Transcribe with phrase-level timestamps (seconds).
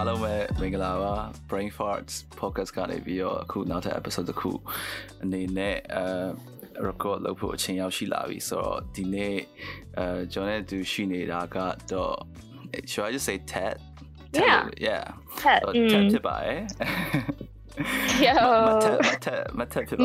[0.00, 1.14] အားလုံးပဲမင်္ဂလာပါ
[1.50, 4.50] Brain Farts Podcast ကနေပြီးတော့အခုနောက်ထပ် episode တစ်ခု
[5.22, 6.04] အနေနဲ့အဲ
[6.88, 9.36] record လုပ်ဖို့အချိန်ရောက်ရှိလာပြီဆိုတော့ဒီနေ့
[9.98, 11.56] အဲကျွန်တော်နဲ့တူရှိနေတာက
[11.90, 12.14] တော့
[12.76, 13.76] uh, should I just say Htet
[14.40, 15.04] Yeah yeah
[15.40, 15.62] Htet
[16.12, 16.60] ဖြစ်ပါတယ်
[18.26, 18.36] Yo
[19.22, 19.98] Htet Htet Htet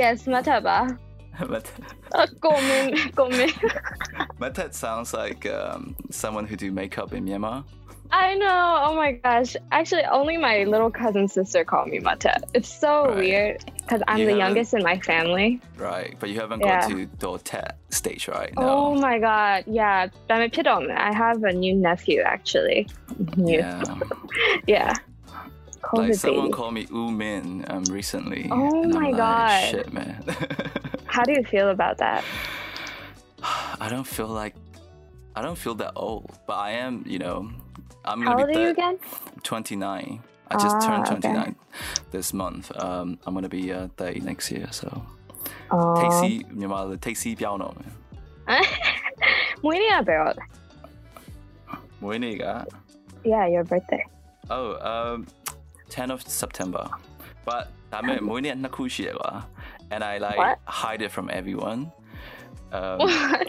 [0.00, 0.78] Yes မထပါ
[1.52, 1.70] but
[2.14, 3.50] uh, Komen, Komen.
[4.38, 7.64] But that sounds like um, someone who do makeup in Myanmar.
[8.14, 8.78] I know.
[8.86, 9.56] Oh my gosh.
[9.70, 12.40] Actually, only my little cousin sister called me Mata.
[12.52, 13.16] It's so Right.
[13.16, 15.60] weird because I'm You the youngest in my family.
[15.78, 16.80] Right, but you haven't Yeah.
[16.82, 18.52] got to the Tet stage, right?
[18.58, 19.64] Oh my god.
[19.66, 20.08] Yeah.
[20.28, 20.94] I'm a Pidom.
[20.94, 22.86] I have a new nephew actually.
[23.36, 23.58] New.
[23.58, 23.82] Yeah.
[24.66, 24.94] Yeah.
[25.94, 26.52] like someone baby.
[26.52, 28.48] called me U Min um, recently.
[28.50, 29.70] Oh my like, God.
[29.70, 30.22] Shit, man.
[31.06, 32.24] How do you feel about that?
[33.80, 34.54] I don't feel like
[35.34, 37.04] I don't feel that old, but I am.
[37.06, 37.50] You know,
[38.09, 38.95] I'm How gonna old be are you thir- again?
[39.43, 40.21] 29.
[40.51, 41.33] I just Ah, turned okay.
[41.33, 41.55] 29
[42.15, 42.65] this month.
[42.85, 44.87] Um, I'm gonna be uh, 30 next year, so
[45.75, 45.95] Oh.
[46.01, 47.91] Tasty, မြန်မာလို Tasty ပြောင်းတော့မယ်
[49.63, 50.43] မွေးနေ့ကဘယ်တော့လဲ
[52.03, 52.45] မွေးနေ့က
[53.31, 54.03] Yeah, your birthday.
[54.55, 55.17] Oh, um,
[55.89, 56.83] 10 of September.
[57.47, 57.63] But
[57.93, 59.31] ဒါပေမဲ့မွေးနေ့ကနှစ်ခုရှိရကွာ
[59.93, 60.57] and I like What?
[60.81, 61.81] hide it from everyone.
[62.77, 63.47] Um, What?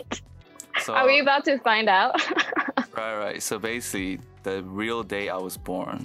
[0.84, 2.12] so Are we about to find out?
[3.01, 3.41] right, right.
[3.48, 4.11] So basically,
[4.47, 5.98] the real day I was born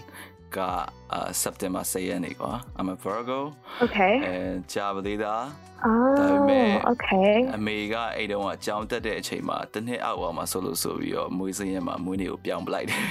[0.57, 3.39] got uh, September 10ရက်နေ့ကွာ I'm a Virgo
[3.85, 4.13] okay.
[4.33, 5.43] and ဂျာပလေးသား
[5.85, 6.75] Oh, man.
[6.93, 7.33] okay.
[7.55, 13.03] အမေကအဲ့တုန်းကကြောင်တက်တဲ့အချိန်မှာတစ်နှစ်အောက်ပါမှာဆိုလို့ဆိုပြီးတော့မွေးစင်းရက်မှာမွေးနေ့ကိုပြောင်းပလိုက်တယ်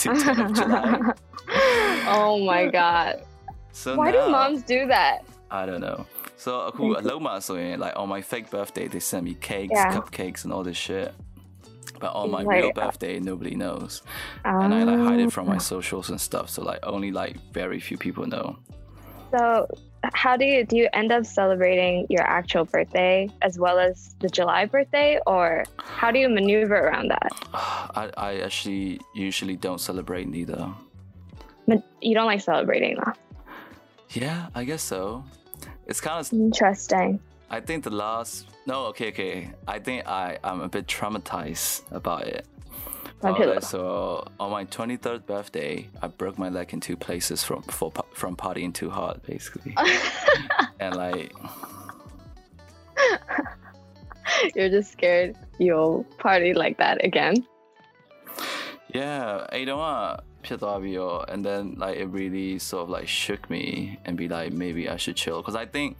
[0.00, 0.84] to 10 of July.
[2.16, 3.12] oh my god.
[3.80, 5.16] So Why do now- moms do that?
[5.60, 5.98] I don't know.
[6.44, 9.94] So အခုအလုံးမှာဆိုရင် like on my fake birthday they send me cakes, Yeah.
[9.96, 11.10] cupcakes and all this shit.
[12.01, 12.63] But on my Right.
[12.63, 14.01] real birthday nobody knows.
[14.43, 15.59] And I like hide it from my Oh.
[15.73, 16.49] socials and stuff.
[16.49, 18.57] So like only like very few people know.
[19.31, 19.67] So,
[20.13, 24.27] how do you do you end up celebrating your actual birthday as well as the
[24.27, 27.31] July birthday or how do you maneuver around that?
[27.53, 30.67] I, I actually usually don't celebrate neither.
[31.67, 33.17] Ma- You don't like celebrating that.
[34.09, 35.23] Yeah, I guess so.
[35.87, 37.19] It's kind of Interesting.
[37.49, 39.49] I think the last no, okay, okay.
[39.67, 42.45] I think I I'm a bit traumatized about it.
[43.23, 47.91] Uh, so on my 23rd birthday, I broke my leg in two places from for,
[48.13, 49.75] from partying too hard, basically.
[50.79, 51.31] and like,
[54.55, 57.45] You're just scared you'll party like that again.
[58.93, 60.21] yeah, I don't want
[61.27, 64.97] and then like it really sort of like shook me and be like maybe I
[64.97, 65.97] should chill because I think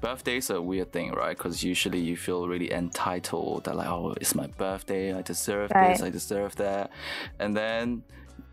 [0.00, 1.36] birthdays are a weird thing, right?
[1.36, 6.02] Because usually you feel really entitled that like oh it's my birthday, I deserve this,
[6.02, 6.90] I deserve that,
[7.38, 8.02] and then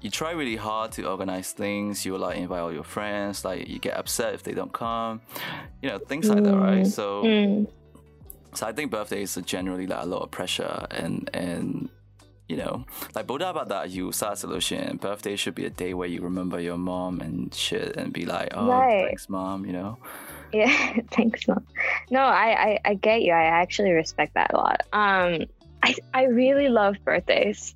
[0.01, 2.05] you try really hard to organize things.
[2.05, 5.21] You like invite all your friends, like you get upset if they don't come,
[5.81, 6.83] you know things like that, right?
[6.85, 6.87] Mm.
[6.87, 7.67] So Mm.
[8.53, 11.89] so I think birthdays are generally like a lot of pressure and and
[12.47, 16.07] you know like Buddha about that you start solution birthday should be a day where
[16.07, 19.03] you remember your mom and shit and be like oh Right.
[19.07, 19.97] thanks mom you know
[20.53, 21.65] yeah, thanks, mom.
[22.09, 23.33] No, I, I, I get you.
[23.33, 24.81] I actually respect that a lot.
[24.93, 25.45] Um,
[25.83, 27.75] I, I really love birthdays.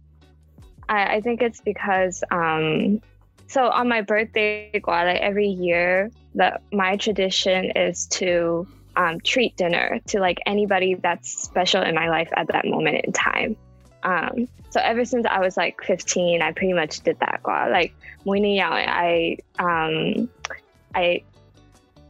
[0.90, 3.02] I, I think it's because um,
[3.48, 10.00] so on my birthday, Guala, every year, the my tradition is to um, treat dinner
[10.08, 13.56] to like anybody that's special in my life at that moment in time.
[14.04, 17.42] Um, so ever since I was like 15, I pretty much did that.
[17.44, 17.72] Guala.
[17.72, 17.94] Like,
[18.26, 20.30] I um,
[20.96, 21.24] I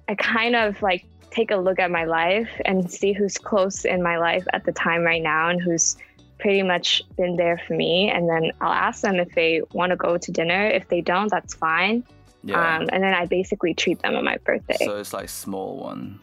[0.08, 4.04] I kind of like take a look at my life and see who's close in
[4.04, 5.96] my life at the time right now and who's
[6.40, 8.10] pretty much been there for me.
[8.10, 10.68] And then I'll ask them if they want to go to dinner.
[10.68, 12.04] If they don't, that's fine.
[12.44, 14.78] yeah Um, and then I basically treat them on my birthday.
[14.80, 16.20] so it's like small one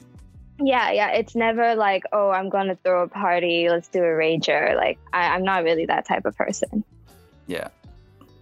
[0.60, 1.10] yeah, yeah.
[1.12, 3.68] It's never like, oh, I'm going to throw a party.
[3.68, 4.76] Let's do a rager.
[4.76, 6.84] Like, I, I'm not really that type of person.
[7.46, 7.68] yeah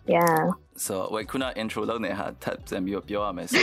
[0.07, 3.57] Yeah so we could not intro လုပ်နေဟာ Htet ပြန်ပြီးပြောရမယ် so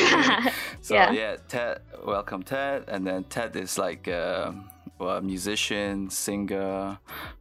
[0.87, 1.09] so yeah.
[1.19, 1.75] yeah Htet
[2.13, 6.75] welcome Htet and then Htet is like uh, a, well, musician singer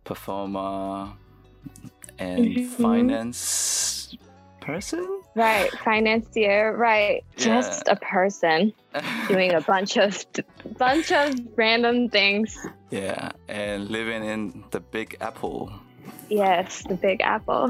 [0.08, 0.82] performer
[2.26, 2.66] and mm -hmm.
[2.84, 3.42] finance
[4.68, 5.04] person
[5.44, 7.46] right financier right yeah.
[7.48, 8.58] just a person
[9.32, 10.10] doing a bunch of
[10.84, 11.26] bunch of
[11.62, 12.48] random things
[13.00, 13.22] yeah
[13.62, 14.40] and living in
[14.74, 15.60] the big apple
[16.42, 17.66] yes the big apple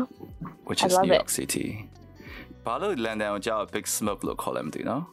[0.65, 1.31] which is New York it.
[1.31, 1.89] City.
[2.66, 5.04] ဘာလို့ London ကိုကြောက် Big Smoke လို့ခေါ်လဲမသိဘူးနော်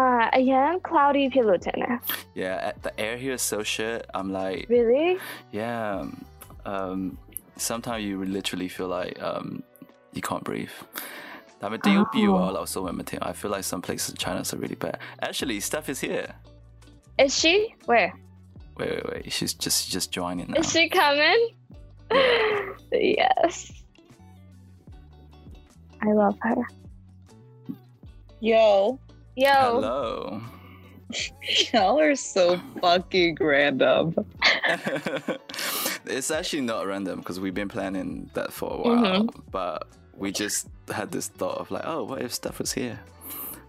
[0.00, 1.80] Uh, again, cloudy piloten.
[2.42, 2.56] Yeah,
[2.86, 3.98] the air here is so shit.
[4.16, 5.08] I'm like, Really?
[5.60, 6.04] yeah.
[6.72, 6.98] Um,
[7.68, 9.46] sometimes you literally feel like um,
[10.16, 10.76] you can't breathe
[11.60, 14.96] ဒါပေမဲ့တရုတ်ပြည်ကတော့ဆိုမှမထင် I feel like some places in China are really bad
[15.28, 16.28] actually Steph is here
[17.24, 17.54] Is she?
[17.90, 18.10] Where?
[18.78, 21.40] wait wait wait she's just just joining now Is she coming?
[23.20, 23.54] yes.
[26.01, 26.55] I love her.
[28.39, 28.99] Yo,
[29.35, 29.49] Yo.
[29.49, 30.41] hello
[31.73, 34.15] y'all are so fucking random.
[36.05, 40.67] it's actually not random because we've been planning that for a while, but we just
[40.89, 42.99] had this thought of like, oh, what if Steph was here?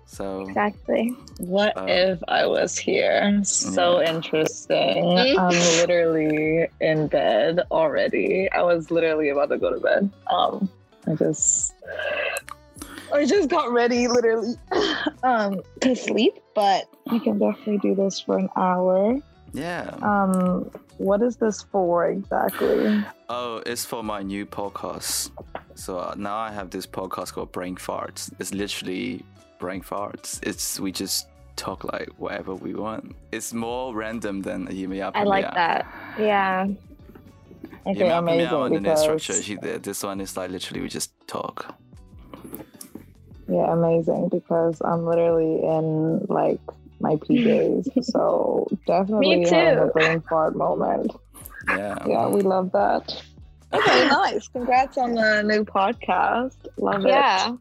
[0.06, 1.16] So Exactly.
[1.38, 3.40] What Uh, if I was here?
[3.44, 4.10] So Yeah.
[4.10, 5.18] interesting.
[5.38, 8.50] I'm literally in bed already.
[8.52, 10.10] I was literally about to go to bed.
[10.30, 10.68] Um,
[11.06, 11.74] I just,
[13.12, 14.54] I just got ready, literally,
[15.22, 16.34] um, to sleep.
[16.54, 19.18] But we can definitely do this for an hour.
[19.52, 19.96] yeah.
[20.02, 23.04] Um, what is this for exactly?
[23.28, 25.30] Oh, it's for my new podcast.
[25.74, 28.30] So uh, now I have this podcast called Brain Farts.
[28.38, 29.24] It's literally
[29.58, 30.38] brain farts.
[30.42, 33.16] It's we just talk like whatever we want.
[33.32, 35.86] It's more random than Yimaya I like that.
[36.18, 36.68] Yeah.
[37.89, 38.53] Okay, amazing.
[38.53, 39.33] on the net structure.
[39.33, 39.55] Because, She,
[39.87, 41.55] this one is like literally we just talk.
[43.47, 44.29] yeah, amazing.
[44.29, 45.85] Because I'm literally in
[46.39, 46.59] like
[46.99, 49.91] my PJs, so definitely having a too.
[49.93, 51.11] brain fart moment.
[51.69, 51.95] Yeah.
[52.07, 53.05] Yeah, we love that.
[53.73, 54.47] Okay, nice.
[54.47, 56.55] Congrats on the new podcast.
[56.77, 57.55] Love Yeah.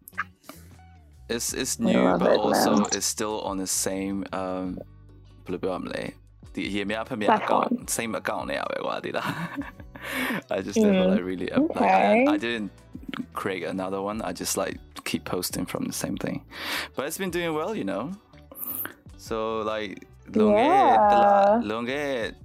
[1.29, 2.87] It's it's I new, love but it, also man.
[2.93, 4.67] it's still on the same um
[5.44, 6.03] ဘယ်လိုပြောရမလဲ
[6.55, 7.70] ဒီရေမြဖက်မြ Platform.
[7.70, 9.31] account same account နဲ့ရပဲကွာဒီလား
[10.50, 11.15] I just never mm.
[11.15, 11.51] like really.
[11.51, 11.80] Okay.
[11.80, 12.71] Like, I, I, didn't
[13.33, 14.21] create another one.
[14.21, 16.44] I just like keep posting from the same thing,
[16.95, 18.12] but it's been doing well, you know.
[19.18, 21.59] So like longe yeah.
[21.62, 22.36] the longe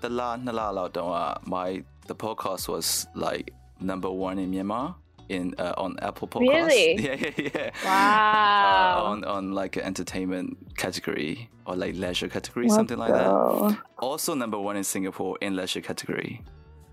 [0.00, 4.94] the la la la uh, my the podcast was like number one in Myanmar
[5.28, 6.68] in uh, on Apple Podcasts.
[6.68, 6.96] Really?
[7.02, 7.70] Yeah, yeah, yeah.
[7.84, 9.04] Wow.
[9.04, 13.18] Uh, on on like an entertainment category or like leisure category, what something like the...
[13.18, 13.78] that.
[13.98, 16.42] Also number one in Singapore in leisure category.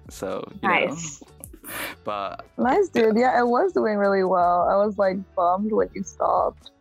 [0.10, 1.22] So nice.
[1.22, 1.28] Know.
[2.04, 3.16] But nice, dude.
[3.16, 3.34] Yeah.
[3.34, 4.68] yeah, it was doing really well.
[4.68, 6.72] I was like bummed when you stopped.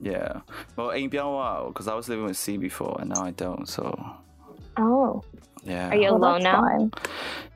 [0.00, 0.40] Yeah.
[0.74, 3.30] Well, ain't been a while because I was living with C before and now I
[3.30, 3.68] don't.
[3.68, 3.96] So.
[4.76, 5.22] Oh.
[5.64, 5.90] Yeah.
[5.90, 6.62] Are you well, alone now?
[6.62, 6.92] Fine.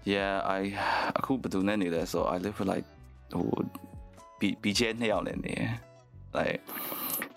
[0.05, 2.85] Yeah, I I couldn't do any there, so I live with like
[3.35, 3.51] oh,
[4.39, 5.81] B BJ in there.
[6.33, 6.63] Like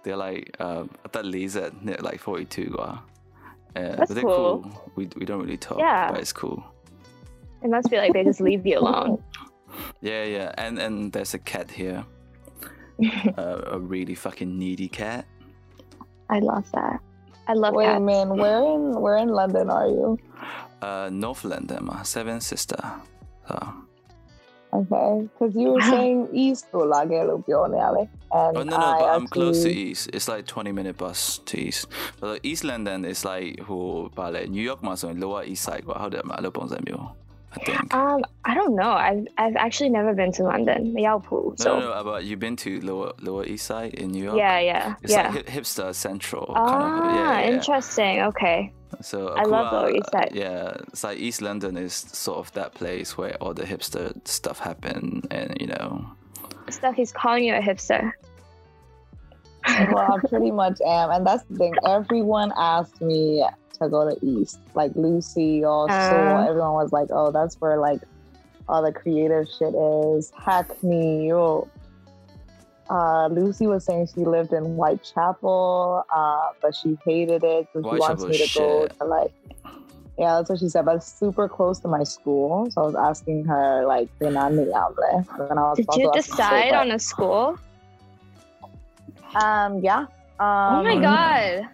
[0.04, 2.98] they're like um, uh at that laser like forty two uh,
[3.74, 4.62] That's cool.
[4.62, 4.92] cool.
[4.96, 6.12] We we don't really talk, yeah.
[6.12, 6.64] but it's cool.
[7.64, 9.24] It must be like they just leave you alone.
[10.00, 12.06] Yeah, yeah, and and there's a cat here,
[13.38, 15.26] uh, a really fucking needy cat.
[16.30, 17.02] I love that.
[17.48, 18.02] I love Wait, cats.
[18.02, 20.18] man, where in where in London are you?
[20.82, 22.80] Uh, North London, my seven sister.
[23.50, 23.86] So,
[24.76, 29.10] Okay, because you were saying East to Lagelo Bionale, and oh no, no, I but
[29.16, 30.10] I'm close to East.
[30.12, 31.88] It's like 20 minute bus to East.
[32.20, 35.86] But East London is like who, but like New York, my son, Lower East Side.
[35.88, 36.58] How did I look
[37.56, 37.94] I think.
[37.94, 38.92] Um, I don't know.
[38.92, 41.58] I've I've actually never been to London, Yaupu.
[41.60, 44.38] So no, no, no, but you've been to Lower Lower East Side in New York.
[44.38, 45.30] yeah, yeah, It's yeah.
[45.30, 46.54] like hipster central.
[46.56, 47.56] ah, kind of, yeah, yeah.
[47.56, 48.22] interesting.
[48.24, 48.74] Okay.
[49.02, 50.32] So I love Akua, Lower East Side.
[50.34, 54.60] Yeah, it's like East London is sort of that place where all the hipster stuff
[54.60, 56.06] happen, and you know,
[56.70, 58.12] Stuff he's calling you a hipster.
[59.92, 61.74] well, I pretty much am, and that's the thing.
[61.88, 63.44] Everyone asked me
[63.78, 65.94] to go to East, like Lucy, also.
[65.94, 66.46] Uh.
[66.48, 68.02] everyone was like, "Oh, that's where like
[68.68, 71.68] all the creative shit is." Hackney, yo.
[72.90, 78.00] Uh, Lucy was saying she lived in Whitechapel, uh, but she hated it, so she
[78.00, 79.32] wants me to go to like.
[80.18, 82.72] Yeah, that's what she said, but it's super close to my school.
[82.72, 86.80] So I was asking her like, "Then I and I was Did you decide but-
[86.80, 87.60] on a school?
[89.36, 90.06] Um, yeah.
[90.40, 91.70] Um, oh my god.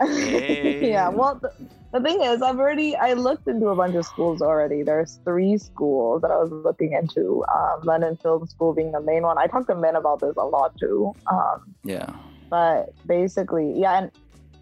[0.00, 0.90] Hey.
[0.92, 1.08] yeah.
[1.08, 1.52] Well, the,
[1.92, 4.82] the thing is, I've already I looked into a bunch of schools already.
[4.82, 7.44] There's three schools that I was looking into.
[7.52, 9.38] Um, London Film School being the main one.
[9.38, 11.12] I talked to men about this a lot too.
[11.30, 12.12] Um, yeah,
[12.48, 13.98] but basically, yeah.
[13.98, 14.10] And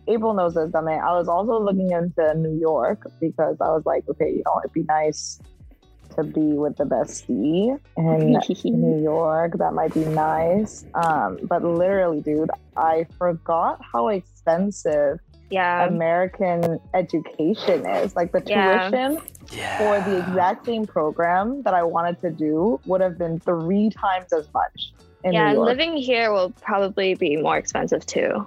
[0.09, 0.75] April knows this.
[0.75, 4.43] I mean, I was also looking into New York because I was like, okay, you
[4.47, 5.39] know, it'd be nice
[6.17, 9.59] to be with the bestie in New York.
[9.59, 10.85] That might be nice.
[10.95, 15.87] Um, but literally, dude, I forgot how expensive yeah.
[15.87, 18.15] American education is.
[18.17, 18.89] Like the Yeah.
[18.89, 19.19] tuition
[19.53, 19.79] yeah.
[19.79, 24.33] for the exact same program that I wanted to do would have been three times
[24.33, 24.93] as much
[25.25, 25.67] in yeah, New York.
[25.69, 28.47] living here will probably be more expensive too.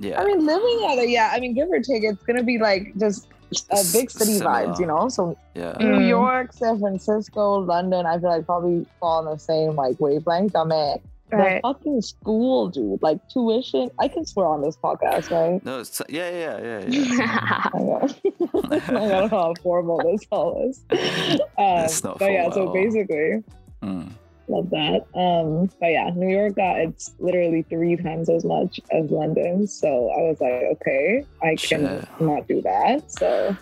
[0.00, 0.20] yeah.
[0.20, 1.30] I mean, living at it, yeah.
[1.32, 3.26] I mean, give or take, it's gonna be like just
[3.70, 4.50] uh, big city Similar.
[4.66, 5.08] vibes, you know.
[5.08, 5.72] So Yeah.
[5.80, 6.08] New Mm.
[6.08, 10.54] York, San Francisco, London, I feel like probably fall in the same like wavelength.
[10.54, 10.98] I mean,
[11.30, 11.60] Right.
[11.62, 13.90] the fucking school, dude, like tuition.
[13.98, 15.64] I can swear on this podcast, right?
[15.64, 17.70] No, it's, yeah, yeah, yeah, yeah.
[17.74, 17.78] I.
[18.68, 20.80] I don't know how formal this all is.
[20.90, 23.42] Um, It's not but yeah, so basically,
[23.82, 24.10] Mm.
[24.48, 25.06] love that.
[25.14, 29.66] Um, but yeah, New York got it's literally three times as much as London.
[29.66, 33.10] So I was like, okay, I can not do that.
[33.10, 33.56] So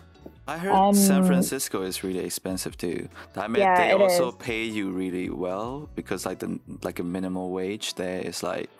[0.48, 3.08] I heard San Um, Francisco is really expensive too.
[3.36, 4.34] I mean, Yeah, they also is.
[4.38, 8.70] pay you really well because like the like a minimum wage there is like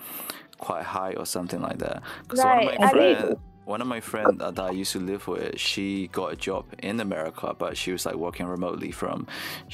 [0.59, 2.03] quite high or something like that.
[2.23, 4.93] Because Right, one of my I think- friend, one of my friend that I used
[4.93, 8.93] to live with, she got a job in America, but she was like working remotely
[8.93, 9.27] from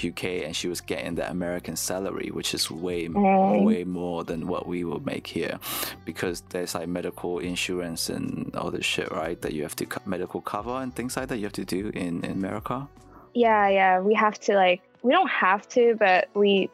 [0.09, 3.65] UK, and she was getting the American salary, which is way Mm.
[3.65, 5.59] way more than what we will make here,
[6.07, 9.39] because there's like medical insurance and all this shit, right?
[9.43, 11.91] That you have to co- medical cover and things like that you have to do
[11.95, 12.89] in, in America.
[13.35, 14.01] yeah, yeah.
[14.01, 16.71] We have to like we don't have to, but we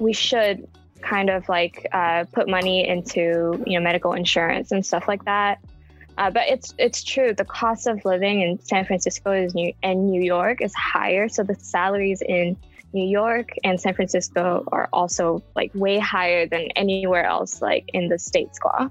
[0.00, 0.66] we should
[1.00, 5.58] kind of like uh, put money into you know medical insurance and stuff like that.
[6.16, 7.34] Uh, but it's it's true.
[7.34, 11.42] The cost of living in San Francisco is new and New York is higher, so
[11.42, 12.56] the salaries in
[12.92, 18.08] New York and San Francisco are also like way higher than anywhere else, like in
[18.08, 18.58] the states.
[18.60, 18.90] Gua.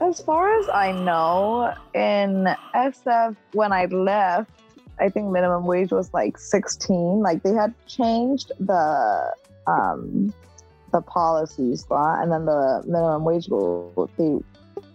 [0.00, 4.50] As far as I know, in SF, when I left,
[4.98, 7.20] I think minimum wage was like 16.
[7.20, 9.32] Like they had changed the
[9.68, 10.34] um
[10.92, 14.40] the policies, and then the minimum wage rule they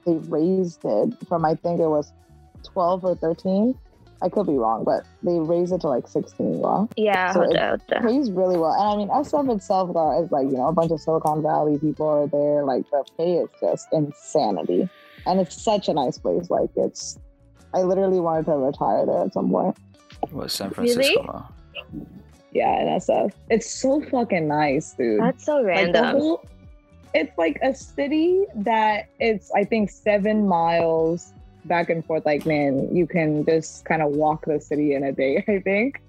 [0.08, 2.12] they raised it from I think it was
[2.64, 3.78] 12 or 13.
[4.20, 6.60] I could be wrong, but they raised it to like 16.
[6.60, 6.88] lah.
[6.96, 8.72] Yeah, So hold it- on, pays really well.
[8.74, 11.78] And I mean, SF itself uh, is like, you know, a bunch of Silicon Valley
[11.78, 12.64] people are there.
[12.66, 14.90] Like, the pay is just insanity.
[15.28, 16.50] And it's such a nice place.
[16.50, 17.20] Like, it's,
[17.76, 19.78] I literally wanted to retire there at some point.
[20.32, 21.22] What San Francisco?
[21.22, 21.44] ma?
[22.54, 23.34] Yeah, in SF.
[23.52, 25.22] It's so fucking nice, dude.
[25.22, 26.06] That's so Like, random.
[26.18, 26.44] whole-
[27.14, 31.34] it's like a city that it's, I think, seven miles
[31.66, 32.26] back and forth.
[32.26, 36.02] Like, man, you can just kind of walk the city in a day, I think.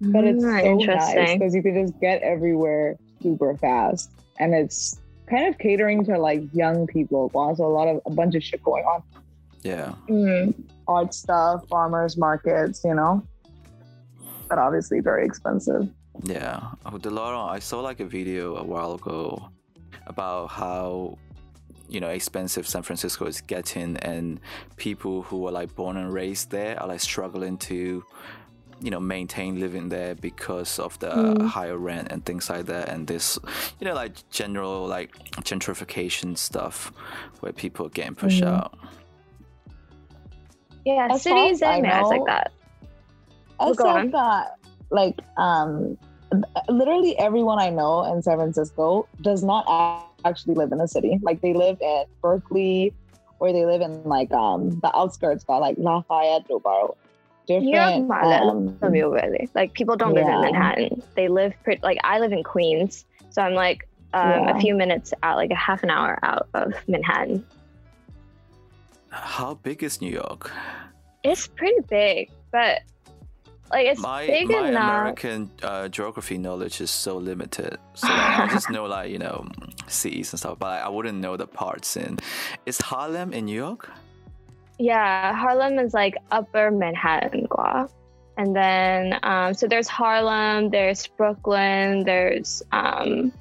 [0.00, 4.98] but it's Ah, so nice because you can just get everywhere super fast and it's
[5.28, 8.62] kind of catering to like young people also a lot of a bunch of shit
[8.62, 9.02] going on
[9.62, 9.92] Yeah.
[10.08, 10.54] Mm.
[10.88, 13.22] art stuff farmers markets you know
[14.48, 15.86] but obviously very expensive
[16.24, 16.60] Yeah.
[16.86, 19.50] Oh, Delaro, I saw like a video a while ago
[20.10, 21.16] about how
[21.88, 24.40] you know expensive San Francisco is getting, and
[24.76, 28.04] people who are like born and raised there are like struggling to
[28.82, 31.46] you know maintain living there because of the Mm.
[31.56, 33.38] higher rent and things like that and this
[33.78, 35.10] you know like general like
[35.48, 36.90] gentrification stuff
[37.40, 38.54] where people are getting pushed Mhm.
[38.56, 38.72] out
[40.86, 42.52] Yeah, As cities as I and it's like that.
[43.58, 44.10] Go SF on.
[44.10, 44.46] got
[44.90, 45.98] like um
[46.68, 49.64] literally everyone I know in San Francisco does not
[50.24, 51.18] actually live in the city.
[51.22, 52.92] Like they live in Berkeley
[53.38, 56.94] or they live in like um the outskirts got like Lafayette, Dobaro.
[57.46, 59.48] Different Marla, um, From you, really.
[59.54, 61.02] Like people don't live in Manhattan.
[61.16, 61.80] They live pretty.
[61.82, 64.56] Like I live in Queens, so I'm like um, Yeah.
[64.56, 67.44] a few minutes out, like a half an hour out of Manhattan.
[69.10, 70.52] how big is new york
[71.24, 72.82] It's pretty big, but
[73.70, 75.00] like it's my big my enough.
[75.00, 77.78] American uh, geography knowledge is so limited.
[77.94, 79.46] So like, I just know like you know
[79.86, 82.18] cities and stuff, but like, I wouldn't know the parts in.
[82.66, 83.90] Is Harlem in New York?
[84.78, 87.88] Yeah, Harlem is like upper Manhattan, gua.
[88.38, 93.32] And then, um, so there's Harlem, there's Brooklyn, there's um,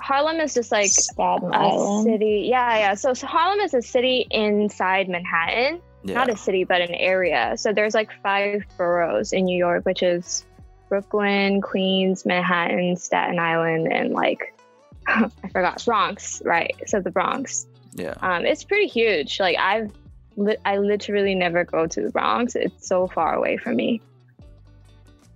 [0.00, 2.04] Harlem is just like Staten a Island.
[2.04, 2.48] city.
[2.50, 2.94] Yeah, yeah.
[2.94, 6.14] So, so Harlem is a city inside Manhattan, Yeah.
[6.14, 7.54] not a city, but an area.
[7.56, 10.44] So there's like five boroughs in New York, which is
[10.88, 14.54] Brooklyn, Queens, Manhattan, Staten Island, and like
[15.06, 16.42] I forgot Bronx.
[16.44, 16.74] Right.
[16.86, 17.66] So the Bronx.
[17.94, 18.14] yeah.
[18.20, 19.38] Um, it's pretty huge.
[19.40, 19.90] Like I've,
[20.36, 22.54] li- I literally never go to the Bronx.
[22.56, 24.00] It's so far away from me.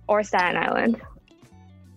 [0.07, 1.01] Or Staten Island.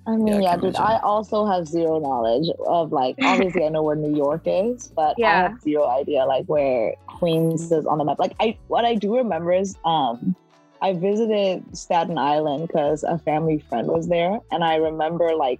[0.06, 0.76] I mean, Yeah, I yeah, dude.
[0.76, 3.16] I also have zero knowledge of like.
[3.22, 7.72] Obviously, I know where New York is, but I have zero idea like where Queens
[7.72, 8.18] is on the map.
[8.18, 10.36] Like, I what I do remember is, um,
[10.82, 15.58] I visited Staten Island because a family friend was there, and I remember like,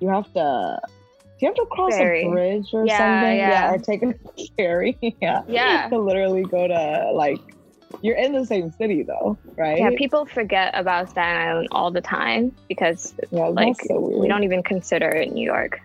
[0.00, 0.78] you have to,
[1.40, 2.24] you have to cross Ferry.
[2.24, 3.70] a bridge or Yeah, something, yeah.
[3.72, 4.14] or take a
[4.56, 5.88] ferry, yeah, Yeah.
[5.88, 7.40] to literally go to like,
[8.02, 9.78] you're in the same city though, right?
[9.78, 14.28] Yeah, people forget about Staten Island all the time because Yeah, that's like, so we
[14.28, 15.80] don't even consider it New York.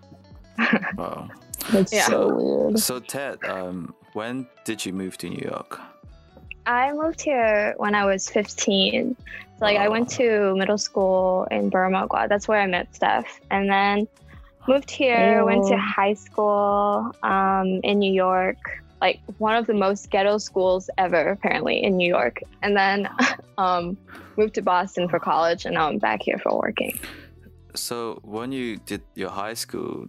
[0.98, 1.30] Wow.
[1.72, 2.06] That's Yeah.
[2.06, 2.80] so weird.
[2.80, 5.80] So Ted, um, when did you move to New York?
[6.66, 9.16] I moved here when I was 15.
[9.16, 9.26] So
[9.62, 12.08] like I went to middle school in Burma.
[12.28, 14.08] That's where I met Steph, and then
[14.68, 15.46] moved here.
[15.46, 18.58] Went to high school um, in New York,
[19.02, 22.42] like one of the most ghetto schools ever, apparently in New York.
[22.64, 23.08] And then
[23.60, 23.98] um,
[24.36, 26.98] moved to Boston for college, and now I'm back here for working.
[27.76, 30.08] So when you did your high school,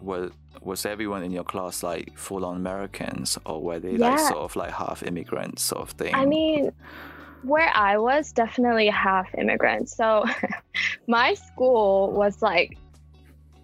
[0.00, 0.32] was
[0.64, 4.56] was everyone in your class like full on Americans, or were they like sort of
[4.56, 6.14] like half immigrants sort of thing?
[6.14, 6.72] I mean,
[7.42, 9.88] where I was definitely half immigrant.
[9.88, 10.24] So
[11.06, 12.76] my school was like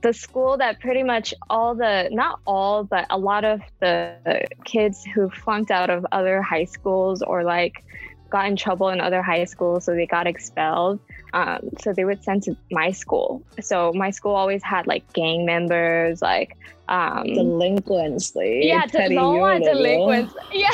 [0.03, 5.05] the school that pretty much all the, not all, but a lot of the kids
[5.05, 7.85] who flunked out of other high schools or like
[8.31, 11.01] got in trouble in other high schools, so they got expelled.
[11.33, 13.43] Um, so they would send to my school.
[13.61, 16.57] So my school always had like gang members, like
[16.91, 20.35] um, Delinquents, like yeah, petty Loa unit, delinquents.
[20.53, 20.71] Yeah,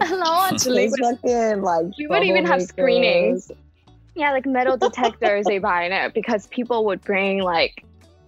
[0.10, 1.20] Loa Those delinquents.
[1.22, 3.50] fucking like We would even have screenings.
[4.14, 7.84] Yeah, like metal detectors they buy in it because people would bring like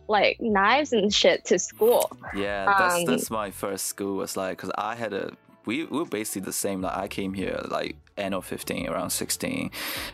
[0.08, 2.10] like knives and shit to school.
[2.34, 5.32] Yeah, that's Um, that's my first school was like because I had a
[5.66, 6.82] we, we were basically the same.
[6.82, 9.70] Like I came here like end of fifteen, around sixteen,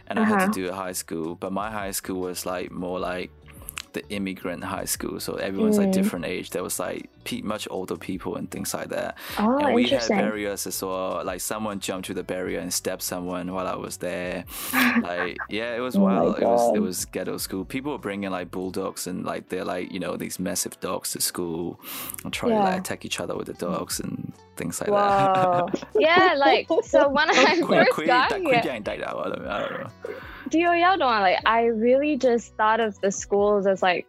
[0.06, 0.46] and I had Uh-huh.
[0.46, 1.34] to do a high school.
[1.34, 3.30] But my high school was like more like
[3.92, 5.92] the immigrant high school, so everyone's like Mm.
[5.92, 6.50] different age.
[6.50, 9.16] There was like pe- much older people and things like that.
[9.38, 11.22] Oh, and we had barriers as well.
[11.24, 14.44] Like someone jumped through the barrier and stabbed someone while I was there.
[15.02, 16.38] like yeah, it was Oh wild.
[16.38, 17.64] It was it was ghetto school.
[17.64, 21.20] People were bringing like bulldogs and like they're like you know these massive dogs to
[21.20, 21.80] school
[22.24, 25.68] and try to like attack each other with the dogs and things like Whoa.
[25.72, 25.84] that.
[25.98, 28.62] yeah, like so when I first got here,
[30.42, 30.92] quit getting died out.
[30.94, 34.06] I don't you know like I really just thought of the schools as like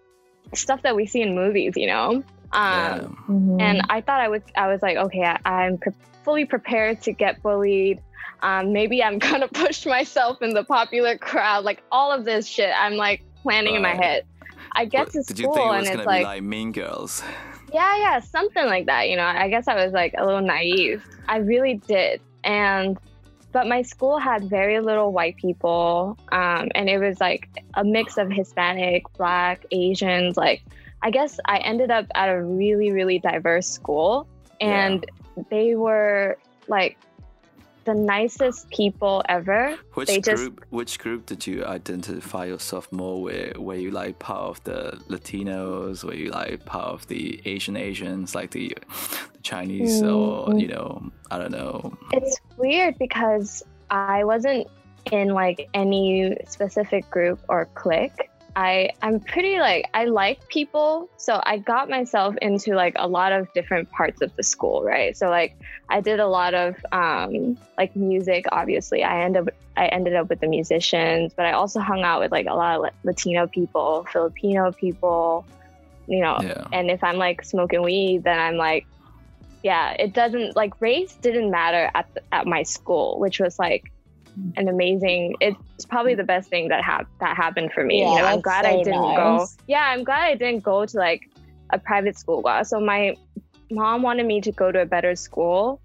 [0.53, 2.09] stuff that we see in movies, you know.
[2.09, 2.23] Um,
[2.53, 2.99] Yeah.
[3.29, 3.61] Mhm.
[3.61, 7.13] and I thought I was I was like, okay, I, I'm pre- fully prepared to
[7.13, 8.01] get bullied.
[8.43, 12.71] Um, maybe I'm gonna push myself in the popular crowd, like all of this shit.
[12.77, 14.25] I'm like planning in my head.
[14.73, 16.43] I get What- to Did you school think it and it's gonna be like, like
[16.43, 17.23] Mean Girls?
[17.73, 19.09] yeah, yeah, something like that.
[19.09, 21.03] You know, I guess I was like a little naive.
[21.29, 22.97] I really did, and
[23.51, 28.17] but my school had very little white people, um, and it was like a mix
[28.17, 30.37] of Hispanic, Black, Asians.
[30.37, 30.61] Like,
[31.01, 34.27] I guess I ended up at a really, really diverse school,
[34.59, 35.05] and
[35.49, 36.37] they were
[36.67, 36.97] like
[37.85, 39.75] the nicest people ever.
[39.95, 40.65] Which They just- group?
[40.69, 43.57] Which group did you identify yourself more with?
[43.57, 46.03] Were you like part of the Latinos?
[46.03, 48.75] Were you like part of the Asian Asians, like the,
[49.33, 50.61] the Chinese, or Mm.
[50.61, 51.97] you know, I don't know.
[52.13, 54.67] It's weird because I wasn't
[55.11, 58.29] in like any specific group or clique.
[58.55, 63.31] I I'm pretty like I like people, so I got myself into like a lot
[63.31, 65.15] of different parts of the school, right?
[65.15, 65.55] So like
[65.89, 69.03] I did a lot of um like music obviously.
[69.03, 72.31] I ended up I ended up with the musicians, but I also hung out with
[72.31, 75.45] like a lot of Latino people, Filipino people,
[76.07, 76.65] you know, Yeah.
[76.73, 78.85] and if I'm like smoking weed, then I'm like,
[79.63, 83.91] yeah, it doesn't like race didn't matter at the, at my school, which was like
[84.55, 85.35] an amazing.
[85.39, 88.01] It's probably the best thing that hap- that happened for me.
[88.01, 89.47] Yeah, you know, I'm glad I didn't go.
[89.67, 91.29] Yeah, I'm glad I didn't go to like
[91.71, 92.43] a private school.
[92.63, 93.15] So my
[93.69, 95.81] mom wanted me to go to a better school,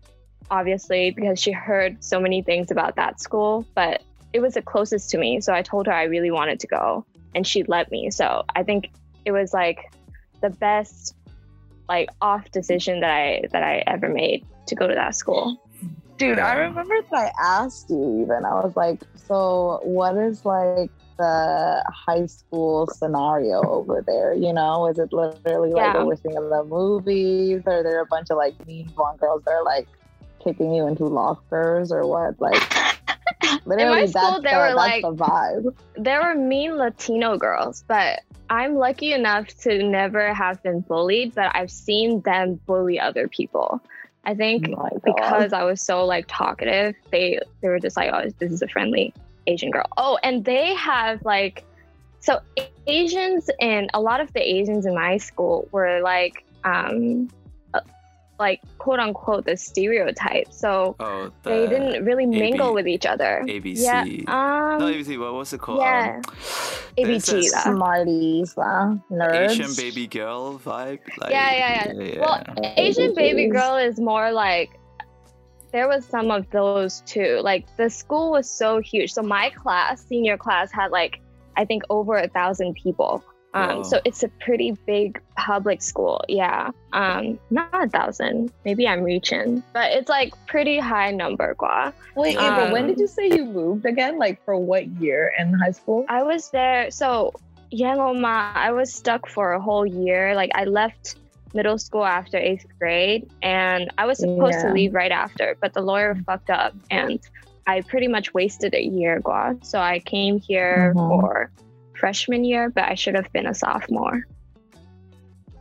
[0.50, 5.10] obviously because she heard so many things about that school, but it was the closest
[5.10, 5.40] to me.
[5.40, 8.10] So I told her I really wanted to go, and she let me.
[8.10, 8.90] So I think
[9.24, 9.80] it was like
[10.42, 11.14] the best
[11.88, 15.56] like off decision that I that I ever made to go to that school.
[16.16, 18.44] Dude, I remember that I asked you even.
[18.44, 24.32] I was like, so what is like the high school scenario over there?
[24.34, 25.98] You know, is it literally like Yeah.
[25.98, 27.62] what we're seeing in the movies?
[27.66, 29.88] Or are there a bunch of like mean blonde girls that are like
[30.42, 32.40] kicking you into lockers or what?
[32.40, 32.62] Like
[33.66, 35.74] literally school, that's, there the, were, that's like- the vibe.
[35.96, 41.50] There were mean Latino girls, but I'm lucky enough to never have been bullied, but
[41.54, 43.80] I've seen them bully other people.
[44.26, 48.28] I think Oh because I was so like talkative, they they were just like, "Oh,
[48.38, 49.14] this is a friendly
[49.46, 51.64] Asian girl." Oh, and they have like,
[52.18, 52.40] so
[52.88, 57.30] Asians and a lot of the Asians in my school were like, um,
[58.38, 60.52] like quote unquote the stereotype.
[60.52, 63.42] So Oh, the they didn't really mingle AB with each other.
[63.46, 63.76] ABC.
[63.82, 64.02] Yeah.
[64.02, 65.18] Um, no, ABC.
[65.18, 65.80] What was it called?
[65.80, 66.16] yeah.
[66.16, 66.22] Um,
[66.96, 67.60] there's ABG, this lah.
[67.74, 68.94] Smarties, huh?
[69.10, 69.50] nerds.
[69.50, 71.00] Asian baby girl vibe.
[71.18, 72.20] Like, Yeah, yeah, yeah.
[72.20, 72.44] Well,
[72.76, 74.70] Asian baby girl is more like
[75.72, 77.40] there was some of those too.
[77.42, 79.12] Like the school was so huge.
[79.12, 81.20] So my class, senior class, had like
[81.56, 83.22] I think over a thousand people.
[83.56, 83.82] Um, Wow.
[83.82, 86.22] So it's a pretty big public school.
[86.28, 86.70] Yeah.
[86.92, 88.52] Um, not a thousand.
[88.64, 91.54] Maybe I'm reaching, but it's like pretty high number.
[91.58, 91.92] Gua.
[92.16, 94.18] Wait, Um, April, when did you say you moved again?
[94.18, 96.04] Like for what year in high school?
[96.08, 96.90] I was there.
[96.90, 97.32] So
[97.72, 100.34] Yangoma, I was stuck for a whole year.
[100.34, 101.16] Like I left
[101.54, 105.80] middle school after eighth grade, and I was supposed to leave right after, but the
[105.80, 107.18] lawyer fucked up, and
[107.66, 109.20] I pretty much wasted a year.
[109.20, 109.56] Gua.
[109.62, 111.08] So I came here Mhm.
[111.08, 111.50] for
[111.98, 114.26] freshman year, but I should have been a sophomore.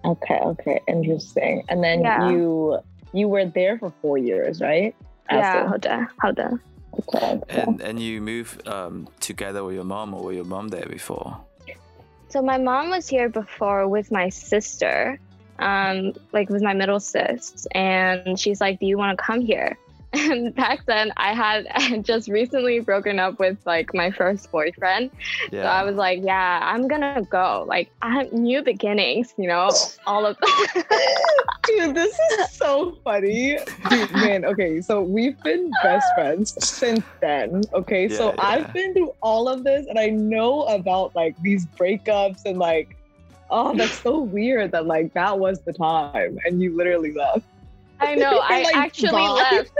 [0.04, 1.64] Okay, okay, interesting.
[1.70, 2.30] And then Yeah.
[2.30, 2.80] you
[3.14, 4.94] you were there for four years, right?
[5.32, 6.40] Yeah, After- hold on, hold.
[7.00, 7.62] Okay, okay.
[7.62, 11.38] And and you moved um, together with your mom, or were your mom there before?
[12.30, 15.18] So my mom was here before with my sister,
[15.60, 19.78] um, like with my middle sis, and she's like, "Do you want to come here?"
[20.16, 21.68] And back then, I had
[22.06, 25.12] just recently broken up with like my first boyfriend,
[25.52, 25.64] Yeah.
[25.64, 29.70] so I was like, "Yeah, I'm gonna go." Like, I have new beginnings, you know,
[30.08, 30.38] all of.
[31.68, 33.58] Dude, this is so funny.
[33.90, 37.64] Dude, man, okay, so we've been best friends since then.
[37.74, 38.48] Okay, so Yeah, yeah.
[38.48, 42.96] I've been through all of this and I know about like these breakups and like,
[43.50, 47.46] oh, that's so weird that like that was the time and you literally left.
[48.00, 48.40] I know.
[48.44, 49.28] I Like, actually bye.
[49.52, 49.72] left.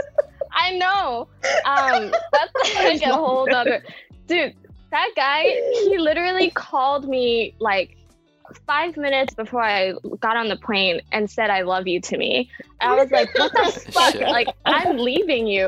[0.52, 1.28] I know.
[1.64, 3.82] Um, that's like a whole other
[4.26, 4.54] dude.
[4.90, 5.42] That guy,
[5.84, 7.96] he literally called me like
[8.66, 12.48] five minutes before I got on the plane and said "I love you" to me.
[12.80, 14.12] And I was like, "What the fuck?
[14.12, 14.22] Shit.
[14.22, 15.64] Like, I'm leaving you."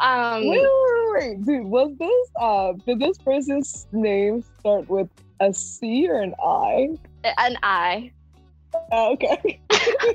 [0.00, 0.68] Um, Wait, wait,
[1.14, 5.08] wait, wait, dude, was this uh did this person's name start with
[5.40, 6.96] a C or an I?
[7.38, 8.10] An I,
[8.90, 9.60] Oh, okay.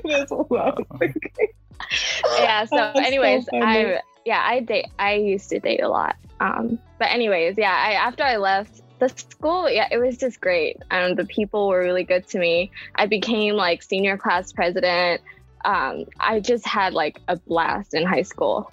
[0.04, 1.48] That's what I was thinking.
[2.38, 2.64] yeah.
[2.64, 3.62] So, That's anyways, funny.
[3.64, 4.86] I yeah, I date.
[4.98, 6.16] I used to date a lot.
[6.40, 7.72] Um, but anyways, yeah.
[7.74, 10.76] I after I left the school, yeah, it was just great.
[10.90, 12.70] Um, the people were really good to me.
[12.96, 15.20] I became like senior class president.
[15.64, 18.70] Um, I just had like a blast in high school.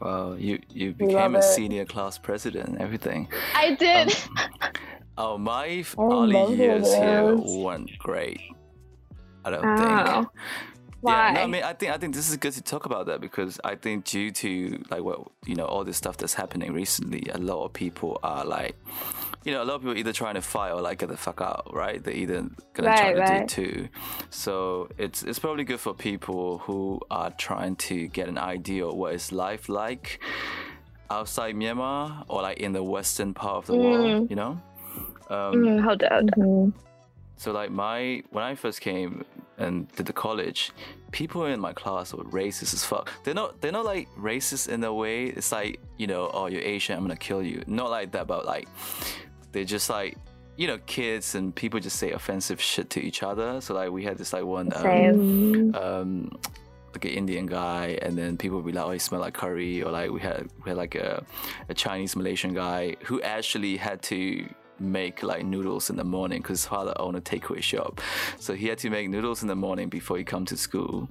[0.00, 1.42] Wow, you you became love a it.
[1.42, 3.28] senior class president and everything.
[3.54, 4.14] I did.
[4.36, 4.48] Um,
[5.16, 8.40] oh, my f- I early remember years here weren't great.
[9.44, 10.14] I don't Oh.
[10.14, 10.28] think.
[11.04, 11.26] Why?
[11.26, 13.20] Yeah, no, I mean, I think I think this is good to talk about that
[13.20, 17.28] because I think due to like what you know all this stuff that's happening recently,
[17.30, 18.74] a lot of people are like,
[19.44, 21.42] you know, a lot of people either trying to fight or like get the fuck
[21.42, 22.02] out, right?
[22.02, 23.38] They're either gonna try to right.
[23.38, 23.88] do it too.
[24.30, 28.94] So it's it's probably good for people who are trying to get an idea of
[28.94, 30.20] what is life like
[31.10, 34.58] outside Myanmar or like in the western part of the world, you know.
[35.28, 36.72] Um, Mm, hold on.
[37.36, 39.24] So like my when I first came
[39.58, 40.72] and did the college,
[41.12, 43.10] people in my class were racist as fuck.
[43.24, 45.26] They're not they're not like racist in a way.
[45.26, 47.62] It's like you know, oh you're Asian, I'm gonna kill you.
[47.66, 48.68] Not like that, but like
[49.52, 50.16] they're just like
[50.56, 53.60] you know kids and people just say offensive shit to each other.
[53.60, 56.30] So like we had this like one um, um
[56.92, 59.82] like an Indian guy and then people would be like, Oh, you smell like curry
[59.82, 61.24] or like we had we had like a,
[61.68, 66.60] a Chinese Malaysian guy who actually had to make like noodles in the morning because
[66.62, 68.00] his father owned a takeaway shop.
[68.38, 71.08] So he had to make noodles in the morning before he come to school.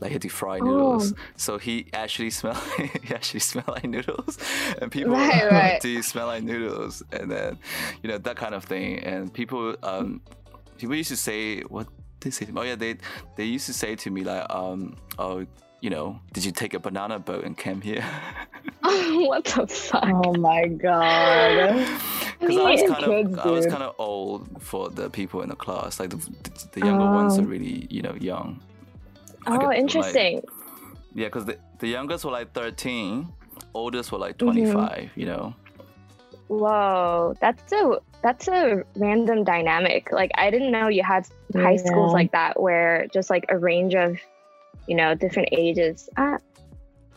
[0.00, 1.12] Like he had to fry noodles.
[1.36, 2.56] So he actually smelled
[3.02, 4.38] he actually smelled like noodles.
[4.80, 5.80] And people Right, right.
[5.80, 7.02] do you smell like noodles?
[7.12, 7.58] And then,
[8.02, 8.98] you know, that kind of thing.
[9.00, 10.20] And people um
[10.78, 11.86] people used to say what
[12.20, 12.60] they say to me?
[12.60, 12.96] Oh yeah, they
[13.36, 15.46] they used to say to me like, um, oh,
[15.80, 18.04] you know, did you take a banana boat and came here?
[18.82, 20.04] what the fuck?
[20.04, 21.86] Oh my god.
[22.40, 22.86] Because I was Yeah.
[22.94, 26.00] kind of Kids, I was kind of old for the people in the class.
[26.00, 26.16] Like the,
[26.72, 27.42] the younger ones Oh.
[27.42, 28.62] are really you know young.
[29.46, 30.42] I get, Oh, like- interesting.
[31.14, 33.28] Yeah, because the the youngest were like thirteen,
[33.74, 34.46] oldest were like Mm-hmm.
[34.46, 35.10] twenty five.
[35.16, 35.54] You know.
[36.48, 40.10] Whoa, that's a that's a random dynamic.
[40.10, 43.94] Like I didn't know you had high schools like that where just like a range
[43.94, 44.16] of,
[44.88, 46.08] you know, different ages.
[46.16, 46.38] Uh,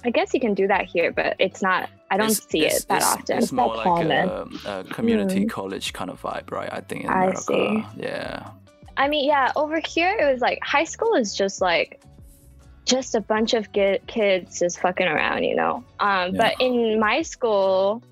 [0.06, 1.90] I guess you can do that here, but it's not.
[2.12, 3.38] I don't It's- see it's- it that it's- often.
[3.38, 4.60] It's more like a, common.
[4.66, 5.50] a community Mm.
[5.50, 6.70] college kind of vibe, right?
[6.72, 7.42] I think in I America.
[7.42, 7.84] see.
[7.98, 8.50] Yeah.
[8.98, 12.02] I mean, yeah, over here it was like high school is just like
[12.86, 15.84] just a bunch of ki- kids just fucking around, you know.
[16.00, 18.04] Um, But in my school,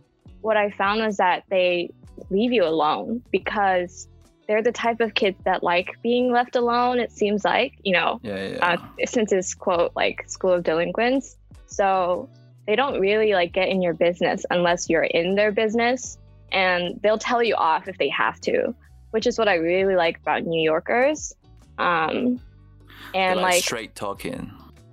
[0.41, 1.89] what I found was that they
[2.30, 4.08] leave you alone because
[4.47, 6.99] they're the type of kids that like being left alone.
[6.99, 8.47] It seems like, you know, Yeah, yeah.
[8.56, 8.73] yeah.
[8.73, 11.38] uh, since it's quote like school of delinquents,
[11.72, 12.30] so
[12.68, 16.18] they don't really like get in your business unless you're in their business,
[16.52, 18.76] and they'll tell you off if they have to,
[19.12, 21.34] which is what I really like about New Yorkers.
[21.78, 22.40] Um,
[23.14, 24.52] and like, like, straight talking.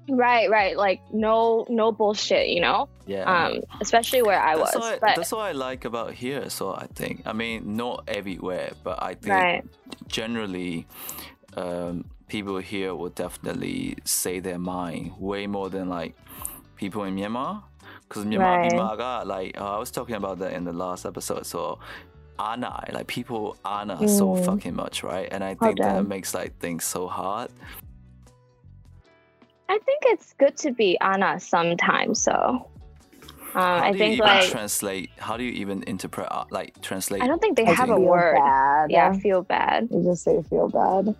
[0.08, 0.76] Right, right.
[0.76, 2.88] Like no no bullshit, you know?
[3.06, 3.24] Yeah.
[3.24, 4.82] Um, especially where I that's was.
[4.82, 6.48] what, but that's what I like about here.
[6.48, 9.64] So I think, I mean, not everywhere, but I think right.
[10.06, 10.86] generally,
[11.56, 16.14] um, people here will definitely say their mind way more than like
[16.78, 17.62] people in Myanmar.
[18.08, 18.72] Because Myanmar, Right.
[18.72, 21.44] Myanmar got, like uh, I was talking about that in the last episode.
[21.44, 21.78] So
[22.38, 24.44] Anna, like people Anna so Mm.
[24.46, 25.28] fucking much, right?
[25.30, 27.50] And I think that makes like things so hard.
[29.68, 32.68] I think it's good to be Anna sometimes, so um,
[33.54, 35.10] How I do think you even like translate?
[35.18, 36.28] How do you even interpret?
[36.30, 37.22] uh, Like translate?
[37.22, 38.36] I don't think they have a word.
[38.36, 38.90] Bad.
[38.90, 39.88] Yeah, feel bad.
[39.90, 41.14] You just say feel bad.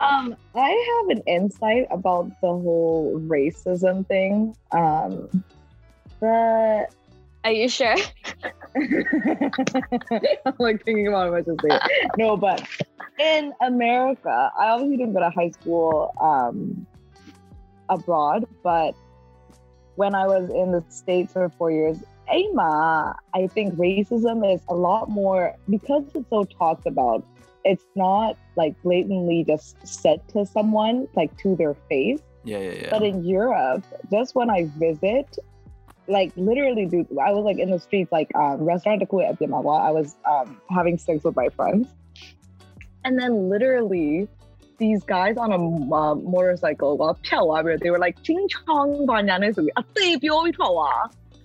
[0.00, 4.54] Um, I have an insight about the whole racism thing.
[4.70, 5.28] Um,
[6.20, 6.86] but
[7.44, 7.96] Are you sure?
[8.76, 11.78] I'm like thinking about what to say.
[12.16, 12.66] No, but
[13.18, 16.86] in America, I obviously didn't go to high school um,
[17.88, 18.94] abroad, but
[19.96, 24.74] when I was in the States for four years, AMA, I think racism is a
[24.74, 27.24] lot more because it's so talked about.
[27.68, 32.20] It's not like blatantly just said to someone, like to their face.
[32.44, 32.90] yeah, yeah, yeah.
[32.90, 35.36] But in Europe, just when I visit,
[36.06, 39.80] like literally, dude, I was like in the streets, like um, restaurant at Yamawa.
[39.88, 41.88] I was um, having sex with my friends,
[43.04, 44.28] and then literally,
[44.78, 45.60] these guys on a
[45.94, 47.18] uh, motorcycle, well,
[47.82, 49.84] they were like, "Ching chong ba nian is a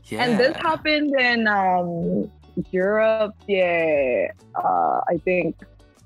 [0.05, 0.23] yeah.
[0.23, 2.31] and this happened in um,
[2.71, 5.55] Europe, yeah, uh, I think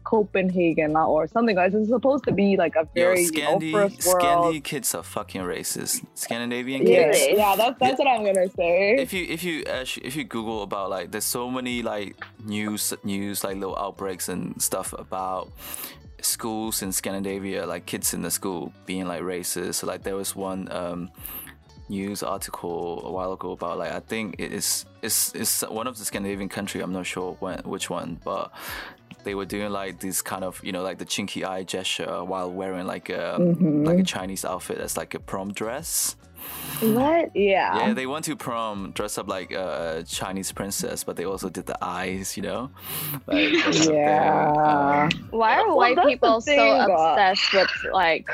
[0.07, 1.55] Copenhagen uh, or something.
[1.55, 4.23] Like this is supposed to be like a Yo, very you know, Scandi, first world.
[4.23, 6.05] Scandi kids are fucking racist.
[6.13, 7.19] Scandinavian kids.
[7.19, 7.37] Really?
[7.37, 8.95] yeah, that's that's what I'm gonna say.
[8.97, 12.15] If you if you actually, if you Google about like there's so many like
[12.45, 15.51] news news like little outbreaks and stuff about
[16.21, 19.75] schools in Scandinavia like kids in the school being like racist.
[19.75, 21.11] So, like there was one um,
[21.89, 25.97] news article a while ago about like I think it is it's it's one of
[25.97, 26.81] the Scandinavian country.
[26.81, 28.51] I'm not sure when which one, but
[29.23, 32.51] they were doing like this kind of you know like the chinky eye gesture while
[32.51, 33.85] wearing like a Mhm.
[33.85, 36.15] like a Chinese outfit that's like a prom dress.
[36.81, 37.35] What?
[37.35, 37.75] yeah.
[37.87, 41.65] Yeah, they went to prom dressed up like a Chinese princess, but they also did
[41.65, 42.69] the eyes, you know.
[43.25, 45.09] Like, they went Yeah.
[45.11, 48.29] um, Why are Well, white people so thing, uh, obsessed with like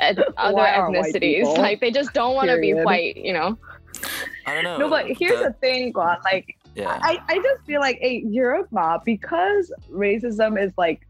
[0.00, 1.56] ed- other Why are white ethnicities?
[1.58, 3.58] Like they just don't want to be white, you know?
[4.46, 4.76] I don't know.
[4.78, 6.18] No, but here's the thing, God.
[6.24, 6.98] Like, yeah.
[7.02, 11.06] I, I just feel like, hey, Europe, ma, because racism is like,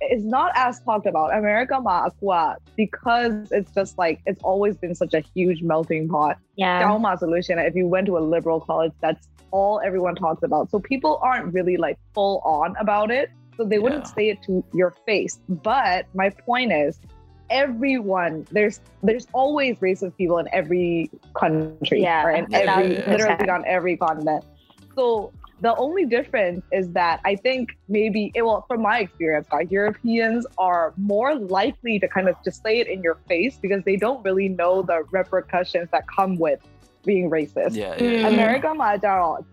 [0.00, 1.36] it's not as talked about.
[1.36, 6.38] America, ma, aqua, because it's just like, it's always been such a huge melting pot.
[6.56, 6.82] Yeah.
[6.82, 7.58] Trauma solution.
[7.58, 10.70] If you went to a liberal college, that's all everyone talks about.
[10.70, 13.30] So people aren't really like full on about it.
[13.56, 14.14] So they wouldn't Yeah.
[14.14, 15.40] say it to your face.
[15.48, 17.00] But my point is,
[17.50, 23.96] everyone there's there's always racist people in every country yeah, in every literally on every
[23.96, 24.44] continent
[24.94, 29.70] so the only difference is that I think maybe it well from my experience, like
[29.70, 33.96] Europeans are more likely to kind of just say it in your face because they
[33.96, 36.60] don't really know the repercussions that come with
[37.04, 37.74] being racist.
[37.74, 38.28] Yeah, yeah.
[38.28, 38.34] Mm.
[38.34, 38.68] America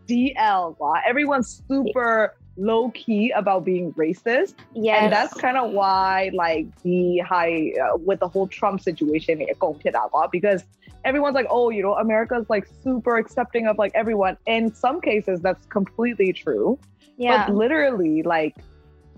[0.08, 4.55] DL, everyone's super low key about being racist.
[4.73, 9.41] Yeah, and that's kind of why like the high uh, with the whole Trump situation
[9.41, 9.57] it
[10.31, 10.63] because
[11.05, 14.37] everyone's like, oh, you know, America's like super accepting of like everyone.
[14.45, 16.79] In some cases, that's completely true.
[17.17, 17.47] Yeah.
[17.47, 18.55] But literally, like,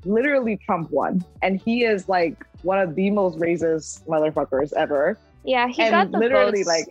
[0.03, 5.17] literally, Trump won, and he is like one of the most racist motherfuckers ever.
[5.43, 6.87] Yeah, he and got the literally like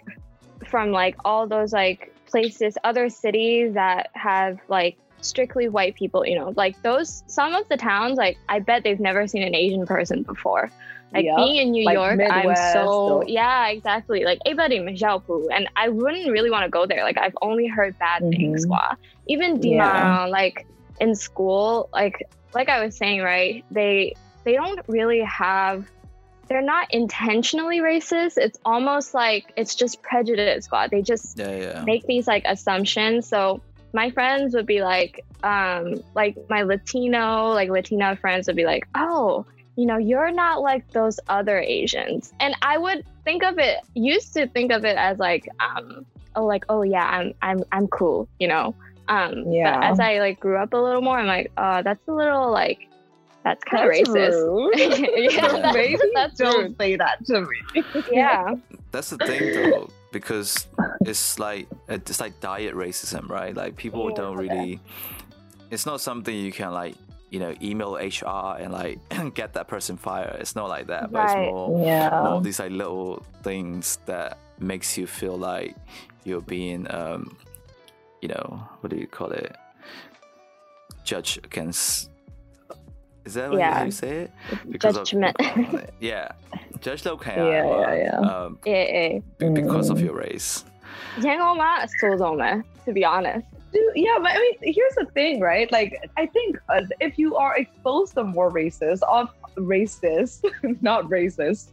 [0.66, 6.36] from like all those like places, other cities that have like strictly white people, you
[6.38, 9.86] know, like those some of the towns, like I bet they've never seen an Asian
[9.86, 10.70] person before.
[11.12, 11.36] Like Yup.
[11.36, 14.24] being in New Like York, I'm so or- yeah, exactly.
[14.24, 17.04] Like everybody in Xiaopu, and I wouldn't really want to go there.
[17.04, 18.66] Like I've only heard bad things.
[18.66, 18.70] Mhm.
[18.70, 18.94] Wah.
[19.28, 20.26] Even Yeah.
[20.26, 20.66] Like
[21.00, 23.64] in school, like like I was saying, right?
[23.70, 25.88] They they don't really have.
[26.48, 28.36] They're not intentionally racist.
[28.36, 30.64] It's almost like it's just prejudice.
[30.66, 30.90] Squad.
[30.90, 31.84] They just yeah, yeah.
[31.84, 33.26] make these like assumptions.
[33.28, 33.62] So
[33.94, 38.86] my friends would be like, um, like my Latino, like Latina friends would be like,
[38.96, 42.32] oh, you know, you're not like those other Asians.
[42.40, 46.04] And I would think of it, used to think of it as like, um,
[46.34, 48.74] oh, like, oh yeah, I'm, I'm, I'm cool, you know.
[49.08, 49.78] Um, Yeah.
[49.78, 52.50] But as I like grew up a little more, I'm like, uh, that's a little
[52.50, 52.88] like,
[53.44, 54.32] that's kind of racist.
[54.42, 55.32] rude.
[55.32, 56.78] yeah, that's, Maybe that's don't rude.
[56.78, 57.84] say that to me.
[58.10, 58.54] Yeah.
[58.90, 60.66] That's the thing though, because
[61.04, 63.54] it's like it's like diet racism, right?
[63.54, 64.16] Like people Yeah.
[64.16, 64.80] don't really.
[65.70, 66.94] It's not something you can like
[67.30, 68.98] you know email HR and like
[69.34, 70.36] get that person fired.
[70.40, 71.44] It's not like that, but it's Right.
[71.52, 72.36] more more Yeah.
[72.38, 75.74] of these like little things that makes you feel like
[76.24, 77.36] you're being um,
[78.22, 78.46] you know
[78.80, 79.54] what do you call it
[81.04, 82.08] Judge against
[83.24, 83.78] is that like yeah.
[83.78, 84.32] how you say it?
[84.70, 85.36] Because judgment.
[85.40, 86.32] Of, yeah.
[86.80, 88.18] Judge yeah, yeah, yeah.
[88.18, 89.48] Um, yeah, yeah.
[89.50, 90.04] Because of mm.
[90.04, 90.64] your race.
[92.84, 93.46] To be honest.
[93.94, 95.70] Yeah, but I mean, here's the thing, right?
[95.72, 100.44] Like, I think uh, if you are exposed to more races, of racist,
[100.80, 101.70] not racist,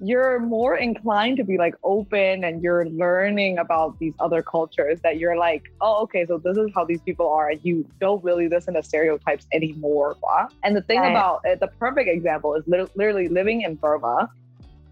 [0.00, 5.18] you're more inclined to be like open and you're learning about these other cultures that
[5.18, 8.48] you're like, oh, okay, so this is how these people are, and you don't really
[8.48, 10.16] listen to stereotypes anymore.
[10.22, 10.48] Wow.
[10.62, 11.10] And the thing Right.
[11.10, 14.28] about it, the perfect example is lit- literally living in Burma.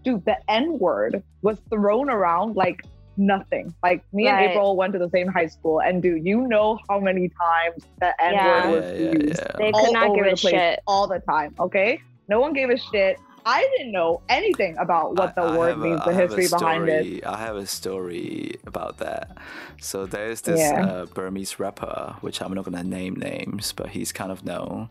[0.03, 2.83] Dude, the N word was thrown around like
[3.15, 3.73] nothing.
[3.83, 6.99] Like me and April went to the same high school, and do you know how
[6.99, 8.71] many times the N word Yeah.
[8.71, 9.55] was Yeah, yeah, used yeah.
[9.59, 11.53] they could not give a the shit all the time?
[11.59, 13.17] Okay, no one gave a shit.
[13.45, 16.27] I didn't know anything about what the I- I word a- means, I the a
[16.27, 17.03] history behind it.
[17.05, 19.37] story- I have a story about that.
[19.81, 20.85] So there's this Yeah.
[20.85, 24.89] uh, Burmese rapper, which I'm not gonna name names, but he's kind of known,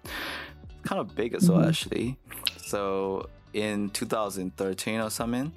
[0.85, 1.69] kind of big as well Mhm.
[1.69, 2.19] actually.
[2.59, 5.53] So in 2013 or something,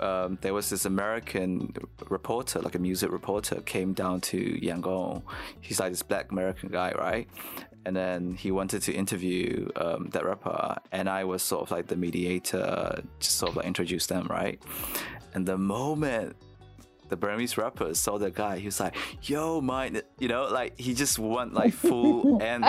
[0.00, 1.74] um, there was this American
[2.08, 5.22] reporter, like a music reporter, came down to Yangon.
[5.60, 7.28] He's like this black American guy, right?
[7.86, 11.86] And then he wanted to interview um, that rapper, and I was sort of like
[11.88, 14.62] the mediator, just sort of like introduce them, right?
[15.34, 16.36] And the moment
[17.14, 20.94] the Burmese rapper saw the guy, he was like, "Yo, mine," you know, like he
[20.94, 22.64] just went like full, and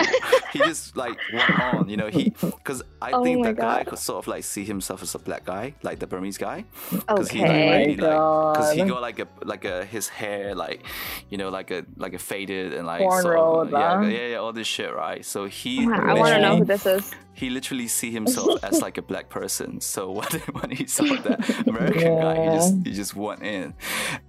[0.52, 3.84] he just like went on, you know, he because I Oh think my that guy
[3.84, 7.28] could sort of like see himself as a black guy, like the Burmese guy, because
[7.28, 7.86] he like okay.
[7.86, 10.84] really like because he got like a like a his hair like
[11.28, 14.52] you know like a like a faded and like sort of, yeah, yeah yeah all
[14.52, 15.24] this shit right.
[15.24, 18.80] So he oh I want to know who this is he literally see himself as
[18.80, 19.78] like a black person.
[19.82, 20.26] So when,
[20.58, 23.74] when he saw that American guy, he just he just went in,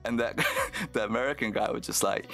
[0.04, 0.46] and that
[0.94, 2.30] the American guy was just like,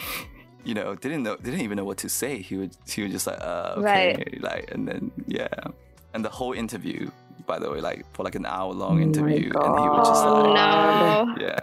[0.66, 2.42] you know, didn't know didn't even know what to say.
[2.42, 5.48] He would he was just like, uh, okay, like, and then yeah,
[6.16, 7.12] and the whole interview,
[7.46, 10.26] by the way, like for like an hour long Oh interview, and he was just
[10.26, 11.60] oh like, no yeah,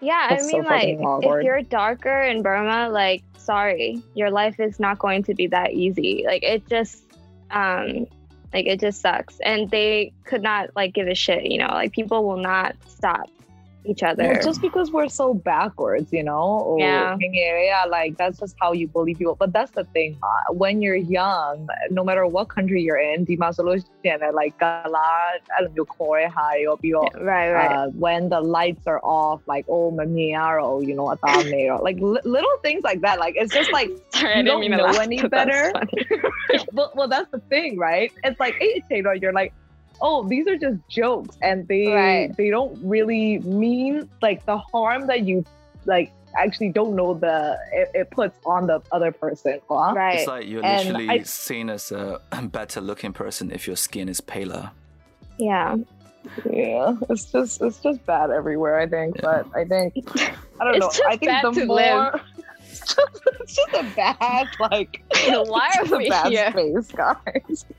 [0.00, 1.40] yeah That's i so mean like awkward.
[1.40, 5.72] if you're darker in burma like sorry your life is not going to be that
[5.72, 7.04] easy like it just
[7.50, 8.06] um
[8.52, 9.40] like it just sucks.
[9.40, 11.68] And they could not like give a shit you know?
[11.68, 13.28] Like people will not stop
[13.84, 16.76] each other Yeah, just because we're so backwards, you know?
[16.78, 17.16] Yeah.
[17.20, 19.36] yeah, like that's just how you bully people.
[19.36, 23.36] But that's the thing, uh, when you're young, no matter what country you're in, di
[23.36, 23.76] ma so lo
[24.32, 24.98] like gala,
[25.56, 26.78] I don't know, kore hai or
[27.20, 31.04] right right uh, when the lights are off, like oh mamiaro, you know,
[31.82, 33.18] like li- little things like that.
[33.18, 35.72] Like it's just like sorry i you don't know laugh, any better.
[36.72, 38.12] well, well, that's the thing, right?
[38.22, 38.82] It's like hey,
[39.20, 39.52] you're like,
[40.00, 42.36] oh, these are just jokes, and they Right.
[42.36, 45.44] they don't really mean like the harm that you
[45.86, 49.60] like actually don't know the it, it puts on the other person.
[49.68, 49.92] huh?
[49.94, 53.76] right it's like you're And literally I- seen as a better looking person if your
[53.76, 54.70] skin is paler.
[55.38, 55.76] yeah
[56.50, 58.78] Yeah, it's just it's just bad everywhere.
[58.80, 59.92] I think, but I think
[60.58, 60.88] I don't It's know.
[60.90, 61.76] just I think bad the to more.
[61.76, 62.20] live.
[62.80, 65.02] It's just, it's just a bad like.
[65.26, 66.50] Why it's are just a we bad here?
[66.50, 67.64] space, guys?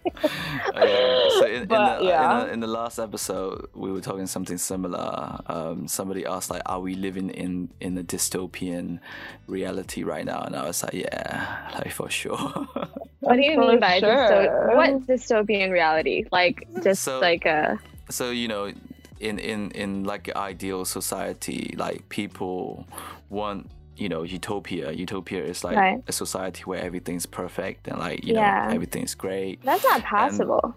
[0.75, 2.41] Uh, so in, in, the, yeah.
[2.41, 5.39] in, the, in the last episode, we were talking something similar.
[5.47, 8.99] Um, somebody asked like, "Are we living in in a dystopian
[9.47, 12.37] reality right now?" And I was like, "Yeah, like for sure."
[13.19, 14.09] what do you For mean by sure.
[14.09, 17.77] dysto- what dystopian reality like just So- like a
[18.09, 18.71] so you know,
[19.19, 22.85] in in in like ideal society, like people
[23.29, 24.91] want you know utopia.
[24.91, 26.03] Utopia is like Right.
[26.07, 28.67] a society where everything's perfect and like you Yeah.
[28.67, 29.61] know everything's great.
[29.63, 30.75] that's not possible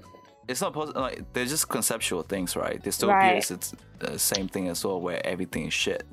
[0.51, 0.99] it's not possible.
[1.03, 2.83] Like they're just conceptual things, right?
[2.83, 3.37] Dystopia Right.
[3.45, 6.05] is it's the same thing as well, where everything is shit.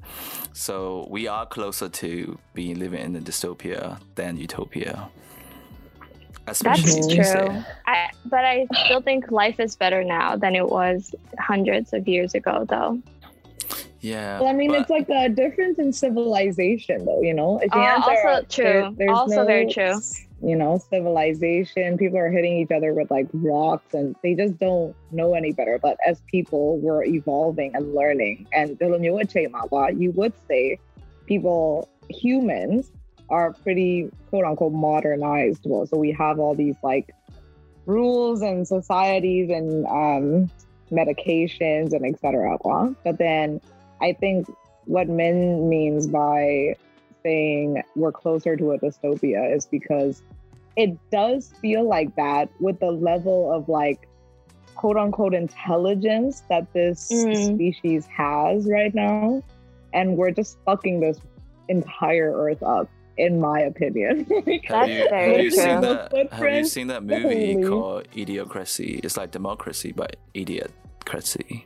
[0.51, 5.07] So we are closer to being living in a dystopia than utopia.
[6.47, 7.63] Especially That's true.
[7.87, 12.35] I, but I still think life is better now than it was hundreds of years
[12.35, 12.99] ago, though.
[14.01, 14.39] Yeah.
[14.39, 17.21] Well, I mean, but- it's like a difference in civilization, though.
[17.21, 18.95] You know, If you Oh, answer- also true.
[18.97, 19.99] there's Also very no, true.
[20.43, 21.97] You know, civilization.
[21.97, 25.79] People are hitting each other with like rocks, and they just don't know any better.
[25.81, 28.45] But as people, we're evolving and learning.
[28.53, 30.77] And you would say
[31.25, 32.91] people, humans,
[33.29, 35.63] are pretty quote unquote modernized.
[35.65, 37.09] Well, so we have all these like
[37.87, 40.51] rules and societies and um,
[40.91, 42.57] medications and etc.
[43.03, 43.61] But then
[44.01, 44.47] I think
[44.85, 46.75] what Min means by
[47.23, 50.21] saying we're closer to a dystopia is because
[50.75, 54.07] it does feel like that with the level of like
[54.75, 57.55] quote unquote intelligence that this Mm.
[57.55, 59.41] species has right now.
[59.93, 61.17] and we're just fucking this
[61.69, 65.59] entire earth up in my opinion Have That's you, very have you true.
[65.59, 66.27] seen that?
[66.33, 67.63] Have you seen that movie holy.
[67.67, 69.03] called Idiocracy?
[69.03, 71.63] It's like democracy, but idiocracy.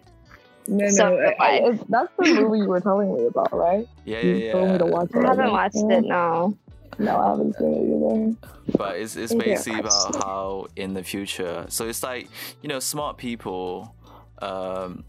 [0.67, 1.05] no no So
[1.39, 4.69] I- I- that's the movie you were telling me about right Yeah, you yeah, told
[4.71, 6.03] me to watch it I haven't watched it.
[6.05, 6.55] No.
[6.99, 9.39] no i haven't seen it either But it's it's Yeah.
[9.45, 11.65] basically about how in the future.
[11.69, 12.27] So it's like
[12.61, 13.95] you know, smart people.
[14.41, 15.03] Um,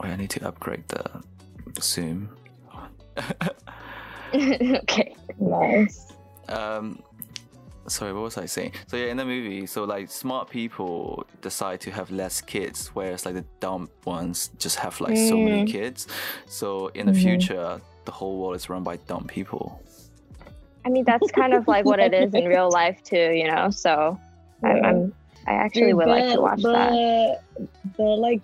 [0.00, 1.04] wait, I need to upgrade the
[1.80, 2.28] Zoom.
[4.82, 5.14] okay.
[5.38, 6.06] nice
[6.48, 7.02] um
[7.88, 11.80] sorry what was i saying so yeah in the movie so like smart people decide
[11.80, 15.66] to have less kids whereas like the dumb ones just have like so many Mm.
[15.66, 16.06] kids
[16.46, 17.22] so in the Mhm.
[17.22, 19.80] future the whole world is run by dumb people
[20.84, 23.70] I mean, that's kind of like what it is in real life too, you know.
[23.70, 24.18] So
[24.64, 25.14] I'm, I'm
[25.46, 27.68] I actually Dude, would like to watch the, that.
[27.96, 28.42] The like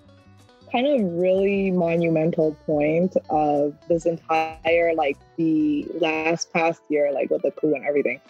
[0.71, 7.43] kind of really monumental point of this entire like the last past year, like with
[7.43, 8.21] the coup and everything.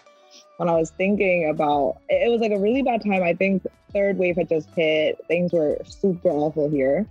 [0.58, 3.22] When I was thinking about it, it was like a really bad time.
[3.22, 5.18] I think third wave had just hit.
[5.28, 7.06] Things were super awful here.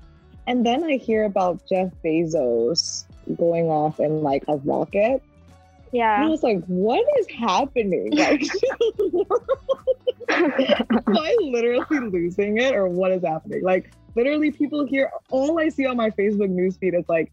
[0.48, 3.06] And then I hear about Jeff Bezos
[3.36, 5.22] going off in like a rocket.
[6.18, 8.12] And I was like, what is happening?
[8.18, 8.42] Like
[10.30, 13.64] Am I literally losing it or what is happening?
[13.64, 17.32] Like literally people here, all I see on my Facebook newsfeed is like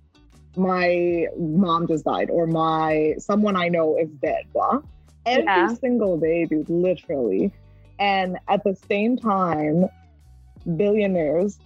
[0.57, 4.45] my mom just died or my someone I know is dead.
[4.53, 4.83] Blah.
[5.27, 5.75] Every Yeah.
[5.75, 7.51] single day, dude, literally.
[7.99, 9.89] And at the same time,
[10.77, 11.59] billionaires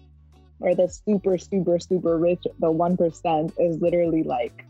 [0.60, 4.64] or the super, super, super rich, the one percent is literally like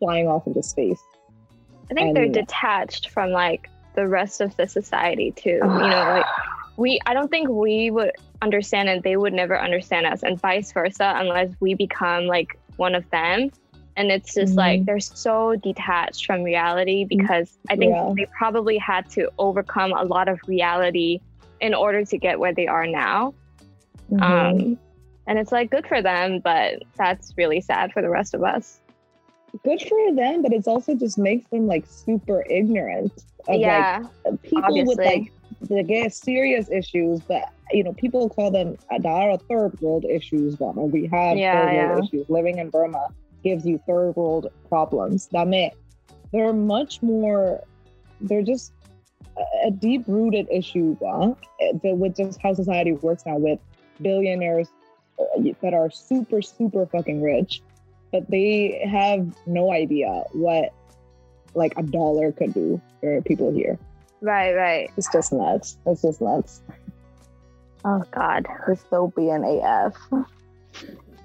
[0.00, 1.02] flying off into space.
[1.90, 5.60] I think they're detached from like the rest of the society too.
[5.62, 6.26] you know, like
[6.82, 8.12] we I don't think we would
[8.46, 12.94] understand and they would never understand us and vice versa unless we become like one
[13.00, 13.50] of them.
[13.96, 14.86] And it's just like Mhm.
[14.86, 18.12] they're so detached from reality because I think Yeah.
[18.16, 21.20] they probably had to overcome a lot of reality
[21.60, 23.34] in order to get where they are now.
[24.10, 24.22] Mm-hmm.
[24.22, 24.78] Um
[25.28, 28.80] and it's like good for them, but that's really sad for the rest of us.
[29.68, 33.12] good for them, but it's also just makes them like super ignorant
[33.48, 34.02] of yeah.
[34.24, 35.30] like people with like
[35.68, 37.42] the get serious issues, but
[37.72, 40.56] you know, people call them uh, there are third world issues.
[40.56, 42.04] But we have Yeah, third world yeah.
[42.04, 42.28] issues.
[42.28, 43.08] Living in Burma
[43.42, 45.26] gives you third world problems.
[45.26, 45.70] Dame,
[46.32, 47.60] they're much more.
[48.20, 48.72] They're just
[49.64, 51.32] a- deep rooted issue uh,
[51.82, 53.58] that with just how society works now with
[54.00, 54.68] billionaires
[55.18, 55.24] uh,
[55.62, 57.62] that are super super fucking rich
[58.12, 60.70] but they have no idea what
[61.54, 63.78] like a dollar could do for people here.
[64.22, 64.90] Right, right.
[64.96, 65.76] It's just nuts.
[65.84, 66.62] It's just nuts.
[67.84, 68.46] Oh God.
[68.68, 69.94] Dystopian AF.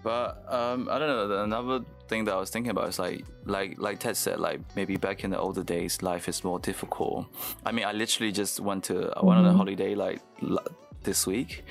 [0.03, 1.43] But um, I don't know.
[1.43, 4.95] Another thing that I was thinking about is like, like, like Htet said, like maybe
[4.97, 7.27] back in the older days, life is more difficult.
[7.65, 9.57] I mean, I literally just went to I went on a Mhm.
[9.57, 10.59] holiday like l-
[11.03, 11.63] this week,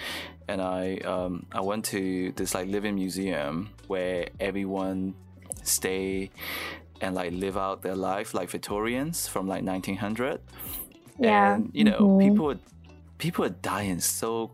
[0.49, 5.15] and I um I went to this like living museum where everyone
[5.65, 6.31] stay
[7.01, 10.41] and like live out their life like Victorians from like 1900.
[11.19, 11.55] Yeah.
[11.55, 12.19] And you know, Mhm.
[12.25, 12.59] people are
[13.19, 14.51] people are dying so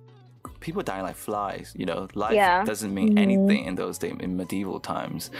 [0.61, 1.73] people dying like flies.
[1.77, 2.65] You know, life Yeah.
[2.65, 3.19] doesn't mean Mhm.
[3.19, 5.31] anything in those days in medieval times.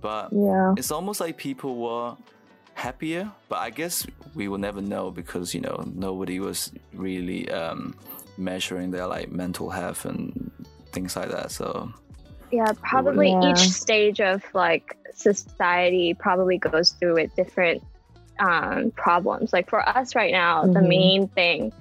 [0.00, 0.74] But Yeah.
[0.76, 2.16] it's almost like people were
[2.74, 3.30] happier.
[3.48, 7.94] But I guess we will never know because you know nobody was really um,
[8.38, 10.50] measuring their like mental health and
[10.92, 11.50] things like that.
[11.50, 11.90] So
[12.52, 13.50] Yeah, probably Yeah.
[13.50, 17.82] each stage of like society probably goes through with different
[18.40, 19.52] um, problems.
[19.52, 20.88] Like for us right now, the Mhm.
[20.88, 21.72] main thing,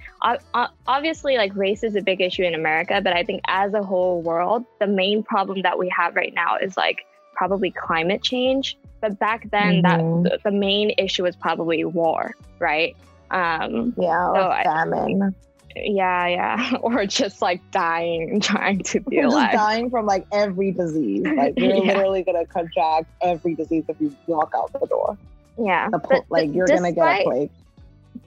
[0.87, 4.21] obviously, like race is a big issue in America, but I think as a whole
[4.21, 6.99] world, the main problem that we have right now is like
[7.33, 8.77] probably climate change.
[9.01, 9.83] But back then, Mhm.
[9.83, 12.95] that the, the main issue was probably war, right?
[13.31, 14.25] Um, Yeah.
[14.33, 15.33] So Or I- famine.
[15.75, 19.53] yeah, yeah, or just like dying, and trying to be alive.
[19.53, 21.23] dying from like every disease.
[21.25, 21.93] Like you're Yeah.
[21.93, 25.17] literally gonna contract every disease if you walk out the door.
[25.59, 27.51] Yeah, pl- but like you're gonna get a plague.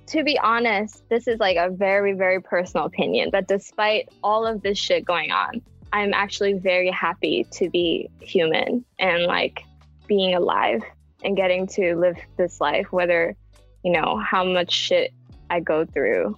[0.08, 4.62] to be honest, this is like a very, very personal opinion, but despite all of
[4.62, 5.62] this shit going on,
[5.92, 9.64] I'm actually very happy to be human and like
[10.06, 10.82] being alive
[11.24, 13.36] and getting to live this life, whether,
[13.84, 15.12] you know, how much shit
[15.50, 16.36] I go through.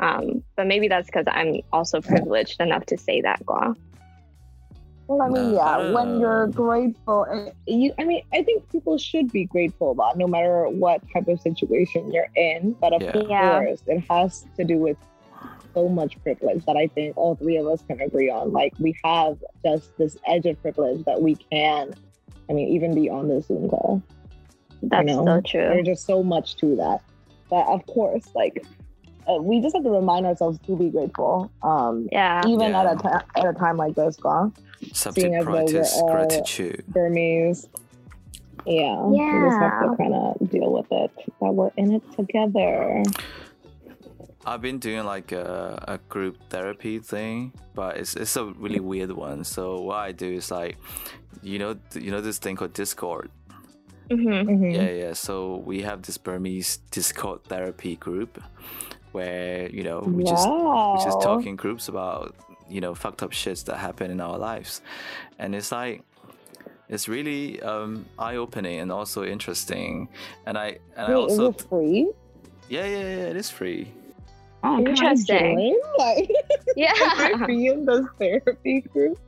[0.00, 3.76] Um, but maybe that's because I'm also privileged enough to say that, Gua.
[5.12, 8.98] Well, I mean, No, yeah, when you're grateful, and you, I mean, I think people
[8.98, 12.72] should be grateful about no matter what type of situation you're in.
[12.80, 13.22] But of Yeah.
[13.28, 13.64] Yeah.
[13.64, 14.96] course, it has to do with
[15.74, 18.52] so much privilege that I think all three of us can agree on.
[18.52, 21.94] Like, we have just this edge of privilege that we can
[22.48, 24.02] I mean, even be on the Zoom call.
[24.82, 25.24] That's know?
[25.24, 25.60] so true.
[25.60, 27.00] There's just so much to that.
[27.48, 28.64] But of course, like
[29.28, 31.50] uh, we just have to remind ourselves to be grateful.
[31.62, 32.42] Um, Yeah.
[32.46, 32.80] even Yeah.
[32.82, 34.52] at a ti- at a time like this, gone.
[34.92, 36.84] Subject as though we're practice all- gratitude.
[36.88, 37.68] Burmese.
[38.66, 39.42] Yeah, Yeah.
[39.42, 41.10] we just have to kind of deal with it.
[41.40, 43.02] That we're in it together.
[44.44, 49.12] I've been doing like a, a group therapy thing, but it's it's a really weird
[49.12, 49.44] one.
[49.44, 50.76] So what I do is like,
[51.42, 53.30] you know, you know this thing called Discord.
[54.10, 54.16] hmm
[54.50, 54.74] Mhm.
[54.74, 55.12] Yeah, yeah.
[55.14, 58.42] So we have this Burmese Discord therapy group,
[59.12, 62.34] where you know we just we just talk in groups about
[62.68, 64.82] you know fucked up shits that happen in our lives,
[65.38, 66.02] and it's like
[66.88, 70.08] it's really um, eye opening and also interesting.
[70.46, 72.10] And I and I Wait, is also it free?
[72.68, 73.92] yeah yeah yeah it is free.
[74.64, 75.56] Oh, can I Interesting.
[75.56, 75.74] join?
[75.98, 76.30] Like,
[76.76, 76.92] Yeah.
[76.94, 79.18] can I be in this therapy group?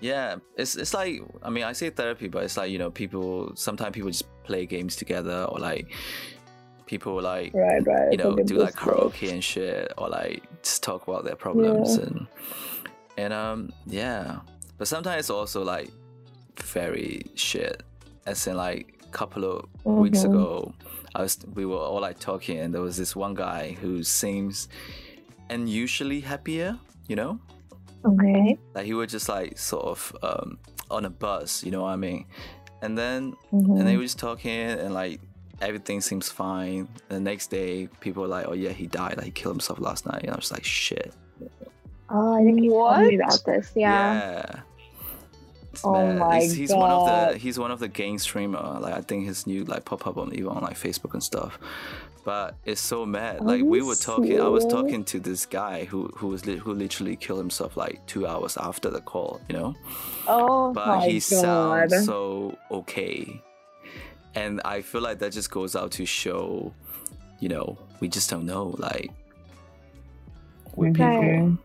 [0.00, 3.52] Yeah, it's it's like I mean I say therapy, but it's like you know people
[3.54, 5.92] sometimes people just play games together or like
[6.92, 8.12] people like Right, right.
[8.12, 12.26] you know do like karaoke and shit or like just talk about their problems and
[13.22, 14.24] and um yeah,
[14.78, 15.88] but sometimes it's also like
[16.78, 17.82] very shit.
[18.26, 20.28] As in like a couple of weeks Mhm.
[20.30, 20.48] ago,
[21.16, 24.68] I was we were all like talking and there was this one guy who seems
[25.50, 26.78] unusually happier,
[27.08, 27.32] you know
[28.04, 28.58] Okay.
[28.74, 30.58] like he was just like sort of um,
[30.90, 32.26] on a bus, you know what I mean?
[32.82, 33.78] And then Mhm.
[33.78, 35.20] and they were just talking and like
[35.62, 36.88] everything seems fine.
[37.08, 39.16] The next day, people were like, "Oh yeah, he died.
[39.16, 41.14] Like he killed himself last night." And I was like, "Shit."
[42.10, 43.26] Oh, I think you told me What?
[43.28, 43.72] about this.
[43.74, 44.60] Yeah.
[45.72, 46.18] It's Oh mad.
[46.18, 48.78] my he's, he's one of the he's one of the game streamer.
[48.80, 51.58] Like I think his new like pop up on even on like Facebook and stuff.
[52.24, 53.40] But it's so mad.
[53.40, 54.38] Are Like we were talking.
[54.40, 58.04] I was talking to this guy who who was li- who literally killed himself like
[58.06, 59.40] two hours after the call.
[59.48, 59.74] You know
[60.28, 63.42] Oh but my he sounds so okay
[64.34, 66.72] and i feel like that just goes out to show
[67.40, 69.10] you know we just don't know like
[70.76, 71.58] with people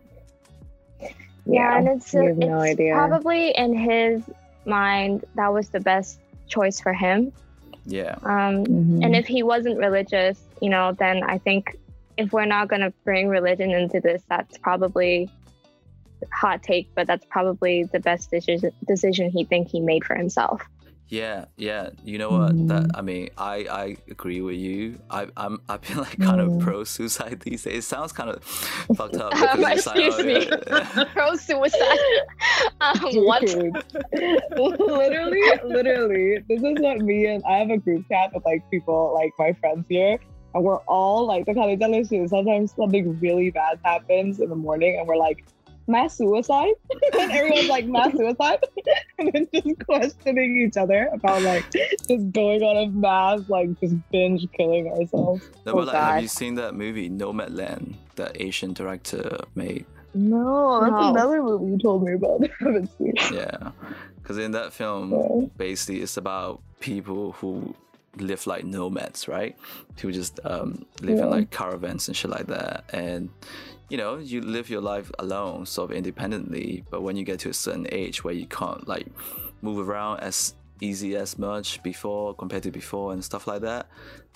[1.46, 2.92] Yeah, and it's, we have it's no idea.
[2.94, 4.22] probably in his
[4.66, 7.32] mind that was the best choice for him.
[7.86, 9.04] yeah Um, Mhm.
[9.04, 11.78] And if he wasn't religious, you know, then I think
[12.18, 15.30] if we're not going to bring religion into this, that's probably
[16.32, 20.60] hot take, but that's probably the best decision decision he think he made for himself.
[21.10, 22.90] Yeah yeah you know what that Mhm.
[22.94, 26.60] i mean i i agree with you i i'm i've been like kind of Mm.
[26.60, 28.44] pro suicide these days it sounds kind of
[28.96, 31.04] fucked up Um, it's like, excuse oh, me, yeah.
[31.14, 31.98] pro suicide.
[32.80, 33.42] um, what?
[34.56, 39.12] Literally, literally, this is what me and I have a group chat with like people,
[39.14, 40.18] like my friends here,
[40.54, 42.08] and we're all like the kind of jealous.
[42.30, 45.44] Sometimes something really bad happens in the morning, and we're like,
[45.88, 46.74] mass suicide,
[47.18, 48.58] and everyone's like, mass suicide,
[49.18, 51.64] and then just questioning each other about like
[52.08, 55.42] just going on a mass like just binge killing ourselves.
[55.66, 59.84] no, Oh, but like have you seen that movie nomadland that asian director made
[60.14, 61.10] No, that's No.
[61.10, 62.42] another movie you told me about.
[62.44, 63.14] I haven't seen.
[63.32, 63.70] Yeah,
[64.16, 65.46] because in that film, Yeah.
[65.56, 67.74] basically, it's about people who
[68.16, 69.54] live like nomads, right?
[70.00, 73.28] Who just um, live in like caravans and shit like that, and
[73.88, 76.84] you know, you live your life alone, sort of independently.
[76.90, 79.06] But when you get to a certain age where you can't like
[79.62, 83.86] move around as easy as much before compared to before and stuff like that,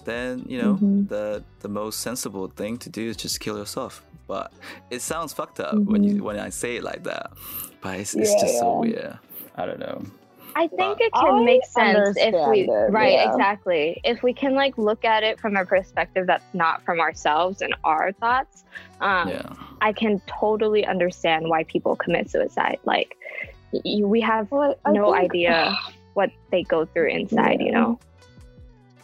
[0.04, 1.08] then you know Mhm.
[1.08, 4.02] the the most sensible thing to do is just kill yourself.
[4.26, 4.52] But
[4.90, 7.32] it sounds fucked up when you when I say it like that.
[7.82, 9.18] But it's, it's Yeah, just so weird.
[9.56, 10.02] I don't know.
[10.54, 13.30] I think it can I make sense if we it, right yeah.
[13.30, 17.62] exactly if we can like look at it from a perspective that's not from ourselves
[17.62, 18.64] and our thoughts.
[19.00, 19.52] Um, yeah.
[19.80, 22.78] I can totally understand why people commit suicide.
[22.84, 23.16] Like
[23.72, 25.76] y- we have Well, no think- idea
[26.14, 27.98] what they go through inside, you know.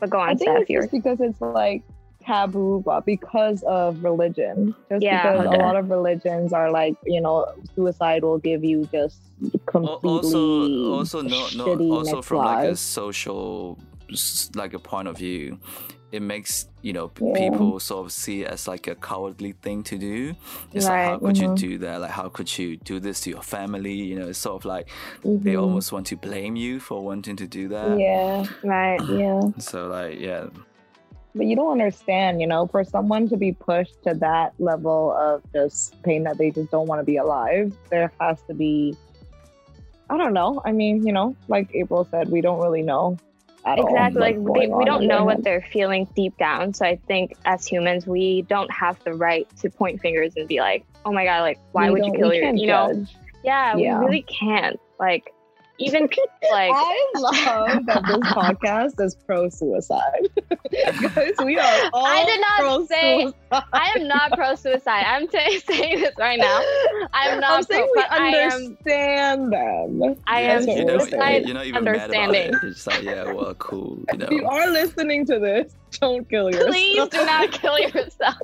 [0.00, 0.60] But go I on, think Steph.
[0.62, 1.82] it's You're just because it's like
[2.28, 4.74] taboo, but because of religion.
[4.92, 5.56] Just Yeah, because okay.
[5.56, 10.10] a lot of religions are like, you know, suicide will give you just Al- completely
[10.10, 11.66] Also, also no, no,
[11.96, 13.78] also next from like a social,
[14.54, 15.58] like a point of view,
[16.10, 17.34] it makes you know Yeah.
[17.34, 20.34] people sort of see it as like a cowardly thing to do.
[20.74, 21.42] It's like how Right, could mhm.
[21.42, 22.00] you do that?
[22.00, 23.92] Like how could you do this to your family?
[23.94, 24.88] You know, it's sort of like
[25.44, 25.62] they Mhm.
[25.64, 27.98] almost want to blame you for wanting to do that.
[27.98, 29.00] Yeah, right.
[29.08, 29.40] yeah.
[29.58, 30.46] So like yeah,
[31.38, 35.42] But you don't understand, you know, for someone to be pushed to that level of
[35.52, 38.96] just pain that they just don't want to be alive, there has to be
[40.10, 40.60] I don't know.
[40.64, 43.18] I mean, you know, like April said, we don't really know
[43.66, 44.20] at all Exactly.
[44.20, 45.44] Like they, we don't know what head.
[45.44, 46.72] they're feeling deep down.
[46.72, 50.60] So I think as humans, we don't have the right to point fingers and be
[50.60, 53.06] like, "Oh my god, like why We would you kill your?" You know?
[53.44, 54.00] Yeah, Yeah.
[54.00, 54.80] we really can't.
[54.98, 55.32] Like,
[55.78, 56.02] even
[56.50, 60.28] like I love that this podcast is pro suicide.
[61.14, 63.64] Guys, we are all I did not pro say- suicide.
[63.72, 65.04] I am not pro suicide.
[65.06, 66.60] I'm t- saying this right now.
[67.12, 68.52] I'm not I'm saying pro, we but I am.
[68.52, 70.16] understand them.
[70.26, 72.42] I Yeah, am That's you're, we're suicide you're not even mad about understanding.
[72.54, 72.62] it.
[72.62, 73.98] You're just like, yeah, well, cool.
[74.12, 76.70] You If you are listening to this, don't kill yourself.
[76.70, 78.36] Please do not kill yourself.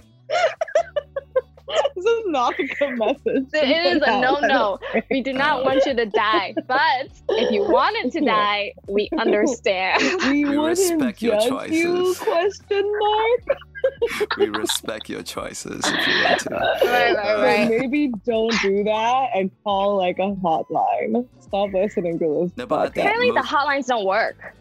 [1.97, 3.47] this is not a good message.
[3.55, 4.79] It is a no no.
[5.11, 6.55] We do not Uh, want you to die.
[6.67, 10.03] But if you wanted to die, we understand.
[10.31, 11.95] We We wouldn't respect your judge you?
[12.15, 12.19] choices.
[12.19, 13.59] Question mark.
[14.39, 16.51] we respect your choices if you want to.
[16.87, 21.27] Right, right, So maybe don't do that and call like a hotline.
[21.41, 22.57] Stop listening to this.
[22.57, 24.55] No, but I think- Apparently, the most- hotlines don't work.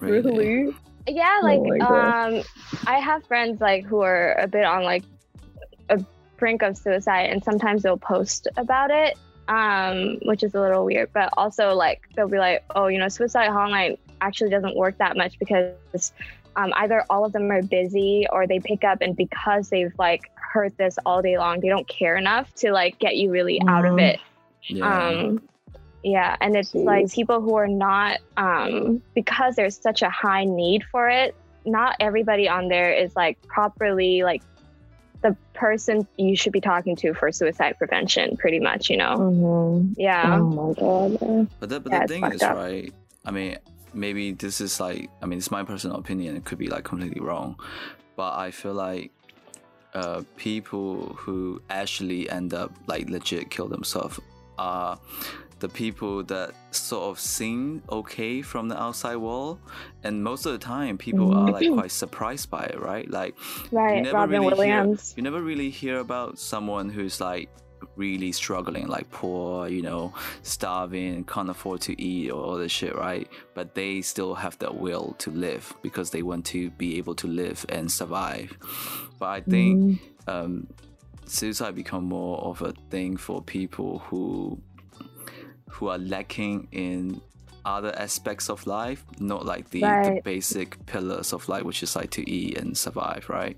[0.00, 0.74] Really?
[1.06, 2.42] Yeah, like Oh um,
[2.86, 5.04] I have friends like who are a bit on like
[5.88, 6.04] a
[6.36, 9.16] brink of suicide, and sometimes they'll post about it,
[9.48, 11.10] um, which is a little weird.
[11.12, 15.16] But also like they'll be like, oh, you know, suicide hotline actually doesn't work that
[15.16, 16.12] much because
[16.56, 20.30] um, either all of them are busy or they pick up, and because they've like
[20.34, 23.84] heard this all day long, they don't care enough to like get you really out
[23.84, 24.02] of Mhm.
[24.02, 24.20] it.
[24.68, 25.08] Yeah.
[25.08, 25.42] Um,
[26.02, 30.84] yeah, and it's like people who are not um, because there's such a high need
[30.84, 31.34] for it.
[31.64, 34.42] Not everybody on there is like properly like
[35.24, 38.36] the person you should be talking to for suicide prevention.
[38.36, 39.16] Pretty much, you know.
[39.18, 39.94] Mhm.
[39.96, 40.38] Yeah.
[40.38, 41.48] Oh my god.
[41.58, 42.54] But the, but Yeah, the thing is, up.
[42.56, 42.92] right?
[43.24, 43.56] I mean,
[43.94, 46.36] maybe this is like, I mean, it's my personal opinion.
[46.36, 47.56] It could be like completely wrong,
[48.16, 49.10] but I feel like
[49.94, 54.20] uh, people who actually end up like legit kill themselves
[54.58, 54.98] are
[55.64, 59.58] the people that sort of seem okay from the outside world,
[60.02, 63.10] and most of the time, people are like quite surprised by it, right?
[63.10, 63.34] Like
[63.72, 64.02] Right.
[64.02, 67.48] never Robin really Hear, you never really hear about someone who's like
[67.96, 70.12] really struggling, like poor, you know,
[70.42, 73.26] starving, can't afford to eat or all this shit, right?
[73.54, 77.26] But they still have that will to live because they want to be able to
[77.26, 78.52] live and survive.
[79.18, 80.66] But I think um,
[81.24, 84.60] suicide become more of a thing for people who
[85.74, 87.20] who are lacking in
[87.64, 92.10] other aspects of life, not like the, the basic pillars of life, which is like
[92.10, 93.56] to eat and survive, right?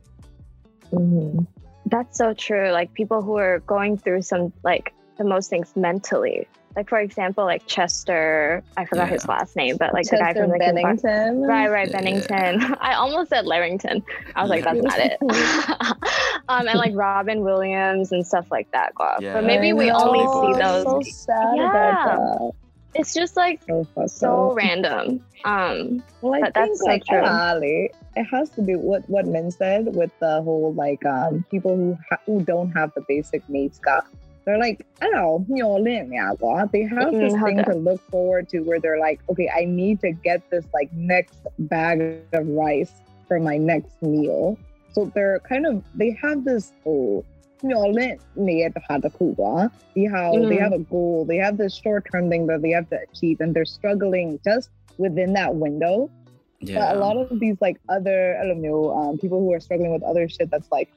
[0.92, 1.46] Mhm.
[1.86, 2.70] That's so true.
[2.70, 6.48] Like people who are going through some like the most things mentally.
[6.76, 8.62] Like for example, like Chester.
[8.76, 10.74] I forgot his last name, but like the guy from the Park.
[11.02, 11.40] Bennington.
[11.42, 11.96] Right, right, Yeah.
[12.00, 12.76] Bennington.
[12.80, 14.04] I almost said Larrington.
[14.34, 15.16] I was like, that's not it.
[16.48, 18.92] um, and like Robin Williams and stuff like that.
[19.20, 19.32] Yeah.
[19.32, 19.96] But maybe I we know.
[19.96, 20.84] only Totally see boys.
[20.84, 20.84] those.
[20.84, 22.14] So sad Yeah.
[22.14, 22.54] about
[22.94, 23.62] It's just like.
[23.66, 25.24] So so random.
[25.46, 27.24] Um, Well, I But think that's so like true.
[27.24, 31.74] Ali, it has to do with what Min said with the whole like um people
[31.74, 33.78] who ha- who don't have the basic needs.
[33.78, 34.02] Ka
[34.46, 35.44] they're like, oh,
[36.72, 40.12] they have this thing to look forward to where they're like, okay, I need to
[40.12, 42.92] get this like next bag of rice
[43.26, 44.56] for my next meal.
[44.92, 47.24] So they're kind of, they have this, oh,
[50.48, 53.40] they have a goal, they have this short term thing that they have to achieve,
[53.40, 56.08] and they're struggling just within that window.
[56.60, 56.78] Yeah.
[56.78, 59.92] But a lot of these like other, I don't know, um, people who are struggling
[59.92, 60.92] with other shit that's like,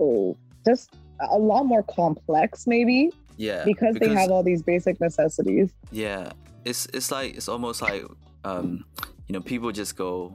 [0.00, 0.36] oh,
[0.66, 0.90] just
[1.30, 5.70] a lot more complex maybe yeah, because, they have all these basic necessities.
[5.90, 6.32] yeah,
[6.64, 8.04] it's it's like it's almost like
[8.44, 8.84] um,
[9.26, 10.34] you know, people just go.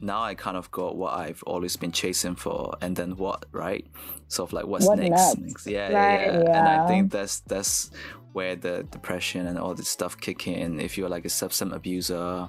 [0.00, 3.86] Now I kind of got what I've always been chasing for, and then what, right?
[4.28, 5.38] Sort of like what's What next?
[5.38, 5.66] next?
[5.66, 6.32] Yeah, Right.
[6.42, 7.90] yeah, And I think that's that's
[8.32, 10.80] where the depression and all this stuff kick in.
[10.80, 12.48] If you're like a substance abuser,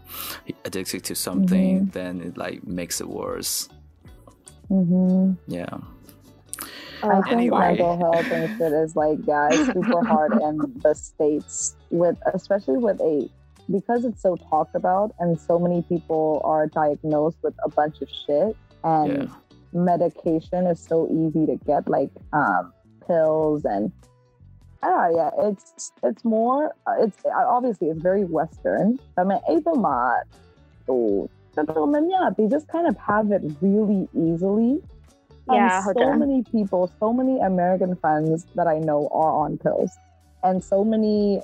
[0.66, 1.90] addicted to something, Mm-hmm.
[1.92, 3.68] then it like makes it worse.
[4.72, 5.34] Mm-hmm.
[5.52, 5.78] Yeah.
[7.04, 7.60] I oh, think Anyway.
[7.60, 13.00] mental health and shit is like yeah, super hard in the states with especially with
[13.02, 13.30] a
[13.72, 18.10] because it's so talked about and so many people are diagnosed with a bunch of
[18.26, 19.36] shit and Yeah.
[19.74, 22.74] medication is so easy to get like um
[23.08, 23.92] pills and
[24.82, 29.00] I don't know, yeah, it's it's more uh, it's obviously it's very western.
[29.18, 30.22] I mean, even my
[30.90, 34.82] oh, they just kind of have it really easily.
[35.50, 39.92] And Yeah, so many people, so many American friends that I know are on pills,
[40.44, 41.42] and so many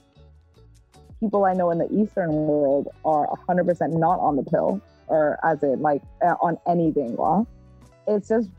[1.20, 5.62] people I know in the Eastern world are 100% not on the pill, or as
[5.64, 7.18] in like uh, on anything.
[7.18, 7.46] Well,
[8.08, 8.50] it's just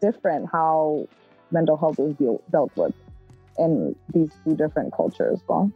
[0.00, 1.08] different how
[1.50, 2.94] mental health is deal- dealt with
[3.58, 5.40] in these two different cultures.
[5.48, 5.72] Well,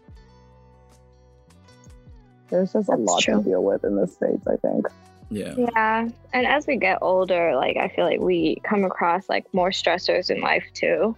[2.51, 3.39] there's just a lot true.
[3.39, 4.47] to deal with in the states.
[4.47, 4.87] I think.
[5.31, 5.55] Yeah.
[5.57, 6.09] yeah.
[6.33, 10.31] And as we get older, like I feel like we come across like more stressors
[10.31, 11.16] in life too.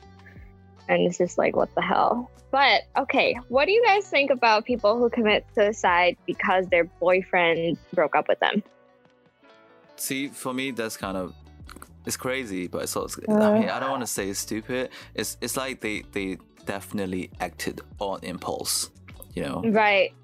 [0.89, 2.31] and it's just like what the hell.
[2.51, 7.77] But okay, what do you guys think about people who commit suicide because their boyfriend
[7.93, 8.63] broke up with them?
[9.97, 11.35] See, for me, that's kind of
[12.07, 13.53] it's crazy, but it's also, I uh.
[13.53, 14.91] mean, I don't want to say it's stupid.
[15.15, 18.91] It's it's like they they definitely acted on impulse,
[19.35, 19.63] you know.
[19.67, 20.15] Right.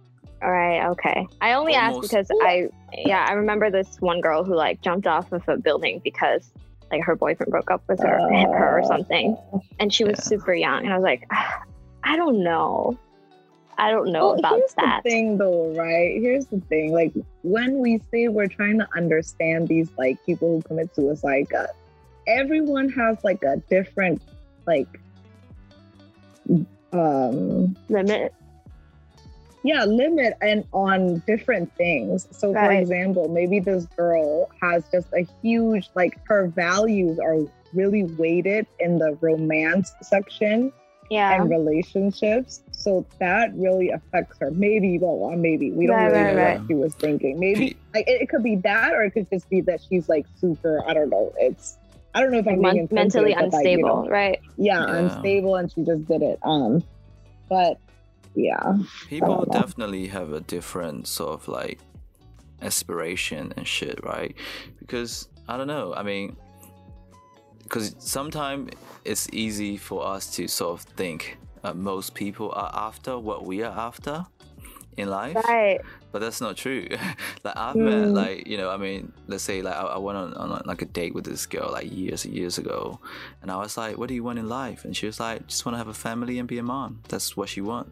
[0.44, 0.86] All right.
[0.90, 1.26] Okay.
[1.40, 5.06] I only Almost- asked because I, yeah, I remember this one girl who like jumped
[5.06, 6.52] off of a building because
[6.90, 9.36] like her boyfriend broke up with her, hit her or something,
[9.80, 10.22] and she was Yeah.
[10.24, 10.84] super young.
[10.84, 11.26] And I was like,
[12.04, 12.98] I don't know.
[13.78, 15.00] I don't know Well, about here's that.
[15.02, 16.20] the thing, though, right?
[16.20, 16.92] Here's the thing.
[16.92, 21.66] Like when we say we're trying to understand these like people who commit suicide, uh,
[22.28, 24.20] everyone has like a different
[24.66, 24.86] like
[26.92, 28.32] um Limit.
[29.64, 35.26] Yeah limit and on different things so for example maybe this girl has just a
[35.42, 37.38] huge like her values are
[37.72, 40.70] really weighted in the romance section
[41.10, 41.34] Yeah.
[41.34, 46.24] and relationships so that really affects her maybe well uh, maybe we don't Right, really
[46.24, 46.58] right, know right.
[46.60, 49.48] what she was thinking maybe like it, it could be that or it could just
[49.50, 51.78] be that she's like super i don't know it's
[52.14, 54.10] i don't know if i'm Like, being mon- mentally insensitive, but, like, you unstable, know,
[54.10, 54.38] right?
[54.56, 54.96] yeah, Yeah.
[54.98, 56.82] unstable and she just did it um
[57.48, 57.78] but
[58.34, 58.76] yeah
[59.08, 61.78] People definitely have a different sort of like
[62.62, 64.34] aspiration and shit, right?
[64.78, 65.94] Because I don't know.
[65.94, 66.36] I mean,
[67.62, 68.70] because sometimes
[69.04, 73.62] it's easy for us to sort of think uh, most people are after what we
[73.62, 74.24] are after
[74.96, 75.80] in life, Right.
[76.12, 76.86] but that's not true.
[77.44, 78.14] like I've met Mm.
[78.14, 80.86] like you know, I mean, let's say like I, I went on, on like a
[80.86, 83.00] date with this girl like years and years ago,
[83.42, 85.66] and I was like, "What do you want in life?" And she was like, "Just
[85.66, 87.00] want to have a family and be a mom.
[87.08, 87.90] That's what she want."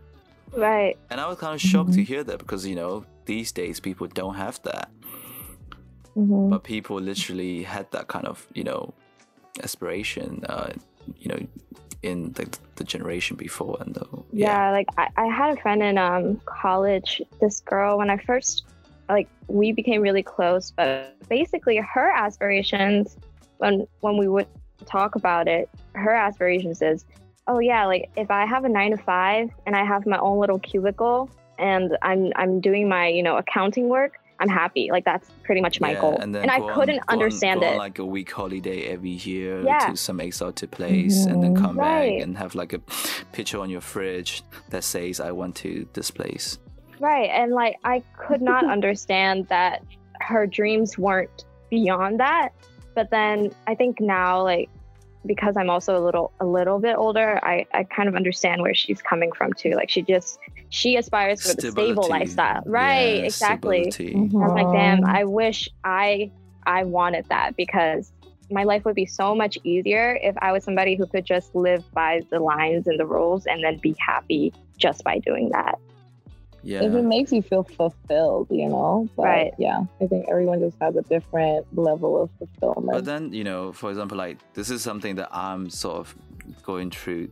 [0.53, 0.96] Right.
[1.11, 4.07] And I was kind of shocked to hear that because you know these days people
[4.09, 4.90] don't have that,
[6.16, 6.50] Mhm.
[6.50, 8.92] but people literally had that kind of you know
[9.62, 10.72] aspiration, uh,
[11.18, 11.38] you know,
[12.03, 15.98] in the, the generation before and the yeah, like I, I had a friend in
[15.98, 18.64] um college this girl when i first
[19.09, 23.16] like we became really close but basically her aspirations
[23.59, 24.48] when when we would
[24.86, 27.05] talk about it her aspirations is
[27.47, 30.38] oh yeah like if i have a nine to five and i have my own
[30.38, 31.28] little cubicle
[31.59, 35.80] and i'm i'm doing my you know accounting work i'm happy like that's pretty much
[35.80, 38.30] my Yeah, goal and, then i on- couldn't go understand go it like a week
[38.30, 39.90] holiday every year Yeah.
[39.90, 41.84] to some exotic place, and then come Right.
[41.86, 42.22] back mm-hmm.
[42.22, 42.80] and have like a
[43.32, 46.59] picture on your fridge that says "I went to this place."
[47.01, 47.30] Right.
[47.30, 49.82] And like I could not understand that
[50.20, 52.51] her dreams weren't beyond that.
[52.95, 54.68] But then I think now like
[55.27, 58.75] because I'm also a little a little bit older, I, I kind of understand where
[58.75, 59.70] she's coming from too.
[59.73, 62.62] Like she just she aspires for the stable lifestyle.
[62.66, 63.91] Right, Yeah, exactly.
[63.91, 64.14] stability.
[64.16, 64.45] Mhm.
[64.45, 66.31] I'm like, damn, I wish I
[66.66, 68.12] I wanted that because
[68.51, 71.85] my life would be so much easier if I was somebody who could just live
[71.93, 75.79] by the lines and the rules and then be happy just by doing that.
[76.65, 76.83] Yeah.
[76.83, 79.09] if it makes you feel fulfilled, you know.
[79.17, 79.55] But Right.
[79.59, 82.93] yeah, I think everyone just has a different level of fulfillment.
[82.93, 86.15] But then, you know, for example, like this is something that I'm sort of
[86.63, 87.31] going through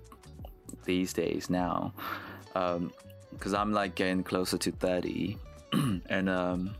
[0.84, 1.92] these days now,
[2.52, 5.38] because I'm like getting closer to thirty,
[5.72, 6.74] and um,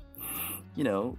[0.74, 1.16] you know,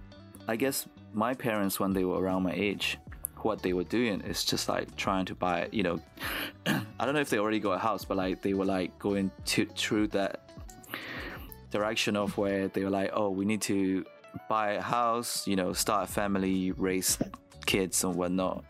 [0.48, 2.98] I guess my parents when they were around my age,
[3.42, 6.00] what they were doing is just like trying to buy, you know,
[6.66, 9.30] I don't know if they already got a house, but like they were like going
[9.46, 10.41] to through that
[11.72, 14.04] direction of where they were like, oh, we need to
[14.48, 17.18] buy a house, you know, start a family, raise
[17.66, 18.64] kids and whatnot.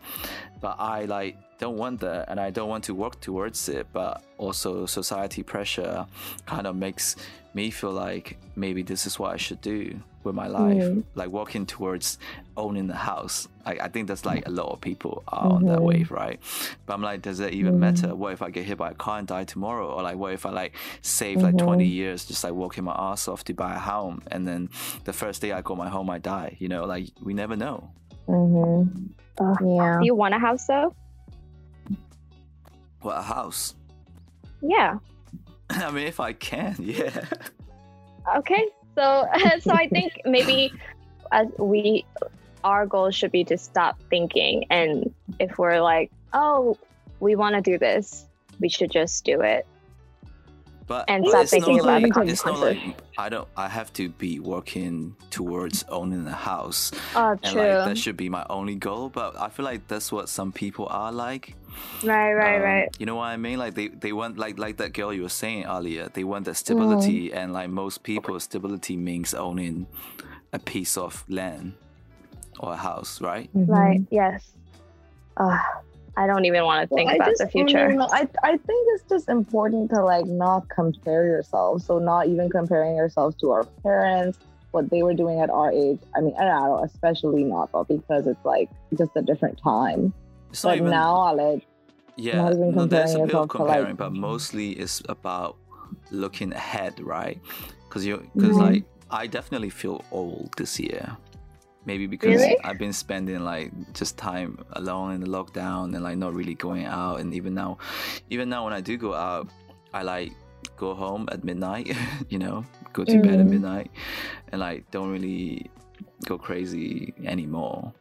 [0.63, 3.85] But I like don't want that and I don't want to work towards it.
[3.99, 6.05] But also society pressure
[6.45, 7.05] kind of makes
[7.53, 10.83] me feel like maybe this is what I should do with my life.
[10.89, 11.03] Mhm.
[11.15, 12.17] Like working towards
[12.55, 13.47] owning the house.
[13.65, 15.89] I, I think that's like a lot of people are on that Mhm.
[15.91, 16.39] wave, right?
[16.85, 17.79] But I'm like, does that even Mhm.
[17.87, 18.09] matter?
[18.15, 19.87] What if I get hit by a car and die tomorrow?
[19.93, 21.65] Or like what if I like save like Mhm.
[21.67, 24.69] 20 years just like working my ass off to buy a home and then
[25.03, 27.89] the first day I got my home I die, you know, like we never know.
[28.27, 29.05] Mm-hmm.
[29.39, 29.57] Ugh.
[29.61, 30.95] yeah, Do you want a house though?
[33.01, 33.75] What a house.
[34.61, 34.99] Yeah.
[35.69, 37.25] I mean if I can, yeah.
[38.37, 38.67] Okay.
[38.95, 39.27] So
[39.61, 40.73] so I think maybe
[41.31, 42.05] as we
[42.63, 46.77] our goal should be to stop thinking and if we're like, oh,
[47.19, 48.25] we want to do this,
[48.59, 49.65] we should just do it.
[50.93, 52.87] But And but stop thinking not about the like, It's not consequences.
[52.87, 56.91] like I don't I have to be working towards owning a house.
[57.15, 57.61] Oh, And true.
[57.61, 59.09] like that should be my only goal.
[59.09, 61.55] But I feel like that's what some people are like.
[62.03, 62.89] right, right, Um, right.
[62.99, 63.57] You know what I mean?
[63.57, 66.09] Like they, they want like like that girl you were saying earlier.
[66.13, 67.37] They want that stability, Mm.
[67.39, 69.87] and like most people, stability means owning
[70.51, 71.73] a piece of land
[72.59, 73.49] or a house, right?
[73.55, 73.67] Mhm.
[73.67, 74.01] Right.
[74.11, 74.43] Yes.
[75.37, 75.57] Uh,
[76.15, 77.87] I don't even want to think Well, about just- the future.
[77.89, 81.81] no, no, I, I think it's just important to like not compare yourself.
[81.81, 84.37] So not even comparing yourselves to our parents,
[84.71, 85.99] what they were doing at our age.
[86.15, 90.13] I mean, I don't know, especially not though, because it's like just a different time.
[90.51, 91.65] It's not But even now I like
[92.15, 92.37] yeah.
[92.43, 95.57] not even No, there's a bit of yourself to, like- comparing, but mostly it's about
[96.11, 97.39] looking ahead, right?
[97.87, 98.59] Because you because Mhm.
[98.61, 101.17] like I definitely feel old this year.
[101.85, 102.57] Maybe because Really?
[102.63, 106.85] I've been spending like just time alone in the lockdown and like not really going
[106.85, 107.19] out.
[107.19, 107.77] And even now,
[108.29, 109.49] even now when I do go out,
[109.93, 110.31] I like
[110.77, 111.91] go home at midnight.
[112.29, 112.63] you know,
[112.93, 113.49] go to bed at Mhm.
[113.49, 113.91] midnight,
[114.51, 115.69] and like don't really
[116.25, 117.93] go crazy anymore.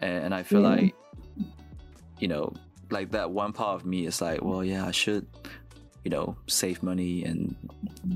[0.00, 0.68] And, and I feel Yeah.
[0.68, 0.94] like,
[2.20, 2.52] you know,
[2.90, 5.26] like that one part of me is like, well, yeah, I should,
[6.06, 7.56] you know, save money and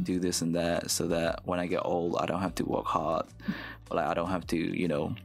[0.05, 2.86] do this and that so that when I get old, I don't have to work
[2.86, 3.26] hard.
[3.91, 5.16] Like, I don't have to, you know,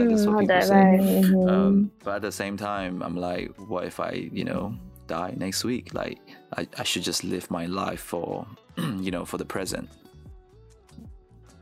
[0.00, 1.18] like that's what mm, people say.
[1.18, 1.84] Um, mm-hmm.
[2.02, 4.74] but at the same time, I'm like, what if I, you know,
[5.06, 5.94] die next week?
[5.94, 6.18] Like,
[6.56, 8.44] I, I should just live my life for,
[8.76, 9.88] you know, for the present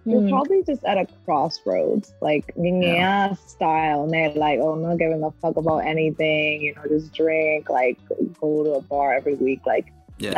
[0.05, 0.31] you're Mm.
[0.31, 3.35] probably just at a crossroads, like yeah.
[3.47, 7.13] style, and they're like, oh, I'm not giving a fuck about anything, you know, just
[7.13, 7.99] drink, like
[8.41, 10.33] go to a bar every week, like yeah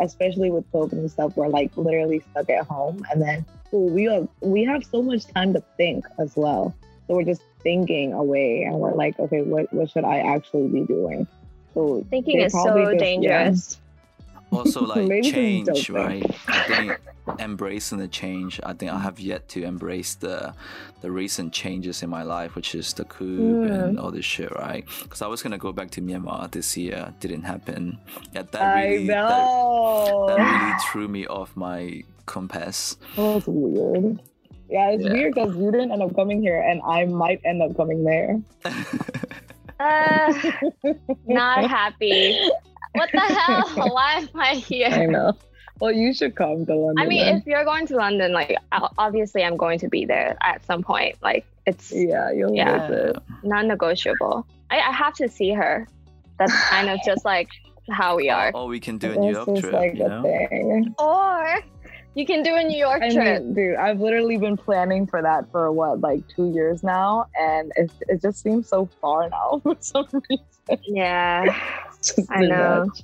[0.00, 4.08] especially with COVID and stuff, we're like literally stuck at home, and then ooh, we
[4.08, 6.74] are we have so much time to think as well,
[7.06, 10.82] so we're just thinking away, and we're like, okay, what what should I actually be
[10.82, 11.26] doing?
[11.72, 13.80] So Thinking is so dangerous.
[14.54, 16.98] Also like change right i think
[17.40, 20.52] embracing the change i think i have yet to embrace the
[21.00, 23.24] the recent changes in my life which is the coup
[23.64, 23.88] Mm.
[23.88, 27.12] and all this shit right because i was gonna go back to myanmar this year
[27.20, 27.98] didn't happen
[28.34, 30.24] yeah that I really that, know.
[30.28, 34.20] that really threw me off my compass That was weird.
[34.70, 35.12] Yeah, it's Yeah.
[35.12, 38.40] weird because you didn't end up coming here, and I might end up coming there.
[39.80, 40.32] Uh,
[41.26, 42.38] not happy.
[42.94, 43.68] What the hell?
[43.94, 44.88] Why am I here?
[44.90, 45.10] I here?
[45.10, 45.32] know.
[45.80, 47.04] Well, you should come to London.
[47.04, 47.36] I mean, then.
[47.38, 48.56] if you're going to London, like
[48.96, 51.16] obviously I'm going to be there at some point.
[51.22, 52.86] Like it's yeah, you'll Yeah.
[52.88, 53.16] visit.
[53.42, 54.46] non-negotiable.
[54.70, 55.88] I, I have to see her.
[56.38, 57.48] That's kind of just like
[57.90, 58.50] how we are.
[58.54, 60.94] or we can do a new york trip like you a know thing.
[60.98, 61.56] Or
[62.14, 63.42] you can do a New York I trip.
[63.42, 67.72] mean, dude, I've literally been planning for that for what, like two years now, and
[67.74, 70.78] it, it just seems so far now for some reason.
[70.86, 71.83] yeah, It's just
[72.30, 72.86] I know.
[72.86, 73.02] much.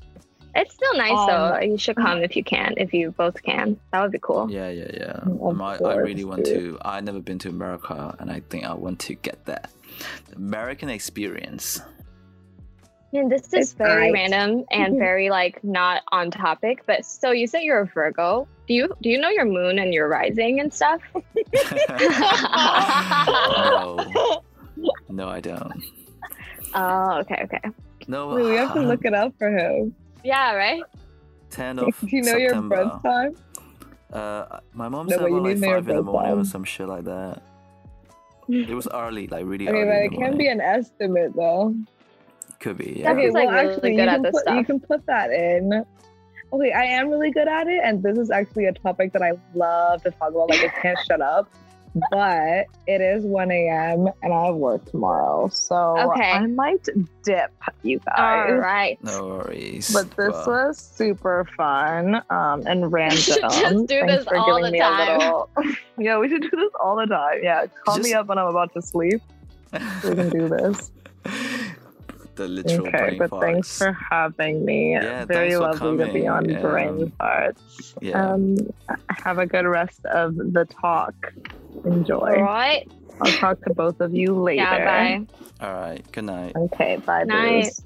[0.55, 1.55] it's still nice though.
[1.55, 3.79] Um, You should come if you can, if you both can.
[3.93, 4.51] That would be cool.
[4.51, 5.13] Yeah, yeah, yeah.
[5.23, 6.73] Of Um, I, I really want dude.
[6.75, 6.79] to.
[6.83, 9.71] I've never been to America, and I think I want to get that
[10.29, 11.81] the American experience.
[13.13, 14.31] And this is It's very nice.
[14.31, 16.83] random and very like not on topic.
[16.87, 18.47] But so you said you're a Virgo.
[18.69, 21.01] Do you do you know your moon and your rising and stuff?
[23.67, 24.43] no,
[25.09, 25.85] no, I don't.
[26.75, 27.61] oh, okay, okay.
[28.11, 29.95] No, Wait, we have to look it up for him.
[30.25, 30.83] Yeah, right.
[31.49, 32.85] Ten of Do you know your September.
[32.85, 33.37] birth time?
[34.13, 35.97] Uh, my mom No, said but you about like need to know your five in
[35.97, 37.43] the birth morning or some shit like that.
[38.49, 39.91] It was early, like really I mean, early.
[39.93, 41.73] but in it the can be an estimate though.
[42.59, 43.13] Could be, yeah.
[43.13, 45.07] Okay, Okay, like, well, really actually, good you at can, this put, you can put
[45.07, 45.85] that in.
[46.53, 49.33] Okay, I am really good at it, and this is actually a topic that I
[49.55, 50.51] love to talk about.
[50.51, 51.49] Like, I can't shut up.
[52.11, 54.09] But it is 1 a.m.
[54.23, 56.31] and I have work tomorrow, so Okay.
[56.31, 56.87] I might
[57.25, 58.51] dip, you guys.
[58.51, 59.03] All right.
[59.03, 59.93] No worries.
[59.93, 63.19] But this Well, was super fun um, and random.
[63.19, 65.09] should just do Thanks this for all giving the me time.
[65.09, 65.51] A little...
[65.99, 67.41] yeah, we should do this all the time.
[67.43, 69.21] Yeah, call me up when I'm about to sleep.
[69.73, 70.93] We can do this.
[72.37, 73.41] the literal okay, brain but farts.
[73.41, 74.93] thanks for having me.
[74.93, 76.63] Yeah, Very thanks for lovely to be on coming.
[76.63, 77.95] Brain Farts.
[78.01, 78.33] yeah.
[78.33, 78.57] Um,
[79.09, 81.15] have a good rest of the talk.
[81.85, 82.17] Enjoy.
[82.37, 82.91] All right.
[83.21, 84.63] I'll talk to both of you later.
[84.63, 85.19] Yeah.
[85.19, 85.67] Bye.
[85.67, 86.13] All right.
[86.13, 86.57] Good night.
[86.57, 87.25] Okay, bye.
[87.25, 87.65] Night.
[87.65, 87.83] booze.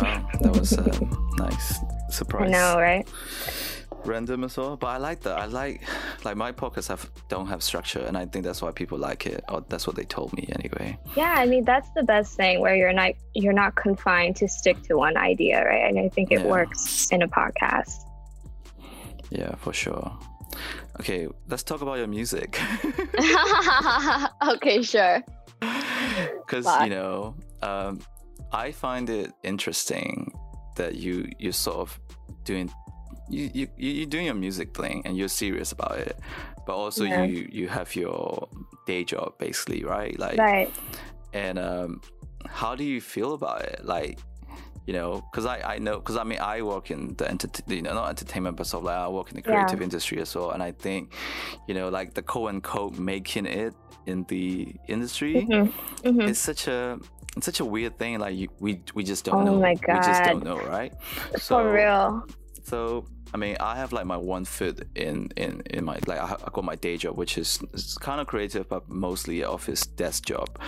[0.00, 1.80] Wow, that was a nice
[2.10, 2.48] surprise.
[2.48, 3.08] I know, right?
[4.04, 5.36] Random as well, but I like that.
[5.38, 5.82] I like
[6.24, 9.44] like my podcasts have don't have structure, and I think that's why people like it,
[9.48, 10.96] or that's what they told me anyway.
[11.16, 14.80] Yeah, I mean that's the best thing where you're not you're not confined to stick
[14.84, 15.84] to one idea, right?
[15.88, 16.46] And I think it Yeah.
[16.46, 17.92] works in a podcast.
[19.30, 20.16] Yeah, for sure.
[21.00, 22.58] Okay, let's talk about your music.
[24.48, 25.22] okay, sure.
[26.46, 28.00] because you know um,
[28.52, 30.32] i find it interesting
[30.76, 31.98] that you you're sort of
[32.44, 32.70] doing
[33.28, 36.16] you, you you- you're doing your music thing and you're serious about it
[36.66, 37.24] but also Yeah.
[37.24, 38.48] you you have your
[38.86, 40.70] day job basically right like Right.
[41.32, 42.00] and um
[42.46, 44.18] how do you feel about it like
[44.86, 47.82] you know because i i know because i mean i work in the enter- you
[47.82, 49.84] know not entertainment but sort of like i work in the creative yeah.
[49.84, 51.12] industry as well and i think
[51.68, 53.74] you know like the quote unquote making it
[54.06, 55.68] in the industry mm-hmm.
[56.08, 56.20] Mm-hmm.
[56.22, 56.98] is such a
[57.36, 59.94] it's such a weird thing like you, we we just don't oh know my God.
[59.98, 60.92] we just don't know right
[61.36, 62.24] so, for real
[62.64, 63.04] so
[63.34, 66.50] I mean, I have like my one foot in in in my like I, I
[66.52, 67.58] got my day job, which is,
[68.00, 70.58] kind of creative, but mostly office desk job,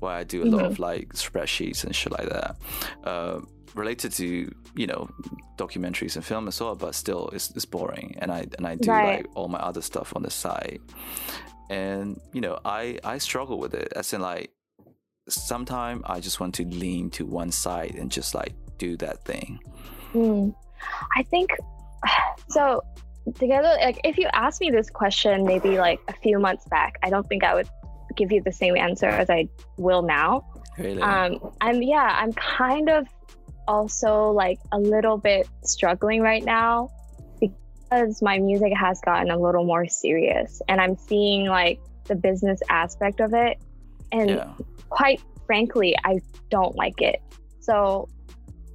[0.00, 0.54] where I do a mm-hmm.
[0.54, 2.56] lot of like spreadsheets and shit like that.
[3.04, 3.40] Uh,
[3.74, 5.08] related to you know
[5.56, 8.90] documentaries and film as well, but still it's, it's boring, and I and I do
[8.90, 9.18] right.
[9.18, 10.80] like all my other stuff on the side,
[11.70, 14.50] and you know I I struggle with it as in like
[15.28, 19.60] sometimes I just want to lean to one side and just like do that thing.
[20.12, 20.54] Mm.
[21.16, 21.50] I think
[22.48, 22.82] so
[23.34, 27.10] together like if you asked me this question maybe like a few months back i
[27.10, 27.68] don't think i would
[28.16, 29.46] give you the same answer as i
[29.76, 30.44] will now
[30.78, 31.00] really?
[31.02, 33.06] um i'm yeah i'm kind of
[33.68, 36.90] also like a little bit struggling right now
[37.40, 42.60] because my music has gotten a little more serious and i'm seeing like the business
[42.68, 43.58] aspect of it
[44.10, 44.52] and yeah.
[44.88, 47.22] quite frankly i don't like it
[47.60, 48.08] so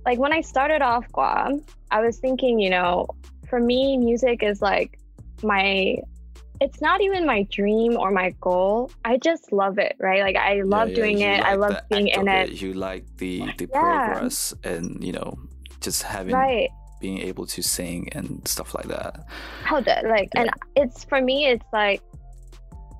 [0.06, 3.08] like when i started off guam I was thinking, you know,
[3.50, 5.00] for me, music is like
[5.44, 5.98] my
[6.62, 8.92] it's not even my dream or my goal.
[9.04, 10.22] I just love it, right?
[10.22, 11.02] Like I love yeah, yeah.
[11.02, 11.40] doing it.
[11.40, 12.50] Like I love being in it.
[12.50, 12.62] it.
[12.62, 14.12] You like the the yeah.
[14.12, 15.38] progress and you know
[15.80, 16.70] just having right.
[17.00, 19.26] being able to sing and stuff like that.
[19.64, 22.02] How that like and it's for me it's like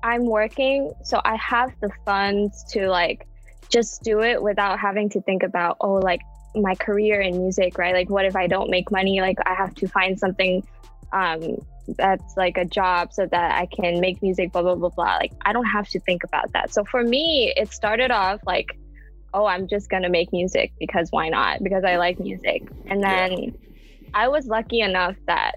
[0.02, 3.26] I'm working so I have the funds to like
[3.68, 6.20] just do it without having to think about oh like
[6.62, 7.94] my career in music, right?
[7.94, 9.20] Like, what if I don't make money?
[9.20, 10.66] Like, I have to find something
[11.12, 11.58] um,
[11.96, 15.16] that's like a job so that I can make music, blah, blah, blah, blah.
[15.16, 16.72] Like, I don't have to think about that.
[16.72, 18.78] So for me, it started off like,
[19.34, 21.62] oh, I'm just going to make music because why not?
[21.62, 22.62] Because I like music.
[22.86, 23.50] And then yeah.
[24.14, 25.56] I was lucky enough that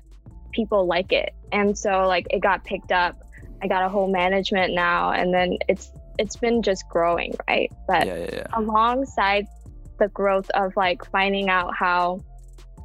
[0.52, 1.34] people like it.
[1.52, 3.24] And so, like, it got picked up.
[3.62, 5.12] I got a whole management now.
[5.12, 7.72] And then it's, it's been just growing, right?
[7.88, 9.48] But yeah, yeah, alongside
[10.00, 12.20] the growth of like finding out how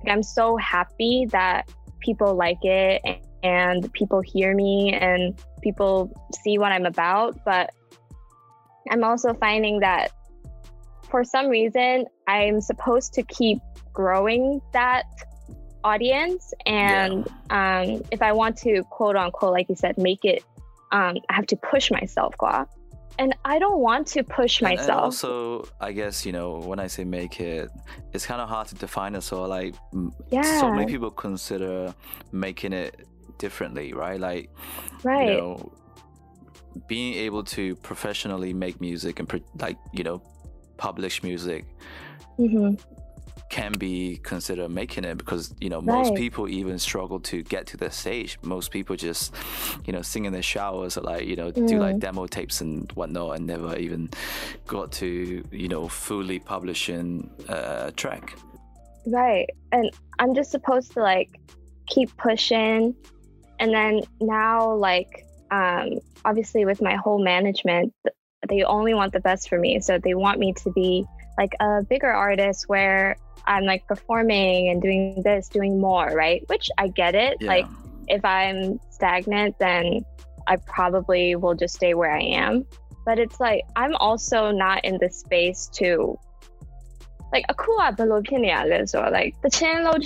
[0.05, 1.69] like, I'm so happy that
[2.01, 3.03] people like it
[3.43, 6.13] and people hear me and people
[6.43, 7.43] see what I'm about.
[7.45, 7.71] But
[8.91, 10.13] I'm also finding that
[11.11, 13.59] for some reason, I'm supposed to keep
[13.93, 15.05] growing that
[15.85, 16.53] audience.
[16.67, 17.81] And yeah.
[17.81, 20.43] um, if I want to, quote unquote, like you said, make it,
[20.93, 22.37] um, I have to push myself.
[22.39, 22.67] Gua
[23.19, 24.89] and I don't want to push myself.
[24.89, 27.71] And also, I guess you know when I say make it,
[28.13, 29.23] it's kind of hard to define it.
[29.23, 29.75] So like,
[30.31, 30.61] yeah.
[30.61, 31.95] so many people consider
[32.33, 33.07] making it
[33.39, 34.21] differently, right?
[34.21, 34.51] Like,
[35.03, 35.29] right.
[35.31, 35.73] you know,
[36.89, 40.23] being able to professionally make music and like you know,
[40.77, 41.65] publish music.
[42.39, 42.94] Mm-hmm
[43.51, 46.19] can be considered making it because you know most right.
[46.19, 49.35] people even struggle to get to the stage most people just
[49.85, 51.69] you know sing in the showers or like you know mm.
[51.69, 52.01] do like mm.
[52.01, 54.09] demo tapes and whatnot and never even
[54.67, 58.37] got to you know fully publishing a track
[59.07, 61.39] right and i'm just supposed to like
[61.87, 62.95] keep pushing
[63.61, 67.93] and then now like um obviously with my whole management
[68.49, 71.05] they only want the best for me so they want me to be
[71.39, 73.17] like a bigger artist where
[73.47, 76.43] I'm like performing and doing this, doing more, right?
[76.49, 77.39] Which I get it.
[77.41, 77.49] Yeah.
[77.49, 77.67] Like
[78.09, 80.05] if I'm stagnant, then
[80.47, 82.67] I probably will just stay where I am.
[83.05, 86.19] But it's like I'm also not in the space to
[87.33, 87.81] like a cool
[88.95, 89.99] or like the channel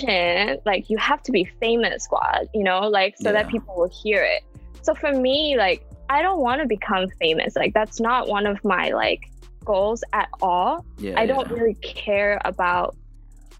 [0.65, 3.43] like you have to be famous squad, you know, like so yeah.
[3.43, 4.43] that people will hear it.
[4.81, 7.55] So for me, like I don't want to become famous.
[7.55, 9.29] Like that's not one of my like
[9.63, 10.83] goals at all.
[10.97, 11.53] Yeah, I don't yeah.
[11.53, 12.95] really care about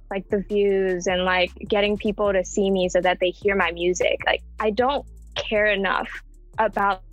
[0.10, 3.72] like the views and like getting people to see me so that they hear my
[3.72, 4.20] music.
[4.26, 5.06] Like I don't
[5.36, 6.10] care enough
[6.58, 7.04] about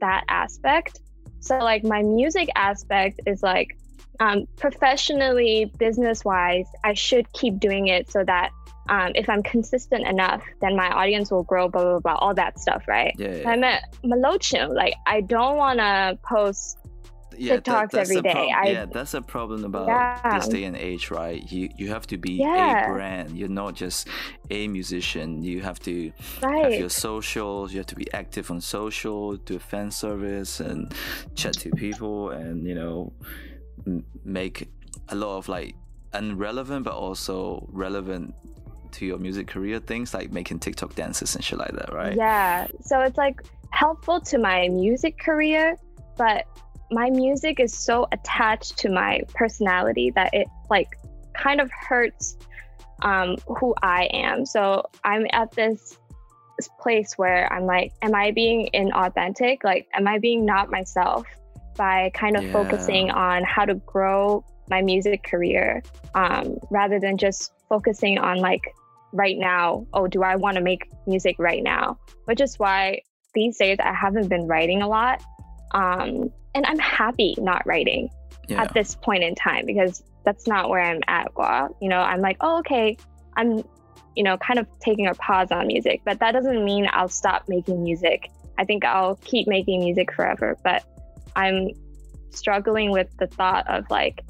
[0.00, 1.00] that aspect.
[1.40, 3.76] So like my music aspect is like
[4.20, 8.50] um, professionally, business wise, I should keep doing it so that
[8.90, 12.58] um, if I'm consistent enough, then my audience will grow, blah, blah, blah, all that
[12.58, 13.14] stuff, right?
[13.16, 13.48] Yeah, yeah.
[13.48, 14.74] I'm at Malochim.
[14.74, 16.76] Like, I don't want to post
[17.40, 18.52] yeah, TikToks that, every day.
[18.54, 20.38] I, yeah, that's a problem about yeah.
[20.38, 21.42] this day and age, right?
[21.50, 22.84] You you have to be yeah.
[22.84, 23.36] a brand.
[23.36, 24.08] You're not just
[24.50, 25.42] a musician.
[25.42, 26.12] You have to
[26.42, 26.64] right.
[26.64, 27.72] have your socials.
[27.72, 30.94] You have to be active on social, do fan service, and
[31.34, 33.12] chat to people, and you know,
[34.24, 34.68] make
[35.08, 35.74] a lot of like
[36.12, 38.34] unrelevant but also relevant
[38.90, 42.16] to your music career things like making TikTok dances and shit like that, right?
[42.16, 42.66] Yeah.
[42.82, 45.76] So it's like helpful to my music career,
[46.16, 46.44] but
[46.90, 50.98] my music is so attached to my personality that it like
[51.34, 52.36] kind of hurts
[53.02, 54.44] um, who I am.
[54.44, 55.96] So I'm at this
[56.80, 59.64] place where I'm like, am I being inauthentic?
[59.64, 61.26] Like, am I being not myself
[61.76, 62.52] by kind of yeah.
[62.52, 65.82] focusing on how to grow my music career
[66.14, 68.62] um, rather than just focusing on like
[69.12, 71.98] right now, oh, do I want to make music right now?
[72.26, 73.02] Which is why
[73.34, 75.22] these days I haven't been writing a lot.
[75.72, 78.10] Um, and I'm happy not writing
[78.48, 78.62] yeah.
[78.62, 81.28] at this point in time because that's not where I'm at.
[81.80, 82.96] You know, I'm like, oh, okay,
[83.36, 83.62] I'm,
[84.16, 87.48] you know, kind of taking a pause on music, but that doesn't mean I'll stop
[87.48, 88.30] making music.
[88.58, 90.84] I think I'll keep making music forever, but
[91.36, 91.70] I'm
[92.30, 94.20] struggling with the thought of like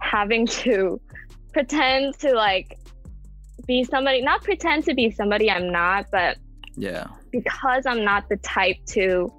[0.00, 1.00] having to
[1.52, 2.78] pretend to like
[3.66, 6.38] be somebody, not pretend to be somebody I'm not, but
[6.76, 9.32] yeah, because I'm not the type to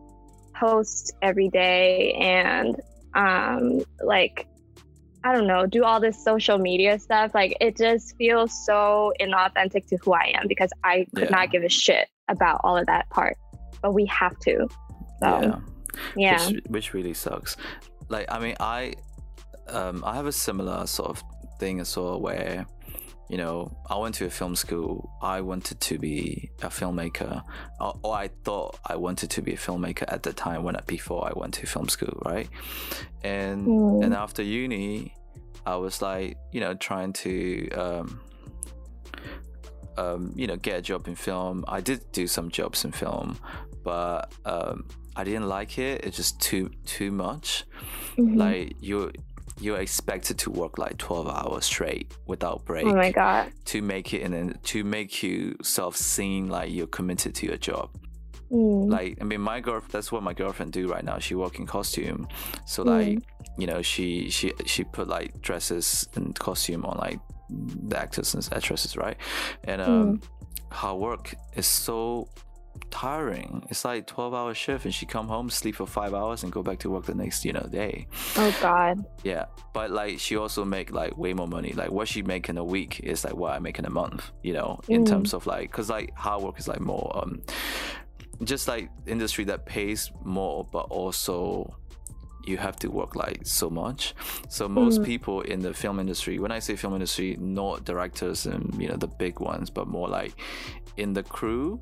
[0.59, 2.75] post every day and
[3.13, 4.47] um like
[5.23, 7.31] I don't know, do all this social media stuff.
[7.33, 11.35] Like it just feels so inauthentic to who I am because I could yeah.
[11.35, 13.35] not give a shit about all of that part.
[13.81, 14.67] But we have to.
[15.21, 15.59] So yeah.
[16.15, 16.47] yeah.
[16.47, 17.57] Which, which really sucks.
[18.09, 18.93] Like I mean I
[19.67, 21.23] um I have a similar sort of
[21.59, 22.65] thing as well where
[23.29, 25.11] you know, I went to a film school.
[25.21, 27.43] I wanted to be a filmmaker,
[27.79, 31.27] or, or, I thought I wanted to be a filmmaker at the time when before
[31.27, 32.49] I went to film school, right?
[33.23, 34.03] And mm.
[34.03, 35.13] and after uni,
[35.65, 38.21] I was like, you know, trying to, um,
[39.97, 41.65] um, you know, get a job in film.
[41.67, 43.37] I did do some jobs in film,
[43.83, 46.05] but um, I didn't like it.
[46.05, 47.65] It's just too too much.
[48.17, 48.37] Mm-hmm.
[48.37, 49.11] Like you
[49.59, 52.85] you're expected to work like 12 hours straight without break.
[52.85, 53.51] Oh my god.
[53.65, 57.89] To make it and to make you self seem like you're committed to your job.
[58.51, 58.89] Mm.
[58.91, 61.19] Like I mean my girl that's what my girlfriend do right now.
[61.19, 62.27] She work in costume.
[62.65, 62.87] So mm.
[62.87, 63.23] like,
[63.57, 68.47] you know, she she she put like dresses and costume on like the actors and
[68.51, 69.17] actresses, right?
[69.63, 70.23] And um mm.
[70.71, 72.29] her work is so
[72.89, 73.65] tiring.
[73.69, 76.63] It's like 12 hour shift and she come home, sleep for five hours and go
[76.63, 78.07] back to work the next, you know, day.
[78.35, 79.05] Oh God.
[79.23, 79.45] Yeah.
[79.73, 81.73] But like she also make like way more money.
[81.73, 84.31] Like what she make in a week is like what I make in a month,
[84.43, 85.07] you know, in mm.
[85.07, 87.41] terms of like, cause like hard work is like more, um,
[88.43, 91.75] just like industry that pays more, but also
[92.47, 94.15] you have to work like so much.
[94.47, 95.05] So most mm.
[95.05, 98.95] people in the film industry, when I say film industry, not directors and you know
[98.95, 100.33] the big ones, but more like
[100.95, 101.81] in the crew,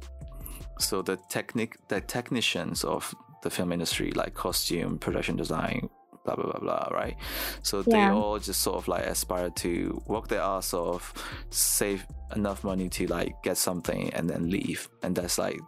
[0.80, 3.14] so the technic the technicians of
[3.44, 5.90] the film industry like costume production design
[6.26, 7.16] blah blah blah blah right?
[7.62, 8.10] So yeah.
[8.10, 11.14] they all just sort of like aspire to work their ass off
[11.52, 12.06] save
[12.36, 14.90] enough money to like get something and then leave.
[15.04, 15.60] And that's like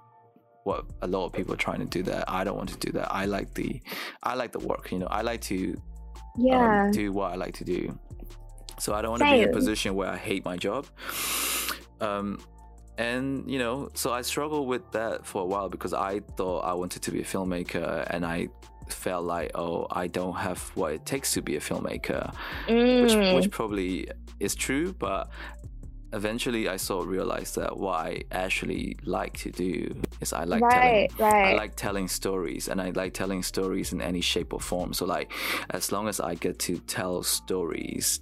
[0.64, 2.26] what a lot of people are trying to do that.
[2.28, 3.14] I don't want to do that.
[3.14, 3.80] I like the
[4.24, 5.08] i like the work you know?
[5.08, 6.84] I like to um, yeah.
[6.86, 7.98] um, do what i like to do.
[8.80, 10.88] So i don't want to be in a position where i hate my job.
[12.02, 12.40] Um
[12.98, 16.74] and you know so i struggled with that for a while because i thought i
[16.74, 18.48] wanted to be a filmmaker and i
[18.90, 22.34] felt like oh i don't have what it takes to be a filmmaker
[22.68, 23.04] mm.
[23.04, 24.08] which, which probably
[24.40, 25.30] is true but
[26.14, 30.62] eventually i sort of realized that what i actually like to do is i like
[30.62, 31.54] right, telling right.
[31.54, 35.06] i like telling stories and i like telling stories in any shape or form so
[35.06, 35.32] like
[35.72, 38.22] as long as i get to tell stories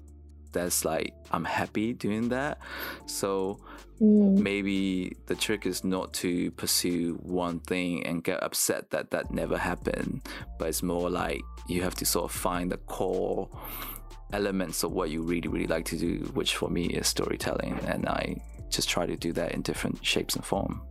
[0.56, 2.58] that's like i'm happy doing that
[3.06, 3.60] so
[4.01, 4.39] Mm.
[4.39, 9.58] Maybe the trick is not to pursue one thing and get upset that that never
[9.58, 10.28] happened,
[10.60, 13.50] but it's more like you have to sort of find the core
[14.34, 17.79] elements of what you really, really like to do, which for me is storytelling.
[17.88, 18.36] And I
[18.70, 20.82] just try to do that in different shapes and form.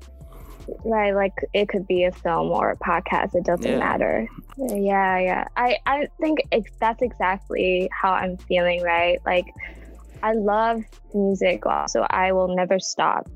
[0.84, 3.34] Right, like it could be a film or a podcast.
[3.34, 3.78] It doesn't yeah.
[3.78, 4.28] matter.
[4.56, 5.44] Yeah, yeah.
[5.56, 6.40] I I think
[6.80, 8.82] that's exactly how I'm feeling.
[8.82, 9.46] Right, like
[10.22, 10.82] I love
[11.12, 13.28] music, uh, so I will never stop.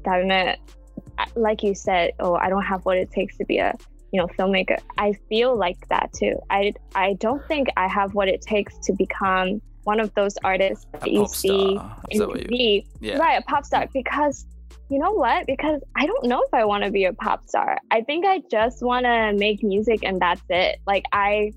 [1.34, 3.74] like you said, oh, I don't have what it takes to be a
[4.12, 4.78] you know filmmaker.
[4.96, 6.36] I feel like that too.
[6.50, 10.86] I I don't think I have what it takes to become one of those artists
[10.92, 11.78] that you see
[12.10, 12.86] in TV.
[13.00, 13.16] Yeah.
[13.16, 13.86] Right, a pop star.
[13.92, 14.46] Because
[14.90, 15.46] you know what?
[15.46, 17.78] Because I don't know if I want to be a pop star.
[17.90, 20.80] I think I just want to make music and that's it.
[20.86, 21.52] Like I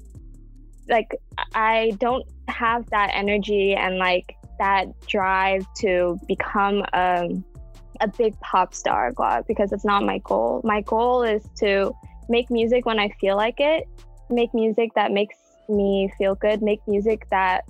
[0.90, 1.16] like
[1.56, 7.30] I don't have that energy and like that drive to become a,
[8.02, 9.14] a big pop star
[9.48, 10.62] because it's not my goal.
[10.64, 11.94] My goal is to
[12.30, 13.88] make music when I feel like it,
[14.30, 15.36] make music that makes
[15.70, 17.64] me feel good, make music that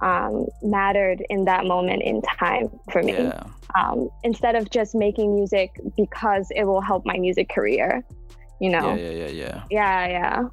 [0.00, 3.14] um, mattered in that moment in time for me.
[3.14, 3.42] Yeah.
[3.78, 8.02] Um, instead of just making music because it will help my music career,
[8.60, 8.94] you know?
[8.94, 9.62] Yeah, yeah, yeah, yeah.
[9.70, 10.48] Yeah, yeah.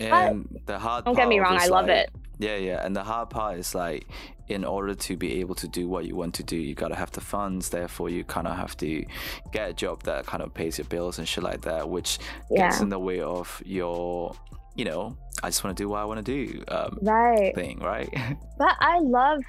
[0.00, 2.10] And but the hard don't get me wrong, I love like, it.
[2.38, 2.84] Yeah, yeah.
[2.84, 4.06] And the hard part is like,
[4.48, 7.10] in order to be able to do what you want to do, you gotta have
[7.12, 7.70] the funds.
[7.70, 9.04] Therefore, you kind of have to
[9.52, 12.18] get a job that kind of pays your bills and shit like that, which
[12.54, 14.34] gets in the way of your,
[14.74, 17.54] you know, I just want to do what I want to do um, Right.
[17.54, 18.12] thing, right?
[18.58, 19.42] But I love,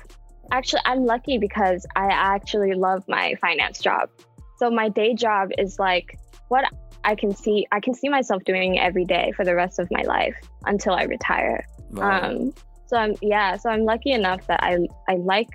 [0.52, 4.10] actually, I'm lucky because I actually love my finance job.
[4.58, 6.18] So my day job is like
[6.48, 6.66] what
[7.04, 10.02] I can see, I can see myself doing every day for the rest of my
[10.04, 10.36] life
[10.66, 11.66] until I retire.
[11.92, 12.24] Right.
[12.24, 12.54] Um,
[12.88, 15.50] so I'm, yeah, so I'm lucky enough that I, I like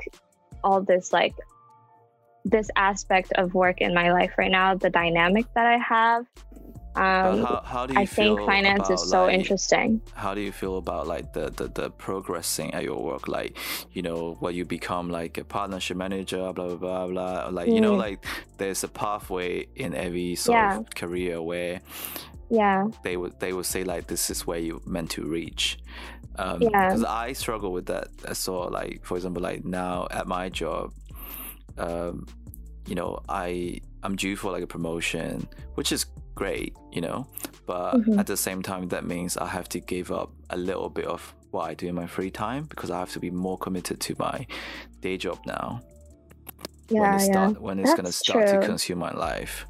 [0.63, 1.35] all this, like,
[2.45, 6.27] this aspect of work in my life right now, the dynamic that I have.
[6.97, 10.01] Um, how, how do you I think finance about, is so like, interesting.
[10.15, 13.57] how do you feel about like the, the the progressing at your work like
[13.93, 17.81] you know where you become like a partnership manager blah blah blah blah like you
[17.81, 17.99] know Mm.
[17.99, 18.25] like
[18.59, 20.79] there's a pathway in every sort Yeah.
[20.79, 21.81] of career where
[22.49, 22.89] Yeah.
[23.05, 25.79] they would they would say like this is where you're meant to reach
[26.39, 26.71] um Yeah.
[26.89, 30.93] because i struggle with that so like for example like now at my job
[31.79, 32.27] um
[32.87, 37.27] you know i i'm due for like a promotion which is great you know
[37.67, 38.19] but Mhm.
[38.19, 41.35] at the same time that means i have to give up a little bit of
[41.51, 44.15] what i do in my free time because i have to be more committed to
[44.19, 44.47] my
[45.01, 45.81] day job now
[46.89, 47.13] when Yeah.
[47.13, 47.19] Yeah.
[47.19, 48.67] start when it's gonna That's start to true.
[48.67, 49.67] consume my life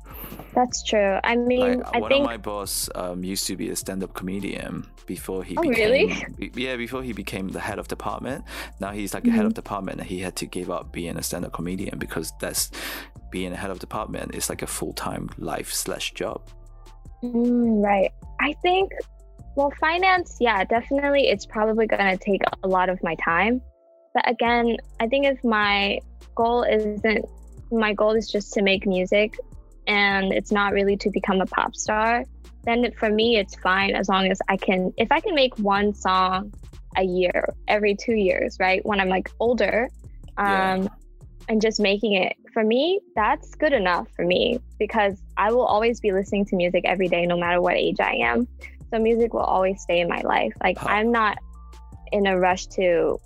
[0.55, 1.19] That's true.
[1.23, 4.15] I mean, like I one think of my boss um, used to be a stand-up
[4.15, 6.25] comedian before he Oh, became really?
[6.55, 8.45] yeah before he became the head of department
[8.81, 9.47] now he's like a head Mm-hmm.
[9.47, 12.71] of department and he had to give up being a stand-up comedian because that's
[13.33, 16.41] being a head of department is like a full-time life slash job
[17.23, 18.11] Mm, right.
[18.41, 18.91] I think,
[19.57, 23.61] well, finance, yeah, definitely, it's probably going to take a lot of my time.
[24.15, 25.99] But again, I think if my
[26.35, 27.25] goal isn't,
[27.71, 29.35] my goal is just to make music
[29.87, 32.25] and it's not really to become a pop star,
[32.65, 35.95] then for me, it's fine as long as I can, if I can make one
[35.95, 36.53] song
[36.97, 38.85] a year, every two years, right?
[38.85, 39.89] When I'm like older,
[40.39, 40.75] Yeah.
[40.75, 40.89] um,
[41.49, 45.99] and just making it for me that's good enough for me because i will always
[46.01, 48.47] be listening to music every day no matter what age i am
[48.93, 50.89] so music will always stay in my life like Huh.
[50.91, 51.39] i'm not
[52.13, 53.19] in a rush to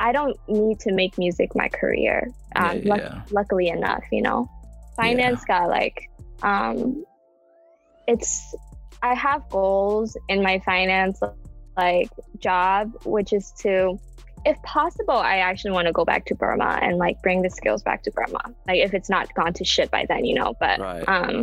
[0.00, 3.22] i don't need to make music my career um, yeah, luck- yeah.
[3.30, 4.48] luckily enough you know
[4.98, 6.10] finance got like
[6.42, 7.04] um
[8.06, 8.54] it's
[9.02, 11.20] i have goals in my finance
[11.76, 13.98] like job which is to
[14.44, 17.82] if possible i actually want to go back to burma and like bring the skills
[17.82, 20.78] back to burma like if it's not gone to shit by then you know but
[20.80, 21.08] Right.
[21.08, 21.40] um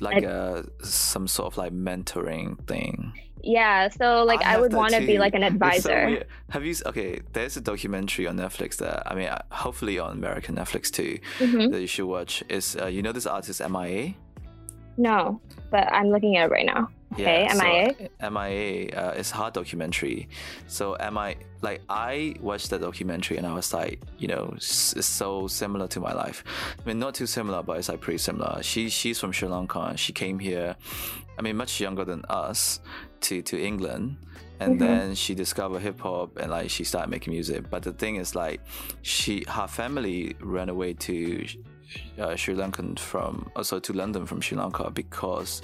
[0.00, 3.12] like uh, some sort of like mentoring thing
[3.42, 6.24] yeah so like I i, would want to be like an It's so advisor.
[6.50, 6.74] Have you?
[6.86, 11.18] Okay, there's a documentary on Netflix that I mean, uh, hopefully on American Netflix too
[11.38, 11.70] Mhm.
[11.70, 12.42] that you should watch.
[12.48, 14.14] Is uh, you know this artist MIA?
[15.00, 15.40] no
[15.70, 17.94] but i'm looking at it right now Okay, MIA?
[18.20, 20.28] So MIA uh, is hard documentary.
[20.66, 25.46] So MI like I watched that documentary and I was like, you know, it's so
[25.46, 26.44] similar to my life.
[26.78, 28.62] I mean, not too similar, but it's like pretty similar.
[28.62, 29.80] She she's from Sri Lanka.
[29.80, 30.76] and She came here.
[31.38, 32.80] I mean, much younger than us
[33.22, 34.16] to to England.
[34.60, 34.78] And Mhm.
[34.80, 37.70] then she discovered hip hop and like she started making music.
[37.70, 38.60] But the thing is like
[39.02, 41.46] she her family ran away to
[42.18, 45.62] uh, Sri Lankan from also to London from Sri Lanka because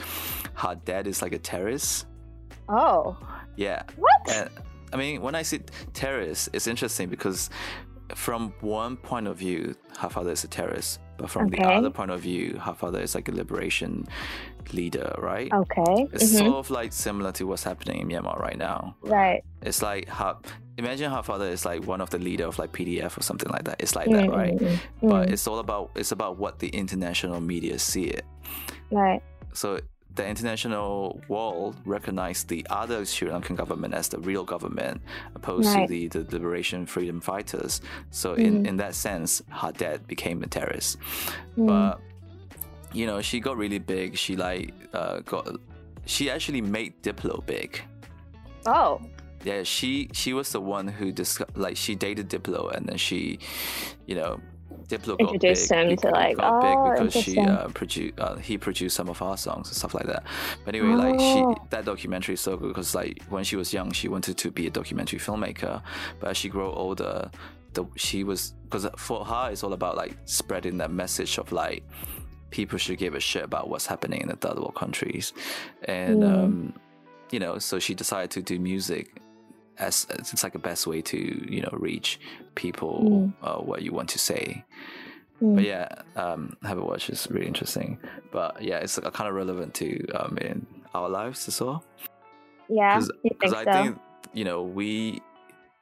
[0.55, 2.07] her dad is like a terrorist.
[2.69, 3.17] oh
[3.57, 4.49] Yeah, what and
[4.93, 5.61] I mean when I say
[5.93, 7.51] terrorist, it's interesting because
[8.15, 12.11] from one point of view, her father is a terrorist, but from the other point
[12.11, 14.07] of view, her father is like a liberation
[14.73, 15.53] leader, right?
[15.53, 16.39] okay It's Mhm.
[16.39, 18.97] sort of like similar to what's happening in Myanmar right now.
[19.03, 20.37] right It's like her.
[20.77, 23.65] Imagine her father is like one of the leader of like PDF or something like
[23.65, 23.77] that.
[23.79, 24.57] It's like that, Mm, right?
[24.59, 25.33] mm, mm, But mm.
[25.33, 28.25] it's all about it's about what the international media see it.
[28.91, 29.23] right
[29.53, 29.79] So
[30.17, 35.01] the international world recognized the other Sri Lankan government as the real government,
[35.35, 35.89] opposed Right.
[35.89, 37.81] to the, the liberation freedom fighters.
[38.11, 38.67] So in, Mhm.
[38.69, 40.99] in that sense, her dad became a terrorist.
[41.57, 41.67] Mm.
[41.67, 42.01] But
[42.93, 44.17] you know, she got really big.
[44.17, 45.49] She like uh, got
[46.07, 47.81] she actually made Diplo big.
[48.67, 49.01] oh
[49.45, 53.39] Yeah, she she was the one who dis- like she dated Diplo, and then she,
[54.07, 54.41] you know,
[54.89, 58.97] Diplo got Introduced big, him to, like, oh, because she uh, produced uh, he produced
[58.97, 60.23] some of our songs and stuff like that.
[60.65, 61.55] But anyway, like she Oh.
[61.71, 64.67] that documentary is so good because like when she was young, she wanted to be
[64.67, 65.83] a documentary filmmaker,
[66.21, 67.31] but as she grew older,
[67.75, 71.83] the she was because for her it's all about like spreading that message of like
[72.51, 75.33] people should give a shit about what's happening in the third world countries,
[75.85, 76.33] and Mm.
[76.45, 76.73] um,
[77.31, 79.21] you know, so she decided to do music
[79.79, 81.19] as it's like a best way to
[81.53, 82.21] you know reach
[82.55, 83.33] people Mm.
[83.43, 84.65] uh, what you want to say.
[85.43, 85.55] Mm.
[85.57, 87.99] But yeah, um, have a watch is really interesting.
[88.31, 91.83] But yeah, it's uh, kind of relevant to um, in our lives as well.
[92.69, 93.99] yeah Because I so think
[94.33, 95.21] you know we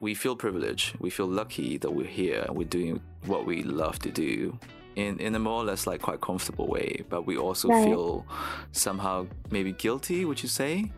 [0.01, 0.97] we feel privileged.
[0.99, 4.59] We feel lucky that we're here and we're doing what we love to do
[4.97, 7.05] in in a more or less like quite comfortable way.
[7.09, 7.85] But we also Right.
[7.85, 8.25] feel
[8.73, 10.25] somehow maybe guilty.
[10.25, 10.91] Would you say?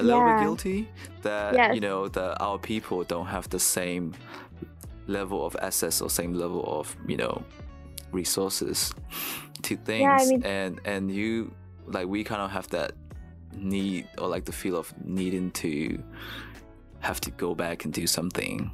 [0.00, 0.88] A little bit guilty
[1.22, 1.74] that Yes.
[1.74, 4.12] you know that our people don't have the same
[5.06, 7.42] level of access or same level of you know
[8.12, 8.92] resources
[9.62, 11.50] to things mean- and and you
[11.86, 12.92] like we kind of have that
[13.56, 15.98] need or like the feel of needing to
[17.00, 18.70] have to go back and do something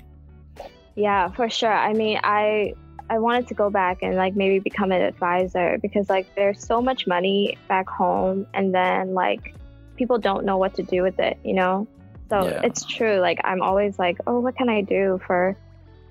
[0.97, 1.73] Yeah, for sure.
[1.73, 2.73] I mean, I
[3.11, 6.81] I wanted to go back and like maybe become an advisor because like there's so
[6.81, 9.55] much money back home and then like
[9.97, 11.86] people don't know what to do with it, you know?
[12.31, 12.60] So Yeah.
[12.64, 13.18] it's true.
[13.18, 15.56] Like I'm always like, "Oh, what can I do for,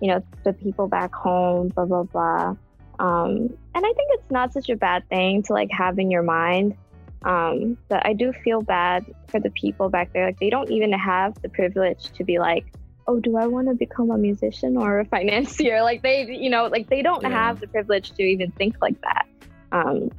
[0.02, 2.56] you know, the people back home, blah blah blah."
[3.00, 3.32] Um
[3.76, 6.76] and I think it's not such a bad thing to like have in your mind.
[7.24, 10.26] Um, but I do feel bad for the people back there.
[10.28, 12.72] Like they don't even have the privilege to be like,
[13.08, 15.82] oh, do I want to become a musician or a financier?
[15.82, 17.30] Like they, you know, like they don't Yeah.
[17.30, 19.26] have the privilege to even think like that.
[19.72, 20.12] Um,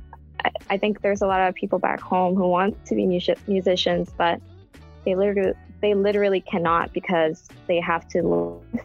[0.45, 3.39] I, I think there's a lot of people back home who want to be music-
[3.47, 4.41] musicians, but
[5.05, 8.85] they literally they literally cannot because they have to live.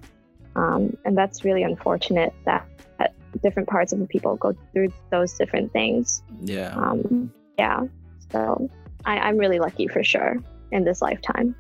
[0.56, 2.68] Um, and that's really unfortunate that,
[2.99, 6.22] that different parts of the people go through those different things.
[6.41, 7.84] yeah Um, yeah,
[8.32, 8.69] so
[9.06, 10.38] I, I'm really lucky for sure
[10.72, 11.56] in this lifetime.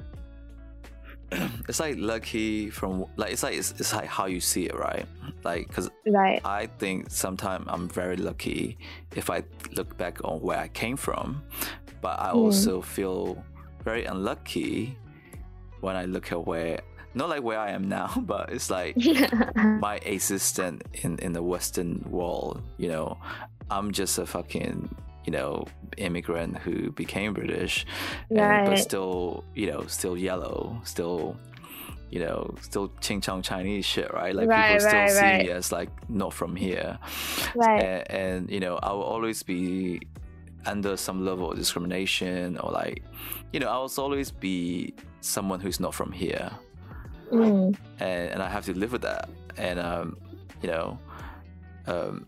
[1.69, 5.05] it's like lucky from like it's like it's, it's like how you see it right
[5.43, 6.41] like because Right.
[6.43, 8.77] i think sometimes i'm very lucky
[9.15, 9.41] if i
[9.75, 11.41] look back on where i came from
[12.01, 12.35] but i Mm.
[12.35, 13.43] also feel
[13.83, 14.97] very unlucky
[15.79, 16.81] when i look at where
[17.13, 18.95] not like where i am now but it's like
[19.55, 23.17] my existence in in the western world you know
[23.69, 24.93] i'm just a fucking
[25.25, 25.65] you know
[25.97, 27.85] immigrant who became british
[28.29, 31.37] and, but still you know still yellow still
[32.09, 35.45] you know still ching chong chinese shit right like Right, people still right, see right.
[35.45, 36.97] me as like not from here
[37.55, 37.83] right.
[37.83, 40.01] and, and you know i will always be
[40.65, 43.03] under some level of discrimination or like
[43.53, 46.51] you know i will always be someone who's not from here
[47.31, 47.73] Mm.
[48.01, 49.29] and, and I have to live with that.
[49.55, 50.17] And um,
[50.61, 50.99] you know,
[51.87, 52.27] um,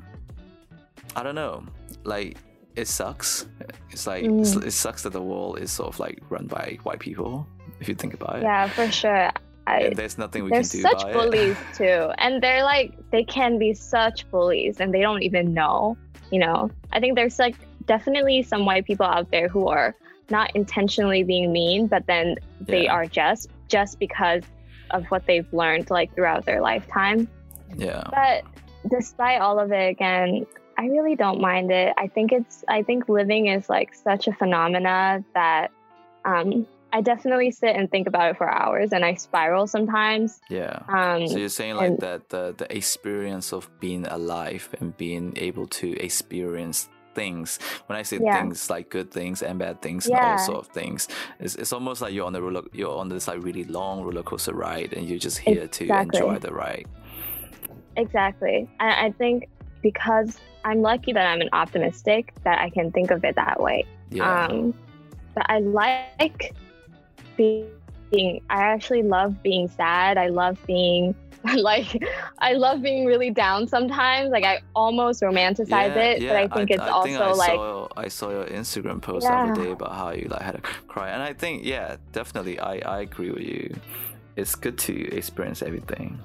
[1.13, 1.65] I don't know,
[2.05, 2.37] like
[2.75, 3.45] it sucks.
[3.91, 4.65] It's like Mm.
[4.65, 7.47] it sucks that the world is sort of like run by white people.
[7.79, 9.29] If you think about it, Yeah, for sure.
[9.65, 11.67] I, there's nothing we there's can do such about bullies it.
[11.77, 15.97] too, and they're like they can be such bullies, and they don't even know.
[16.31, 17.55] You know, I think there's like
[17.85, 19.95] definitely some white people out there who are
[20.29, 22.93] not intentionally being mean, but then they Yeah.
[22.93, 24.43] are just just because
[24.91, 27.27] of what they've learned like throughout their lifetime.
[27.77, 28.43] Yeah, But
[28.89, 30.45] despite all of it, again,
[30.77, 31.93] I really don't mind it.
[31.97, 35.71] I think it's, I think living is like such a phenomena that
[36.25, 40.39] um, I definitely sit and think about it for hours and I spiral sometimes.
[40.49, 40.79] yeah.
[40.87, 45.33] Um, So you're saying like and- that the the experience of being alive and being
[45.37, 47.59] able to experience things.
[47.87, 48.37] When I say Yeah.
[48.41, 50.35] things like good things and bad things and all Yeah.
[50.37, 51.07] sort of things,
[51.39, 54.23] it's, it's almost like you're on the roller, you're on this like really long roller
[54.23, 56.87] coaster ride, and you're just here to enjoy the ride.
[57.97, 58.67] exactly.
[58.79, 59.47] And I think
[59.81, 63.85] because I'm lucky that I'm an optimistic, that I can think of it that way.
[64.09, 64.73] Yeah, Um,
[65.35, 66.53] but I like
[67.35, 70.17] being, I actually love being sad.
[70.17, 71.15] I love being
[71.57, 72.01] like,
[72.37, 74.29] I love being really down sometimes.
[74.29, 77.87] Like I almost romanticize it, but I think it's I also think I like, saw,
[77.97, 81.09] I saw your Instagram post the other day about how you like had a cry,
[81.09, 83.75] and I think yeah, definitely, I I agree with you.
[84.37, 86.17] It's good to experience everything.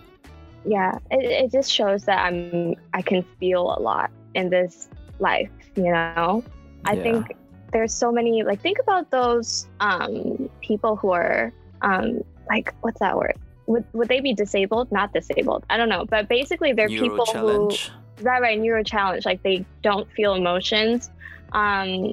[0.64, 4.88] yeah, it, it just shows that I'm, I can feel a lot in this
[5.18, 6.44] life, you know?
[6.84, 7.02] I Yeah.
[7.02, 7.26] think
[7.72, 11.52] there's so many, like, think about those um, people who are,
[11.82, 13.36] um, like, what's that word?
[13.66, 14.90] Would, would they be disabled?
[14.90, 15.64] Not disabled.
[15.68, 16.06] I don't know.
[16.06, 17.90] But basically, they're Euro people who challenge.
[18.22, 21.08] right right neuro challenge like they don't feel emotions
[21.52, 22.12] um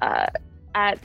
[0.00, 0.26] uh
[0.74, 0.98] at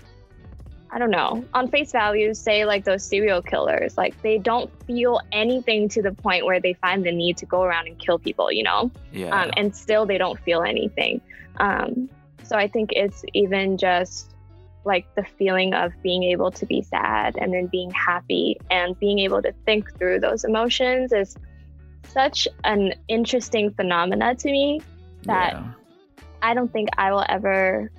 [0.92, 1.46] i don't know.
[1.54, 6.12] On face value say like those serial killers like they don't feel anything to the
[6.12, 8.92] point where they find the need to go around and kill people you know?
[9.12, 11.22] Yeah, um, and still they don't feel anything.
[11.60, 12.10] Um
[12.44, 14.34] so i think it's even just
[14.86, 19.20] like the feeling of being able to be sad and then being happy and being
[19.20, 21.36] able to think through those emotions is
[22.08, 24.82] such an interesting phenomena to me
[25.24, 25.72] that yeah.
[26.42, 27.92] I don't think I will ever,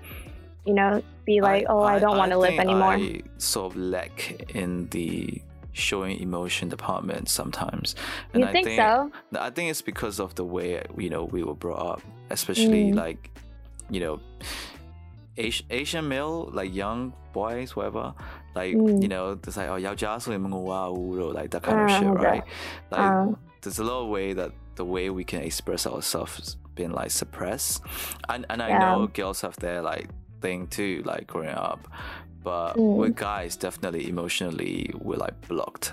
[0.65, 2.95] you know, be like, I, oh, I, I don't want to live anymore.
[2.95, 5.41] I sort of lack in the
[5.73, 7.95] showing emotion department sometimes.
[8.33, 9.11] And you I think, think so?
[9.39, 12.95] I think it's because of the way you know we were brought up, especially mm.
[12.95, 13.31] like
[13.91, 14.21] you know.
[15.37, 18.13] Asian, Asian male, like young boys, whatever,
[18.55, 19.01] like mm.
[19.01, 22.45] you know, it's like oh, yao jia like that kind of uh, shit, right?
[22.91, 23.27] Like uh.
[23.63, 27.83] there's a lot of way that the way we can express ourselves been like suppressed,
[28.29, 28.79] and and I yeah.
[28.79, 30.09] know girls have their like
[30.41, 31.89] thing too like growing up
[32.43, 32.97] but Mm.
[32.97, 35.93] with guys definitely emotionally we're like blocked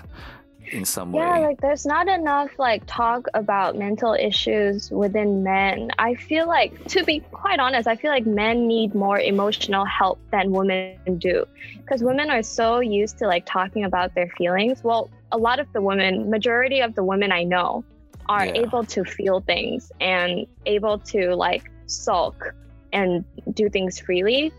[0.72, 5.42] in some Yeah, way Yeah, like there's not enough like talk about mental issues within
[5.42, 5.90] men.
[5.98, 10.18] I feel like to be quite honest, I feel like men need more emotional help
[10.30, 11.46] than women do.
[11.78, 14.84] Because women are so used to like talking about their feelings.
[14.84, 17.84] Well, a lot of the women, majority of the women I know
[18.28, 18.62] are Yeah.
[18.64, 22.54] able to feel things and able to like sulk
[22.92, 23.24] and
[23.54, 24.52] do things freely.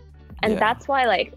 [0.44, 0.60] And Yeah.
[0.60, 1.34] that's why like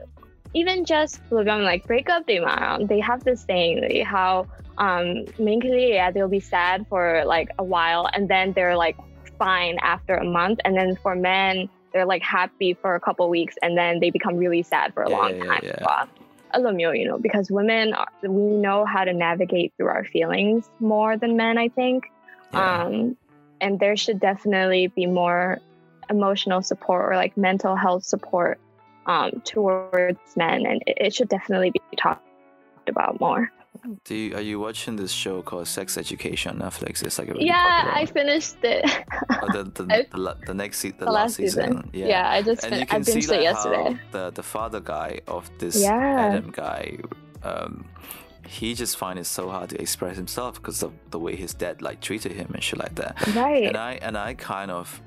[0.55, 2.41] even just like breakup they
[2.89, 4.47] they have this saying like, how
[4.79, 8.97] um mentally yeah they'll be sad for like a while and then they're like
[9.39, 13.55] fine after a month and then for men they're like happy for a couple weeks
[13.63, 16.05] and then they become really sad for a Yeah, long yeah, time yeah.
[16.55, 20.69] Alam mo, you know because women are, we know how to navigate through our feelings
[20.81, 22.05] more than men i think
[22.53, 22.85] Yeah.
[22.85, 23.17] um
[23.61, 25.59] and there should definitely be more
[26.11, 28.59] emotional support or like mental health support
[29.07, 32.27] um towards men and it, it should definitely be talked
[32.89, 33.51] about more
[34.05, 37.03] Do you, are you watching this show called Sex Education on Netflix?
[37.03, 38.85] It's like a really yeah i finished it
[39.43, 42.31] Oh, the, the, the, the next se- the, the last, last season, Yeah.
[42.31, 45.51] i just And fin- you i see it like yesterday the the father guy of
[45.59, 46.27] this Yeah.
[46.27, 46.99] Adam guy,
[47.43, 47.87] um,
[48.47, 51.81] he just finds it so hard to express himself because of the way his dad
[51.83, 53.15] like treated him and shit like that.
[53.35, 55.01] right And I and I kind of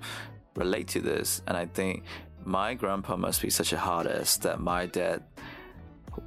[0.56, 2.04] relate to this, and I think
[2.44, 5.24] my grandpa must be such a hard ass that my dad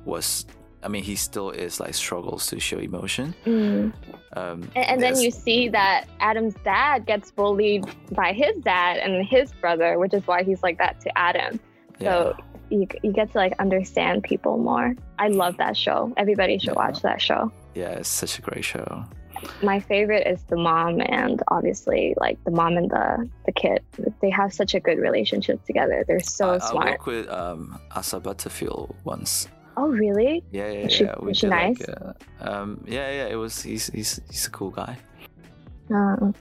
[0.04, 0.46] was.
[0.80, 3.34] I mean, he still is like struggles to show emotion.
[3.44, 3.92] Mm.
[4.36, 9.26] Um, And, and then you see that Adam's dad gets bullied by his dad and
[9.26, 11.58] his brother, which is why he's like that to Adam.
[12.00, 12.36] So
[12.70, 14.94] you, you get to like understand people more.
[15.18, 16.12] I love that show.
[16.16, 16.74] Everybody should Yeah.
[16.74, 17.50] watch that show.
[17.74, 19.04] yeah, it's such a great show.
[19.62, 23.80] My favorite is the mom and obviously like the mom and the the kid.
[24.20, 26.04] They have such a good relationship together.
[26.06, 26.86] They're so I, I smart.
[26.90, 29.48] worked with um, Asa Butterfield once.
[29.76, 30.42] oh really?
[30.50, 31.14] Yeah, yeah, she- yeah.
[31.20, 31.88] We she did like, nice?
[31.88, 33.26] uh, um, yeah, yeah.
[33.34, 33.62] It was.
[33.62, 34.96] He's he's he's a cool guy.
[35.94, 36.32] Uh,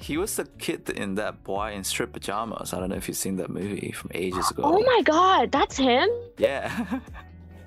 [0.00, 2.72] He was the kid in that boy in strip pajamas.
[2.72, 4.62] I don't know if you've seen that movie from ages ago.
[4.64, 6.08] oh my god, that's him?
[6.38, 6.70] Yeah.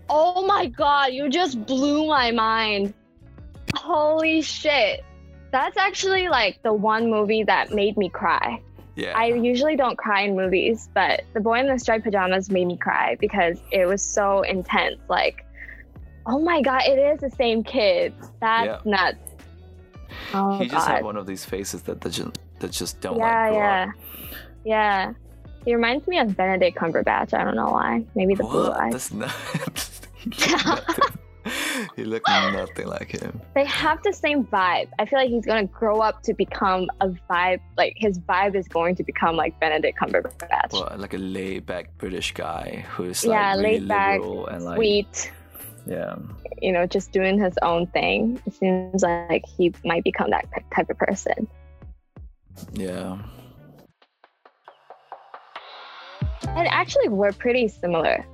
[0.09, 2.93] Oh my god, you just blew my mind.
[3.75, 5.03] Holy shit.
[5.51, 8.61] That's actually like the one movie that made me cry.
[8.95, 9.17] yeah.
[9.17, 12.77] I usually don't cry in movies, but The Boy in the Striped Pajamas made me
[12.77, 14.99] cry because it was so intense.
[15.09, 15.45] Like,
[16.25, 18.13] oh my god, it is the same kid.
[18.41, 19.17] That's nuts.
[20.33, 20.95] Oh he just god.
[20.95, 23.87] had one of these faces that that just that just don't yeah, yeah.
[23.89, 23.95] up.
[24.65, 25.13] Yeah.
[25.65, 27.33] He reminds me of Benedict Cumberbatch.
[27.33, 28.03] I don't know why.
[28.15, 29.09] Maybe the blue eyes.
[29.09, 31.11] That's not.
[31.95, 33.41] he looked nothing- he looked nothing like him.
[33.55, 34.89] they have the same vibe.
[34.99, 37.59] I feel like he's gonna grow up to become a vibe.
[37.77, 40.73] Like his vibe is going to become like Benedict Cumberbatch.
[40.73, 44.75] Well, like a laid back British guy who's like yeah, really laid back, and like
[44.77, 45.31] sweet.
[45.85, 46.15] yeah.
[46.61, 48.41] You know, just doing his own thing.
[48.45, 50.45] It seems like he might become that
[50.75, 51.47] type of person.
[52.73, 53.17] Yeah.
[56.49, 58.25] And actually, we're pretty similar,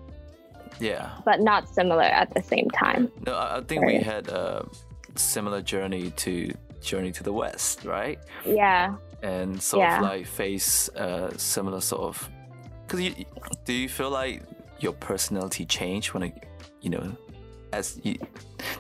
[0.80, 1.12] Yeah.
[1.26, 3.12] but not similar at the same time.
[3.26, 4.68] No, I, think we had a
[5.16, 6.52] similar journey to
[6.82, 8.20] Journey to the West, right?
[8.46, 8.96] Yeah.
[9.22, 9.98] And sort Yeah.
[9.98, 12.30] of like face a similar sort of.
[12.86, 13.26] Because you
[13.66, 14.44] do you feel like
[14.80, 16.46] your personality changed when it,
[16.82, 17.16] you know,
[17.72, 18.18] as you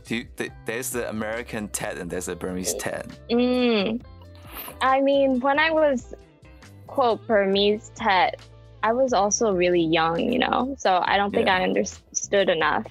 [0.05, 0.17] do.
[0.17, 3.07] You, th- there's the American Htet and there's the Burmese Htet.
[3.31, 4.01] Mm.
[4.81, 6.13] I mean, when I was
[6.87, 8.33] quote Burmese Htet,
[8.83, 11.57] I was also really young, you know, so I don't think Yeah.
[11.57, 12.85] I understood enough.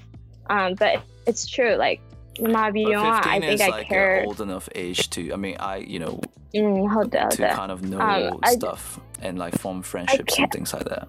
[0.49, 2.01] Um, but it's true, like
[2.41, 4.25] But Mabiyon, 15 I think is I like care.
[4.27, 5.33] old enough age to.
[5.33, 6.19] I mean, I you know
[6.55, 10.85] Mm, to kind of know Um, I- stuff and like form friendships and things like
[10.85, 11.09] that.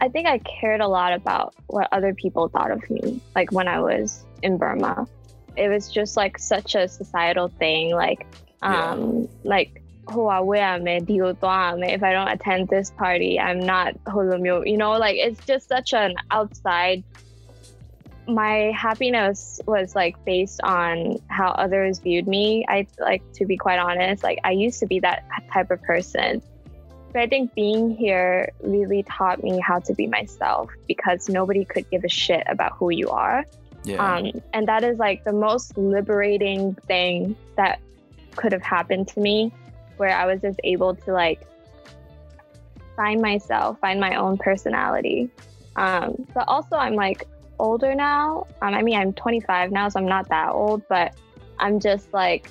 [0.00, 3.68] I think I cared a lot about what other people thought of me, like when
[3.68, 5.06] I was in Burma.
[5.56, 8.26] It was just like such a societal thing, like
[8.62, 9.26] um, Yeah.
[10.06, 14.68] Um like if I don't attend this party, I'm not holomyo.
[14.68, 17.04] You know, like it's just such an outside
[18.28, 22.64] my happiness was like based on how others viewed me.
[22.68, 26.42] I like to be quite honest, like I used to be that type of person.
[27.12, 31.88] But I think being here really taught me how to be myself because nobody could
[31.90, 33.44] give a shit about who you are.
[33.84, 34.04] Yeah.
[34.04, 37.80] Um, and that is like the most liberating thing that
[38.34, 39.52] could have happened to me,
[39.96, 41.46] where I was just able to like
[42.96, 45.30] find myself, find my own personality.
[45.76, 47.26] Um, but also, I'm like
[47.58, 48.46] older now.
[48.62, 51.14] Um, I mean, I'm 25 now, so I'm not that old, but
[51.58, 52.48] I'm just like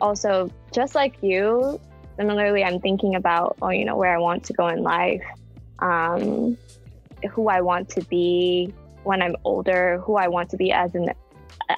[0.00, 1.80] also just like you.
[2.16, 5.22] Similarly, I'm thinking about, oh, you know, where I want to go in life,
[5.80, 6.56] um,
[7.30, 8.72] who I want to be
[9.02, 11.10] when I'm older, who I want to be as an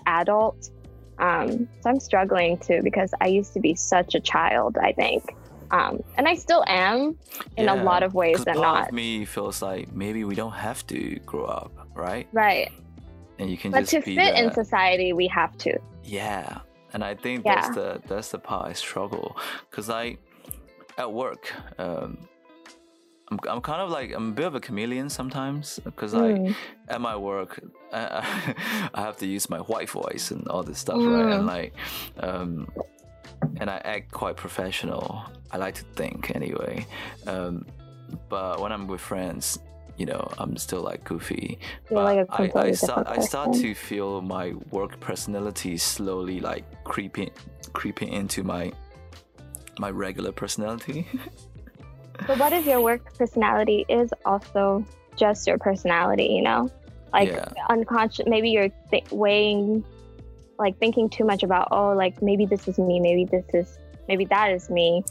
[0.07, 0.71] adult.
[1.19, 5.35] Um, so I'm struggling too because I used to be such a child, I think.
[5.71, 7.19] Um, and I still am
[7.57, 8.89] in yeah, a lot of ways than not.
[8.89, 12.27] Of me feels like maybe we don't have to grow up, right?
[12.33, 12.71] Right.
[13.39, 14.39] And you can but just to fit that.
[14.39, 15.79] in society, we have to.
[16.05, 16.61] Yeah,
[16.93, 17.55] and I think Yeah.
[17.57, 19.37] that's the that's the part I struggle
[19.71, 20.17] because I
[20.97, 22.29] at work um,
[23.31, 26.55] I'm I'm kind of like I'm a bit of a chameleon sometimes because like Mm.
[26.89, 27.61] at my work
[27.93, 28.55] I,
[28.95, 31.29] I have to use my white voice and all this stuff right?
[31.29, 31.47] And Mm.
[31.47, 31.73] like
[32.21, 32.69] um,
[33.61, 36.87] and I act quite professional I like to think anyway.
[37.27, 37.65] Um,
[38.29, 39.59] but when I'm with friends
[39.99, 41.59] you know I'm still like goofy.
[41.91, 46.41] You're but like I, I start different I start to feel my work personality slowly
[46.41, 47.31] like creeping
[47.73, 48.73] creeping into my
[49.79, 51.07] my regular personality
[52.27, 54.85] But what if your work personality is also
[55.17, 56.71] just your personality, you know?
[57.13, 57.49] Like Yeah.
[57.71, 59.85] unconscious, maybe you're th- weighing,
[60.59, 63.79] like thinking too much about, oh, like maybe this is me, maybe this is,
[64.09, 65.05] maybe that is me.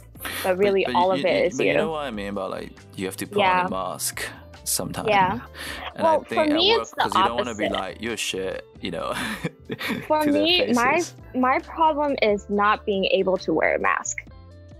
[0.43, 1.71] But really, But- but all you- of it you- is but you.
[1.71, 3.61] you know what I mean about like you have to put Yeah.
[3.61, 4.27] on a mask
[4.63, 5.07] sometimes.
[5.09, 5.39] Yeah.
[5.95, 8.01] And Well, I for me, work it's the because you don't want to be like
[8.01, 9.13] you're shit, you know.
[10.07, 11.01] For me, my
[11.33, 14.17] my problem is not being able to wear a mask.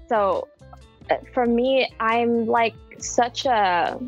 [0.09, 0.47] So
[1.33, 3.99] for me, I'm like such a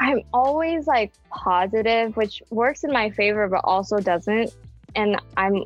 [0.00, 4.54] I'm always like positive, which works in my favor but also doesn't.
[4.96, 5.64] And I'm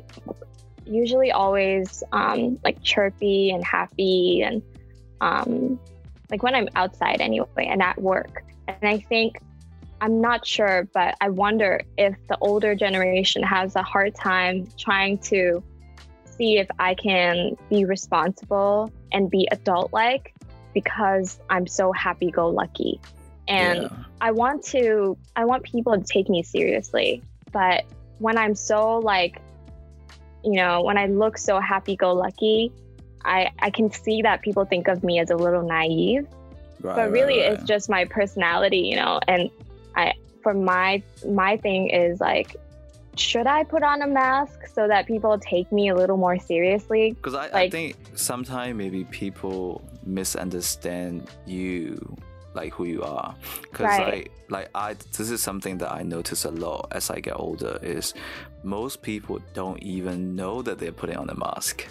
[0.85, 4.61] usually always um, like chirpy and happy and
[5.21, 5.79] um,
[6.29, 8.43] like when I'm outside anyway and at work.
[8.67, 9.39] And I think
[10.01, 15.17] I'm not sure, but I wonder if the older generation has a hard time trying
[15.19, 15.63] to
[16.25, 20.35] see if I can be responsible and be adult like
[20.75, 22.99] because I'm so happy go lucky.
[23.47, 23.89] And yeah.
[24.21, 27.23] I want to I want people to take me seriously.
[27.51, 27.85] But
[28.19, 29.41] when I'm so like
[30.43, 32.71] you know, when I look so happy go lucky,
[33.23, 36.27] I I can see that people think of me as a little naive
[36.85, 39.49] right, but really right, it's just my personality you know and
[39.95, 42.55] i for my my thing is like
[43.19, 47.11] should i put on a mask so that people take me a little more seriously?
[47.13, 52.15] Because I, I think sometimes maybe people misunderstand you
[52.53, 53.35] like who you are.
[53.63, 54.07] Because Right.
[54.07, 57.79] like like i this is something that i notice a lot as i get older
[57.81, 58.13] is
[58.63, 61.85] most people don't even know that they're putting on a mask.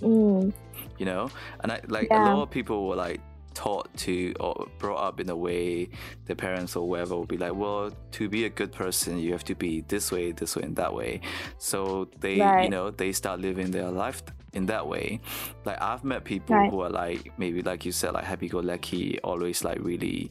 [0.00, 0.52] Mm,
[0.98, 1.30] you know?
[1.60, 2.18] And i like Yeah.
[2.18, 3.20] a lot of people were like
[3.54, 5.88] taught to or brought up in a way
[6.26, 9.42] their parents or whoever will be like well to be a good person you have
[9.44, 11.20] to be this way this way and that way.
[11.58, 14.22] So they you know they start living their life
[14.52, 15.20] in that way.
[15.64, 16.70] Like i've met people Right.
[16.70, 20.30] who are like maybe like you said like happy-go-lucky always like really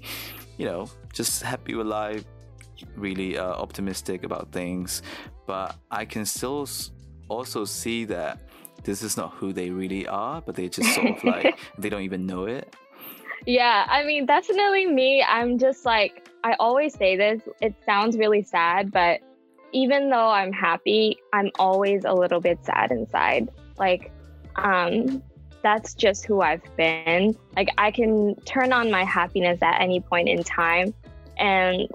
[0.58, 2.24] you know just happy with life
[2.96, 5.02] really uh, optimistic about things.
[5.46, 6.92] But i can still s-
[7.28, 8.40] also see that
[8.84, 12.04] this is not who they really are but they just sort of like they don't
[12.04, 12.76] even know it
[13.46, 18.44] yeah i mean definitely me i'm just like i always say this it sounds really
[18.44, 19.22] sad but
[19.72, 23.50] even though i'm happy i'm always a little bit sad inside.
[23.78, 24.12] Like
[24.56, 25.24] um
[25.62, 27.36] that's just who i've been.
[27.56, 30.94] Like i can turn on my happiness at any point in time.
[31.38, 31.88] And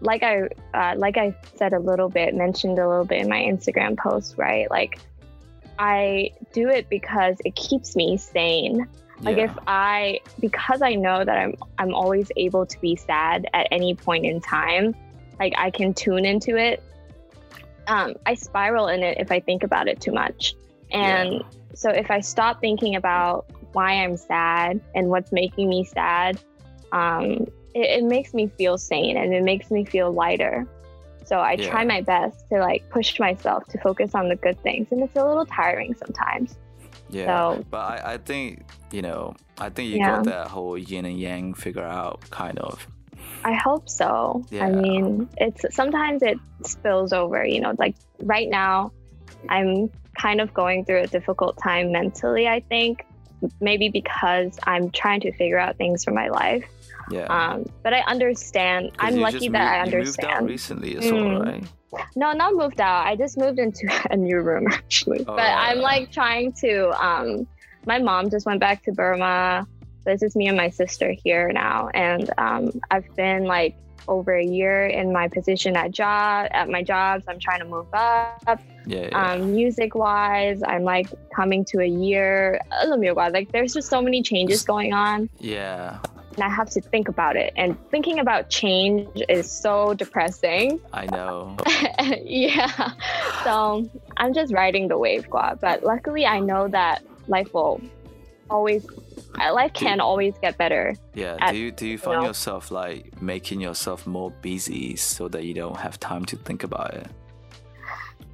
[0.00, 0.42] like i
[0.74, 4.36] uh, like i said a little bit mentioned a little bit in my instagram post
[4.36, 4.70] right?
[4.70, 4.98] Like
[5.78, 8.88] i do it because it keeps me sane
[9.22, 9.44] like yeah.
[9.44, 13.94] if I because I know that I'm I'm always able to be sad at any
[13.94, 14.94] point in time,
[15.38, 16.82] like I can tune into it.
[17.86, 20.54] Um, I spiral in it if I think about it too much.
[20.90, 21.38] And Yeah.
[21.74, 26.38] so if I stop thinking about why I'm sad and what's making me sad,
[26.92, 30.66] um, it, it makes me feel sane and it makes me feel lighter.
[31.24, 34.88] So I try my best to like push myself to focus on the good things,
[34.90, 36.56] and it's a little tiring sometimes.
[37.12, 40.16] Yeah So but I, I think you know i think you Yeah.
[40.16, 42.86] got that whole yin and yang figure out kind of
[43.44, 44.44] I hope so.
[44.50, 44.66] Yeah.
[44.66, 48.92] I mean, it's sometimes it spills over, you know, like right now
[49.48, 53.04] I'm kind of going through a difficult time mentally, I think.
[53.60, 56.64] Maybe because I'm trying to figure out things for my life.
[57.10, 58.92] yeah Um, but I understand.
[59.00, 60.48] I'm lucky that moved- I you moved out understand.
[60.48, 61.44] recently as well Mm.
[61.46, 61.64] right
[62.16, 63.06] No, not moved out.
[63.06, 65.20] I just moved into a new room actually.
[65.20, 67.46] Oh, but I'm like trying to um
[67.86, 69.66] my mom just went back to Burma
[70.04, 73.76] this is me and my sister here now, and um, I've been like
[74.08, 77.24] over a year in my position at job at my jobs.
[77.28, 78.60] I'm trying to move up.
[78.84, 79.08] Yeah.
[79.10, 79.32] yeah.
[79.32, 82.60] Um, music wise, I'm like coming to a year.
[82.84, 85.28] Like there's just so many changes going on.
[85.38, 85.98] yeah.
[86.34, 87.52] And I have to think about it.
[87.56, 90.80] And thinking about change is so depressing.
[90.92, 91.56] I know.
[92.22, 92.92] yeah.
[93.44, 95.58] So I'm just riding the wave, Gua.
[95.60, 97.80] But luckily, I know that life will
[98.50, 98.86] always,
[99.40, 100.94] uh, life can always get better.
[101.14, 101.36] Yeah.
[101.40, 102.28] At- do you do you find know.
[102.28, 106.94] yourself like making yourself more busy so that you don't have time to think about
[106.94, 107.06] it?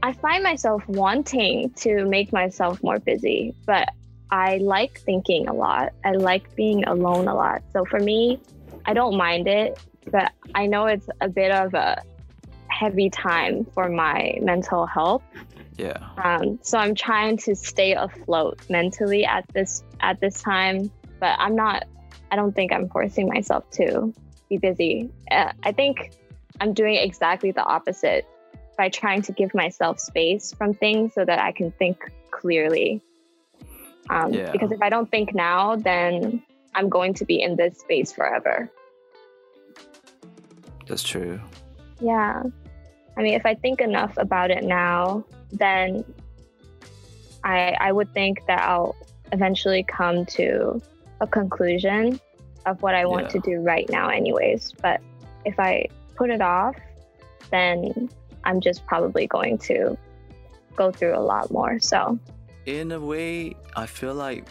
[0.01, 3.89] I find myself wanting to make myself more busy, but
[4.31, 5.93] I like thinking a lot.
[6.05, 7.63] I like being alone a lot.
[7.73, 8.41] So for me,
[8.85, 9.79] I don't mind it,
[10.11, 12.03] but I know it's a bit of a
[12.69, 15.23] heavy time for my mental health.
[15.77, 15.99] Yeah.
[16.23, 20.91] Um, so I'm trying to stay afloat mentally at this at this time,
[21.21, 21.85] but I'm not.
[22.31, 24.13] I don't think I'm forcing myself to
[24.49, 25.11] be busy.
[25.31, 26.13] Uh, I think
[26.61, 28.27] I'm doing exactly the opposite
[28.77, 33.03] by trying to give myself space from things so that I can think clearly.
[34.11, 34.51] Um, Yeah.
[34.53, 36.43] Because if I don't think now, then
[36.75, 38.71] I'm going to be in this space forever.
[40.87, 41.41] That's true.
[42.01, 42.43] Yeah.
[43.17, 46.05] I mean, if I think enough about it now, then
[47.45, 48.97] I I would think that I'll
[49.33, 50.81] eventually come to
[51.21, 52.21] a conclusion
[52.67, 53.29] of what I want Yeah.
[53.33, 54.73] to do right now anyways.
[54.81, 55.01] But
[55.45, 56.77] if I put it off,
[57.51, 58.09] then
[58.45, 59.97] I'm just probably going to
[60.77, 61.79] go through a lot more.
[61.81, 62.19] So,
[62.69, 64.47] in a way, I feel like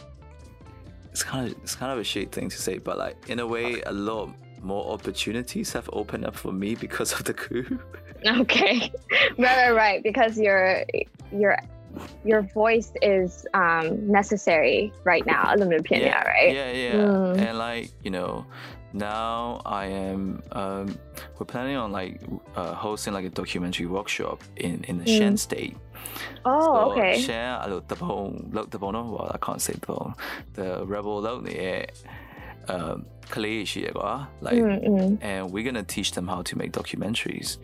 [1.11, 3.47] it's kind of it's kind of a shit thing to say, but like in a
[3.47, 4.29] way, a lot
[4.61, 7.79] more opportunities have opened up for me because of the coup.
[8.25, 8.91] okay.
[9.37, 10.83] right, right, right, because your
[11.31, 11.57] your
[12.25, 16.53] your voice is um, necessary right now, Aluminum Pinya, right?
[16.53, 16.93] Yeah, yeah.
[16.93, 17.37] Mm.
[17.37, 18.45] And like you know,
[18.93, 20.41] now I am.
[20.51, 20.97] Um,
[21.37, 22.19] we're planning on like
[22.55, 25.17] uh, hosting like a documentary workshop in in the Mm.
[25.17, 25.77] Shan State.
[26.45, 27.19] Oh, so okay.
[27.21, 30.13] Share uh, Alutapong, Lutapong, oh, well, I can't say the
[30.53, 31.87] the rebel Lutni,
[32.69, 33.05] um,
[34.41, 35.17] like, mm -hmm.
[35.21, 37.59] and we're gonna teach them how to make documentaries.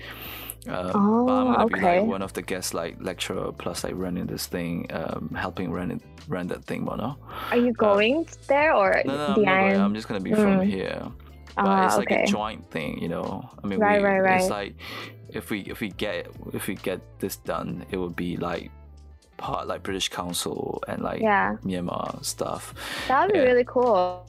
[0.67, 1.79] Um, oh, but I'm oh, gonna okay.
[1.79, 5.73] be like one of the guests, like lecturer plus like running this thing, um, helping
[5.73, 7.17] run it, run that thing, Mono.
[7.51, 10.41] Are you uh, going there or no, no, I'm, I'm just gonna be mm.
[10.41, 11.11] from here.
[11.55, 12.23] But uh, it's ah, like okay.
[12.23, 13.49] a joint thing, you know.
[13.63, 14.41] I mean, right, we, right, right.
[14.41, 14.75] it's like
[15.33, 18.71] if we if we get if we get this done, it would be like
[19.37, 22.73] part like British Council and like Yeah, Myanmar stuff.
[23.07, 24.23] that would be really cool.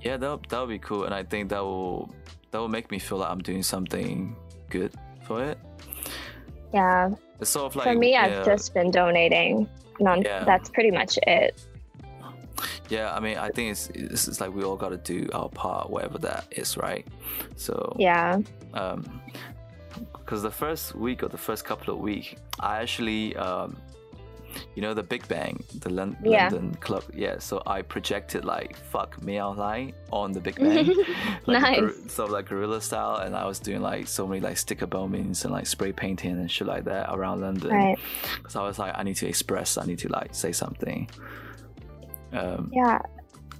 [0.00, 2.14] Yeah, that that would be cool, and I think that will
[2.50, 4.36] that will make me feel like I'm doing something
[4.70, 4.92] good
[5.26, 5.58] for it.
[6.72, 7.10] Yeah,
[7.40, 9.68] It's sort of like for me, yeah, I've just been donating.
[10.00, 10.42] Non- Yeah.
[10.44, 11.62] That's pretty much it.
[12.88, 13.14] yeah.
[13.14, 15.88] I mean, I think it's it's, it's like we all got to do our part,
[15.90, 17.06] whatever that is, right?
[17.56, 18.38] So Yeah.
[18.74, 19.20] um,
[20.24, 23.76] because the first week or the first couple of weeks, I actually um,
[24.76, 26.44] you know the Big Bang, the Lon- Yeah.
[26.48, 27.38] London club, yeah.
[27.38, 30.86] So I projected like "fuck Meow Lai" on the Big Bang,
[31.46, 32.18] like Nice.
[32.18, 35.52] of like guerrilla style, and I was doing like so many like sticker bombings and
[35.52, 37.70] like spray painting and shit like that around London.
[37.70, 37.98] Right.
[38.36, 41.08] Because I was like, I need to express, I need to like say something.
[42.32, 43.00] Um, Yeah.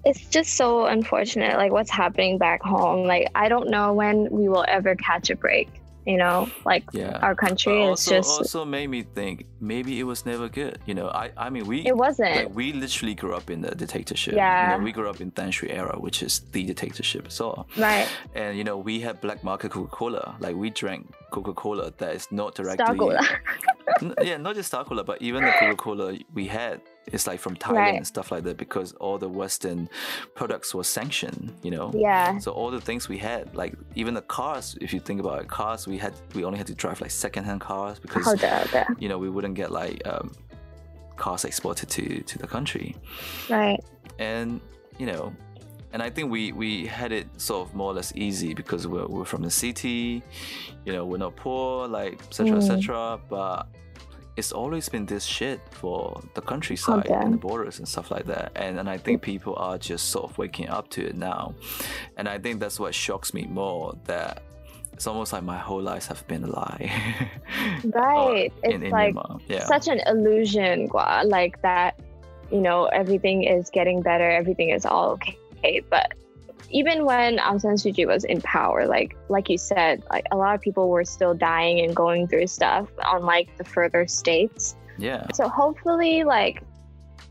[0.07, 3.07] It's just so unfortunate, like what's happening back home.
[3.07, 5.69] Like I don't know when we will ever catch a break.
[6.07, 7.19] You know, like yeah.
[7.23, 8.29] our But country is also, just.
[8.39, 10.79] also made me think maybe it was never good.
[10.87, 12.35] You know, I I mean we it wasn't.
[12.37, 14.35] like we literally grew up in the dictatorship.
[14.35, 14.73] Yeah.
[14.73, 17.67] You know, we grew up in Than Shwe era, which is the dictatorship as well.
[17.79, 18.07] right.
[18.35, 20.37] And you know, we had black market Coca-Cola.
[20.41, 23.21] Like we drank Coca-Cola that is not directly Star Cola.
[24.23, 27.77] Yeah, not just Star Cola, but even the Coca-Cola we had it's like from Thailand
[27.77, 27.95] right.
[27.97, 29.89] and stuff like that because all the Western
[30.35, 31.93] products were sanctioned, you know.
[31.95, 32.39] Yeah.
[32.39, 35.49] So all the things we had, like even the cars, if you think about it,
[35.49, 38.87] cars we had, we only had to drive like secondhand cars because oh, there, yeah.
[38.99, 40.33] you know we wouldn't get like um,
[41.17, 42.97] cars exported to to the country.
[43.51, 43.81] Right.
[44.19, 44.61] And
[44.99, 45.35] you know,
[45.93, 49.07] and I think we we had it sort of more or less easy because we're,
[49.07, 50.23] we're from the city,
[50.85, 52.53] you know, we're not poor, like etc.
[52.53, 52.57] Mm.
[52.57, 53.21] etc.
[53.29, 53.69] But
[54.37, 57.15] it's always been this shit for the countryside Okay.
[57.15, 58.53] and the borders and stuff like that.
[58.57, 61.55] And and I think people are just sort of waking up to it now.
[62.17, 64.43] And I think that's what shocks me more that
[64.93, 66.91] it's almost like my whole life have been a lie.
[67.85, 68.53] Right.
[68.63, 69.15] Or it's like
[69.49, 69.67] yeah.
[69.67, 72.01] such an illusion, gua, like that,
[72.51, 75.83] you know, everything is getting better, everything is all okay.
[75.91, 76.15] But
[76.75, 80.37] even when Aung San Suu Kyi was in power, like like you said, like a
[80.37, 84.77] lot of people were still dying and going through stuff on like the further states.
[84.99, 85.25] yeah.
[85.33, 86.63] So hopefully, like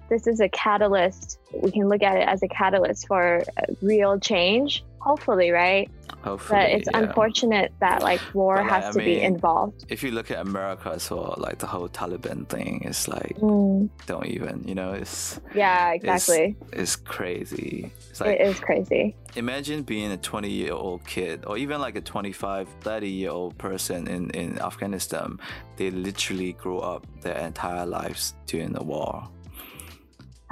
[0.09, 3.43] this is a catalyst, we can look at it as a catalyst for
[3.81, 4.83] real change.
[4.99, 5.91] Hopefully, right?
[6.23, 6.99] Hopefully, But it's yeah.
[7.01, 9.85] unfortunate that like war But, like, has I to be involved.
[9.89, 13.89] If you look at America as well, like the whole Taliban thing is like Mm,
[14.05, 16.55] don't even, you know, it's yeah, exactly.
[16.71, 17.91] it's crazy.
[18.09, 19.15] It's like it is crazy.
[19.35, 23.57] imagine being a 20 year old kid or even like a 25 30 year old
[23.57, 25.39] person in, in afghanistan
[25.77, 29.27] they literally grew up their entire lives during the war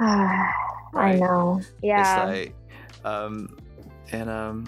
[0.00, 1.60] I know.
[1.82, 2.00] Yeah.
[2.00, 2.54] it's like
[3.04, 3.56] um
[4.10, 4.66] and um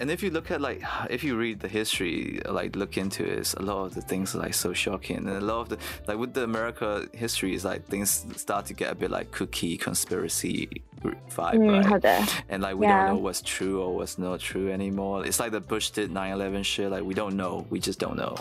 [0.00, 3.54] and if you look at like if you read the history like look into it
[3.56, 5.18] a lot of the things are like so shocking.
[5.18, 8.74] And a lot of the like with the america history is like things start to
[8.74, 10.82] get a bit like cookie conspiracy
[11.30, 12.44] vibe mm, right?
[12.48, 13.06] and like we yeah.
[13.06, 15.26] don't know what's true or what's not true anymore.
[15.26, 17.66] It's like the bush did 9-11 shit like we don't know.
[17.70, 18.36] We just don't know.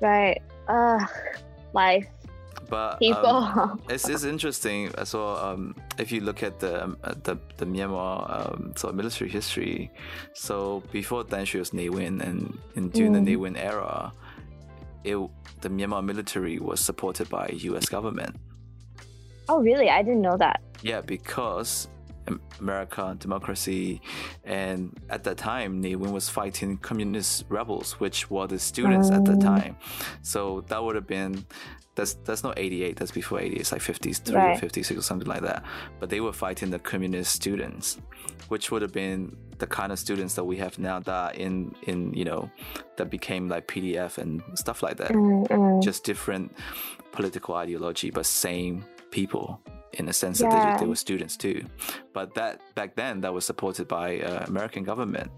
[0.00, 0.40] Right.
[0.68, 1.04] Uh
[1.72, 2.06] life.
[2.72, 3.26] But People.
[3.26, 5.36] um, it's, it's interesting well.
[5.36, 8.14] Um, if you look at the um, uh, the, the Myanmar
[8.54, 9.90] um, of military history,
[10.32, 13.24] so before Deng Xiaoping's Ne Win and, and during the Mm.
[13.28, 14.10] Ne Win era,
[15.04, 15.16] it
[15.60, 17.86] the Myanmar military was supported by U.S.
[17.90, 18.36] government.
[19.50, 19.90] oh, really?
[19.90, 20.62] I didn't know that.
[20.82, 21.88] Yeah, because
[22.58, 24.00] America, democracy,
[24.44, 29.26] and at that time, Ne Win was fighting communist rebels, which were the students at
[29.26, 29.40] the Oh.
[29.40, 29.76] time.
[30.22, 31.44] So that would have been
[31.94, 34.58] that's that's not 88, that's before 88, it's like 53 or Right.
[34.58, 35.62] 56 or something like that.
[36.00, 37.98] But they were fighting the communist students,
[38.48, 42.12] which would have been the kind of students that we have now that in in
[42.14, 42.50] you know
[42.96, 45.82] that became like PDF and stuff like that Mm, mm.
[45.82, 46.54] just different
[47.12, 49.60] political ideology, but same people
[49.92, 51.64] in the sense that they, they were students too.
[52.14, 55.30] But that back then, that was supported by uh, American government,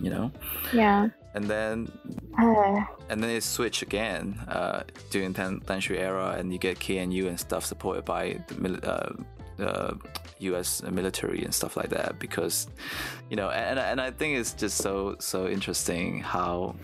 [0.00, 0.32] you know.
[0.72, 1.08] Yeah.
[1.34, 1.90] And then
[2.38, 7.28] Uh, and then it switched again uh, during Than Shwe era, and you get KNU
[7.28, 9.12] and stuff supported by the mil- uh,
[9.62, 9.94] uh,
[10.40, 10.82] U.S.
[10.82, 12.66] military and stuff like that because
[13.30, 16.74] you know, and and I think it's just so so interesting how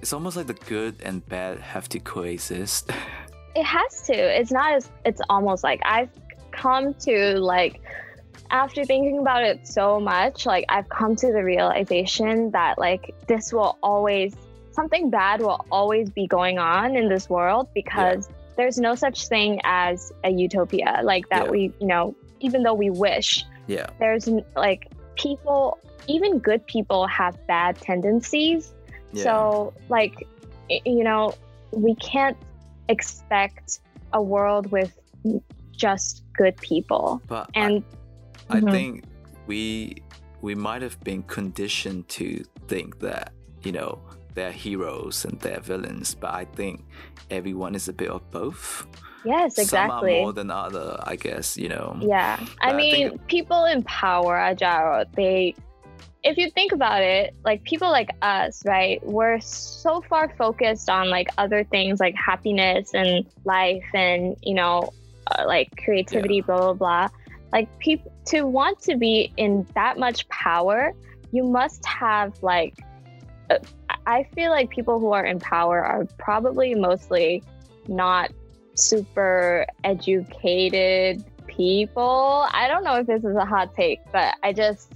[0.00, 2.90] it's almost like the good and bad have to coexist.
[3.56, 4.14] it has to.
[4.14, 4.90] It's not as.
[5.04, 6.10] It's almost like I've
[6.52, 7.80] come to like
[8.50, 13.52] after thinking about it so much, like I've come to the realization that like this
[13.52, 14.34] will always
[14.72, 19.60] something bad will always be going on in this world because there's no such thing
[19.64, 21.50] as a utopia like that Yeah.
[21.50, 27.36] we you know even though we wish yeah, there's like people even good people have
[27.46, 28.72] bad tendencies.
[29.12, 30.26] Yeah, so like
[30.68, 31.34] you know
[31.70, 32.36] we can't
[32.88, 33.80] expect
[34.14, 34.98] a world with
[35.72, 37.20] just good people.
[37.28, 37.82] But I-
[38.50, 38.70] I Mhm.
[38.70, 39.04] think
[39.46, 39.96] we
[40.40, 43.98] we might have been conditioned to think that you know
[44.34, 46.84] they're heroes and they're villains, but I think
[47.30, 48.86] everyone is a bit of both.
[49.24, 49.66] yes exactly.
[49.66, 51.56] Some are more than other, I guess.
[51.56, 51.96] You know.
[52.00, 55.54] yeah i But I mean think- people in power ajaro they
[56.22, 61.10] if you think about it like people like us right we're so far focused on
[61.10, 64.76] like other things like happiness and life and you know
[65.32, 67.08] uh, like creativity blah blah blah
[67.52, 70.92] like people to want to be in that much power
[71.32, 72.74] you must have like
[73.50, 73.58] uh,
[74.06, 77.42] i feel like people who are in power are probably mostly
[77.88, 78.30] not
[78.78, 82.46] super educated people.
[82.52, 84.92] I don't know if this is a hot take but i just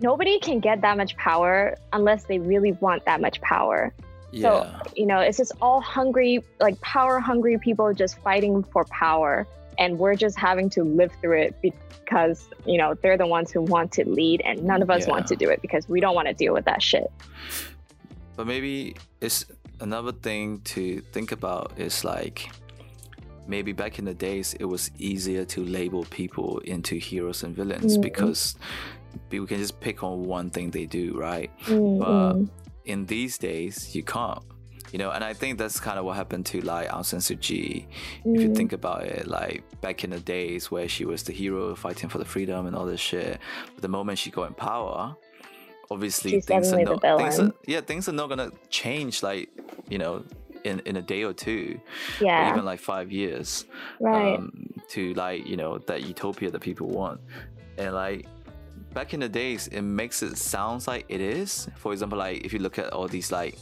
[0.00, 3.94] nobody can get that much power unless they really want that much power.
[4.32, 4.42] Yeah.
[4.42, 9.46] So, you know it's just all hungry like power hungry people just fighting for power
[9.78, 13.60] and we're just having to live through it because you know they're the ones who
[13.62, 16.28] want to lead and none of us want to do it because we don't want
[16.28, 17.10] to deal with that shit
[18.36, 19.46] But maybe it's
[19.80, 22.50] another thing to think about is like
[23.46, 27.96] maybe back in the days it was easier to label people into heroes and villains
[27.98, 28.02] Mhm.
[28.02, 28.56] because
[29.30, 31.50] people can just pick on one thing they do, right?
[31.66, 32.34] Mm, But
[32.92, 34.42] in these days you can't.
[34.94, 37.36] You know, and I think that's kind of what happened to like Aung San Suu
[37.46, 37.88] Kyi.
[38.24, 38.56] If you Mm.
[38.56, 42.18] think about it, like back in the days where she was the hero fighting for
[42.18, 43.40] the freedom and all this shit,
[43.74, 45.16] but the moment she got in power,
[45.90, 49.50] obviously She's things are not things are, yeah things are not gonna change like
[49.92, 50.14] you know
[50.62, 51.80] in in a day or two
[52.20, 52.52] or yeah.
[52.52, 53.66] even like five years
[54.00, 54.36] right.
[54.38, 54.52] um,
[54.94, 57.20] to like you know that utopia that people want.
[57.78, 58.20] And like
[58.98, 61.68] back in the days it makes it sounds like it is.
[61.82, 63.56] For example like if you look at all these like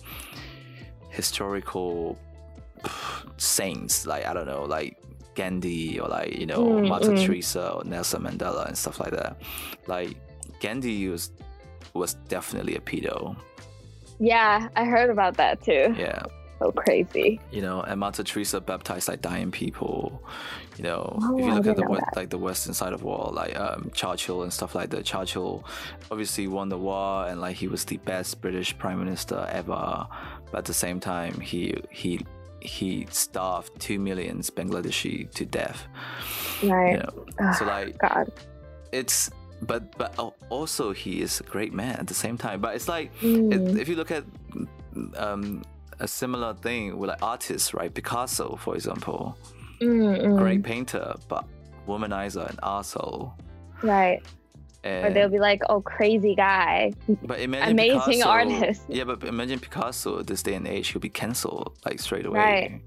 [1.13, 2.19] historical
[3.37, 4.99] saints like i don't know like
[5.35, 7.25] gandhi or like you know Mm, mother mm.
[7.25, 9.41] teresa or nelson mandela and stuff like that
[9.87, 10.17] like
[10.61, 11.31] gandhi was
[11.95, 13.37] was definitely a pedo
[14.19, 16.23] yeah i heard about that too yeah
[16.63, 17.41] so crazy.
[17.51, 20.23] You know, and Mother Teresa baptized like dying people.
[20.77, 23.31] You know, Oh, if you look at the west, like the western side of war,
[23.33, 25.05] like um, Churchill and stuff like that.
[25.05, 25.65] Churchill
[26.11, 30.07] obviously won the war, and like he was the best British prime minister ever.
[30.53, 32.21] But at the same time, he he
[32.61, 35.89] he starved two millions Bangladeshi to death.
[36.63, 36.93] Right.
[36.93, 38.31] You know, so like God.
[38.93, 39.31] it's
[39.63, 40.15] but but
[40.51, 42.61] also he is a great man at the same time.
[42.61, 43.53] But it's like Mm.
[43.53, 44.25] it, if you look at
[45.17, 45.63] um,
[45.99, 47.93] a similar thing with like artists, right?
[47.93, 49.37] Picasso, for example,
[49.81, 50.39] Mm, mm.
[50.39, 51.45] great painter, but
[51.89, 53.33] womanizer and arsehole.
[53.83, 54.23] Right.
[54.85, 56.93] Or they'll be like, "Oh, crazy guy."
[57.23, 58.83] but imagine amazing Picasso, artist.
[58.89, 62.39] Yeah, but imagine Picasso at this day and age, he'll be cancelled like straight away.
[62.39, 62.83] Right.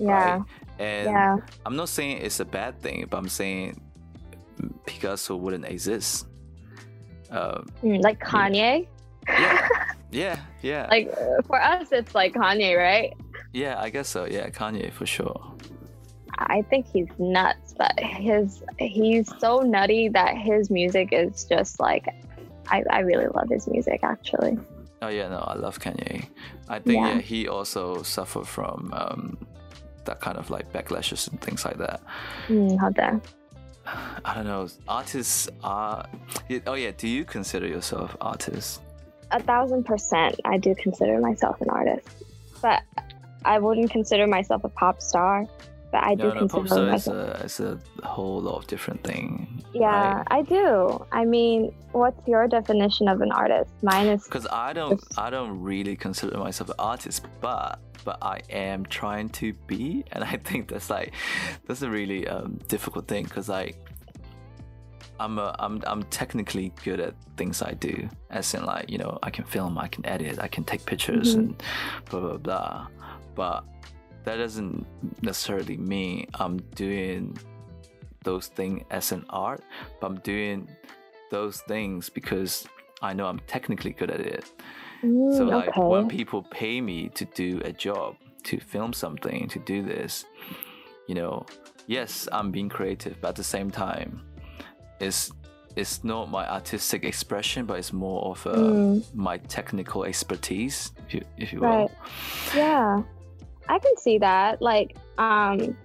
[0.00, 0.08] Yeah.
[0.38, 0.42] right?
[0.80, 1.36] And Yeah.
[1.64, 3.80] I'm not saying it's a bad thing, but I'm saying
[4.86, 6.26] Picasso wouldn't exist.
[7.30, 8.86] Um, Mm, like Kanye.
[9.28, 9.68] yeah,
[10.10, 10.86] yeah, yeah.
[10.90, 13.12] Like uh, for us, it's like Kanye, right?
[13.52, 14.24] Yeah, I guess so.
[14.24, 15.40] Yeah, Kanye for sure.
[16.38, 22.06] I think he's nuts, but his he's so nutty that his music is just like
[22.68, 24.58] I, I really love his music actually.
[25.02, 26.26] Oh yeah, no, I love Kanye.
[26.68, 27.20] I think yeah, Yeah.
[27.20, 29.38] he also suffered from um,
[30.04, 32.00] that kind of like backlashes and things like that.
[32.48, 33.22] Mm.
[34.24, 34.68] I don't know.
[34.88, 36.08] Artists are.
[36.66, 38.80] Oh yeah, do you consider yourself artist?
[39.30, 42.08] A thousand percent I do consider myself an artist.
[42.62, 42.82] But
[43.44, 45.46] I wouldn't consider myself a pop star.
[45.92, 48.56] But I do no, no, pop consider star is myself a, is a whole lot
[48.58, 49.62] of different thing.
[49.72, 51.04] Yeah, I do.
[51.12, 53.70] I mean, what's your definition of an artist?
[53.82, 58.18] Mine is Because I don't, It's- I don't really consider myself an artist, but but
[58.22, 61.12] I am trying to be, and I think that's like
[61.66, 63.76] that's a really um, difficult thing because like
[65.18, 69.18] I'm a, I'm I'm technically good at things I do, as in like you know
[69.22, 71.38] I can film, I can edit, I can take pictures, Mhm.
[71.38, 71.62] and
[72.10, 72.86] blah blah blah.
[73.34, 73.64] But
[74.26, 74.84] that doesn't
[75.22, 77.38] necessarily mean I'm doing
[78.24, 79.62] those things as an art,
[80.00, 80.68] but I'm doing
[81.30, 82.66] those things because
[83.00, 84.44] I know I'm technically good at it.
[85.02, 85.80] Mm, So like okay.
[85.80, 88.16] when people pay me to do a job,
[88.48, 90.24] to film something, to do this,
[91.08, 91.46] you know,
[91.86, 94.10] yes, I'm being creative, but at the same time,
[94.98, 95.30] it's
[95.76, 99.04] it's not my artistic expression, but it's more of a, Mm.
[99.14, 101.68] my technical expertise, if you, if you will.
[101.68, 101.90] Right.
[102.54, 103.02] Yeah.
[103.68, 104.60] I can see that.
[104.62, 105.76] Like, um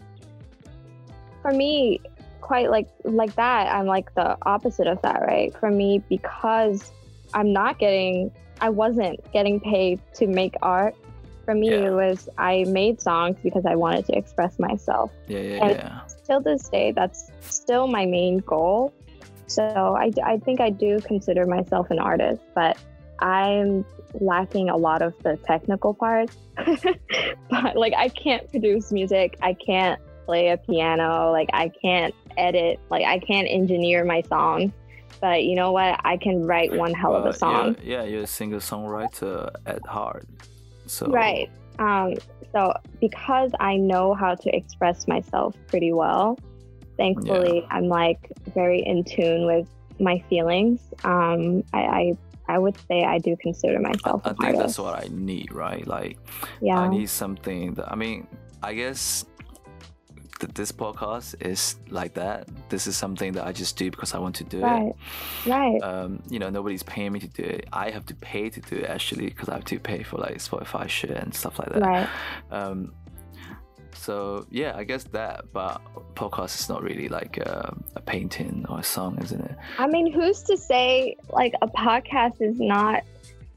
[1.41, 1.99] for me,
[2.41, 5.55] quite like like that, I'm like the opposite of that, right?
[5.57, 6.91] For me, because
[7.33, 10.95] I'm not getting I wasn't getting paid to make art.
[11.45, 11.87] For me, Yeah.
[11.87, 15.11] it was I made songs because I wanted to express myself.
[15.27, 15.99] Yeah, yeah, And- yeah.
[16.25, 18.93] Till this day, that's still my main goal.
[19.47, 19.63] So
[19.97, 22.77] I, I think I do consider myself an artist, but
[23.21, 23.85] I'm
[24.19, 26.35] lacking a lot of the technical parts.
[27.49, 29.37] but like, I can't produce music.
[29.41, 31.31] I can't play a piano.
[31.31, 32.79] Like, I can't edit.
[32.89, 34.73] Like, I can't engineer my song.
[35.19, 35.99] But you know what?
[36.03, 37.75] I can write one hell of a song.
[37.83, 40.27] Yeah, yeah, you're a singer songwriter at heart.
[40.87, 41.49] So Right.
[41.77, 42.15] Um,
[42.53, 46.37] so because I know how to express myself pretty well,
[46.97, 49.67] thankfully I'm like very in tune with
[49.99, 50.81] my feelings.
[51.03, 52.17] Um, I, I
[52.51, 55.85] I would say I do consider myself I an think that's what I need, right?
[55.87, 56.17] Like
[56.61, 56.79] yeah.
[56.79, 58.27] I need something that I mean,
[58.61, 59.25] I guess
[60.41, 62.49] th- this podcast is like that.
[62.69, 64.87] This is something that I just do because I want to do right.
[65.45, 65.49] it.
[65.49, 65.81] Right.
[65.81, 67.67] Um, you know, nobody's paying me to do it.
[67.71, 70.37] I have to pay to do it actually because I have to pay for like
[70.37, 71.81] Spotify shit and stuff like that.
[71.81, 72.09] right.
[72.51, 72.93] Um,
[74.01, 75.45] so yeah, I guess that.
[75.53, 75.81] But
[76.15, 79.55] podcast is not really like a, a painting or a song, isn't it?
[79.77, 83.03] I mean, who's to say like a podcast is not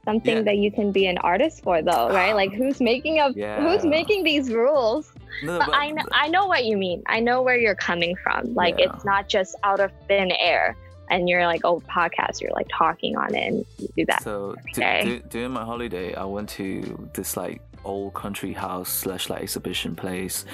[0.05, 0.43] something Yeah.
[0.43, 2.33] that you can be an artist for though, right?
[2.33, 2.37] Ah.
[2.43, 3.61] Like who's making up Yeah.
[3.63, 5.11] who's making these rules?
[5.43, 7.03] No, But I know, I know what you mean.
[7.07, 8.55] I know where you're coming from.
[8.55, 8.93] Like Yeah.
[8.93, 10.77] it's not just out of thin air,
[11.11, 12.41] and you're like, oh, podcast.
[12.41, 14.23] You're like talking on it, and you do that.
[14.23, 15.05] So d- Okay.
[15.05, 19.95] d- during my holiday, I went to this like old country house slash like exhibition
[19.97, 20.45] place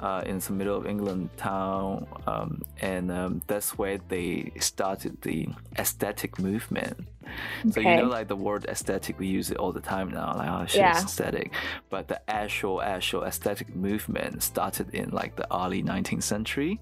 [0.00, 5.48] uh, in the middle of England town, um, and um, that's where they started the
[5.78, 6.96] aesthetic movement.
[7.72, 10.34] So you know, like the word aesthetic, we use it all the time now.
[10.34, 10.92] Like, oh, shit, Yeah.
[10.96, 11.52] aesthetic.
[11.90, 16.80] But the actual, actual aesthetic movement started in like the early 19th century.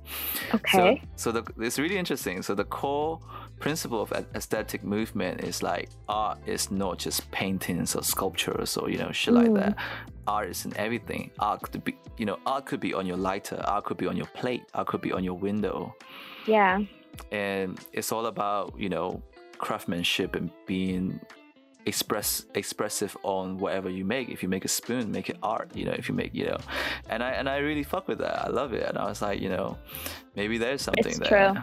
[0.55, 1.03] okay.
[1.17, 2.43] So, so the, it's really interesting.
[2.43, 3.19] So the core
[3.59, 8.99] principle of aesthetic movement is like art is not just paintings or sculptures or you
[8.99, 9.55] know shit like Mm.
[9.61, 9.77] that.
[10.27, 11.31] Art is in everything.
[11.39, 13.61] Art could be you know art could be on your lighter.
[13.67, 14.63] Art could be on your plate.
[14.75, 15.95] Art could be on your window.
[16.47, 16.81] yeah.
[17.33, 19.23] And it's all about you know
[19.59, 21.19] craftsmanship and being
[21.87, 24.29] express expressive on whatever you make.
[24.29, 25.71] If you make a spoon, make it art.
[25.75, 26.59] You know, if you make you know,
[27.09, 28.45] and I and I really fuck with that.
[28.47, 29.79] I love it, and I was like, you know,
[30.35, 31.53] maybe there's something It's there.
[31.53, 31.63] true.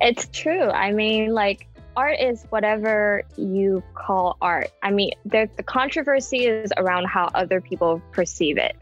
[0.00, 0.70] It's true.
[0.70, 4.70] I mean, like art is whatever you call art.
[4.82, 8.76] I mean, there, the controversy is around how other people perceive it.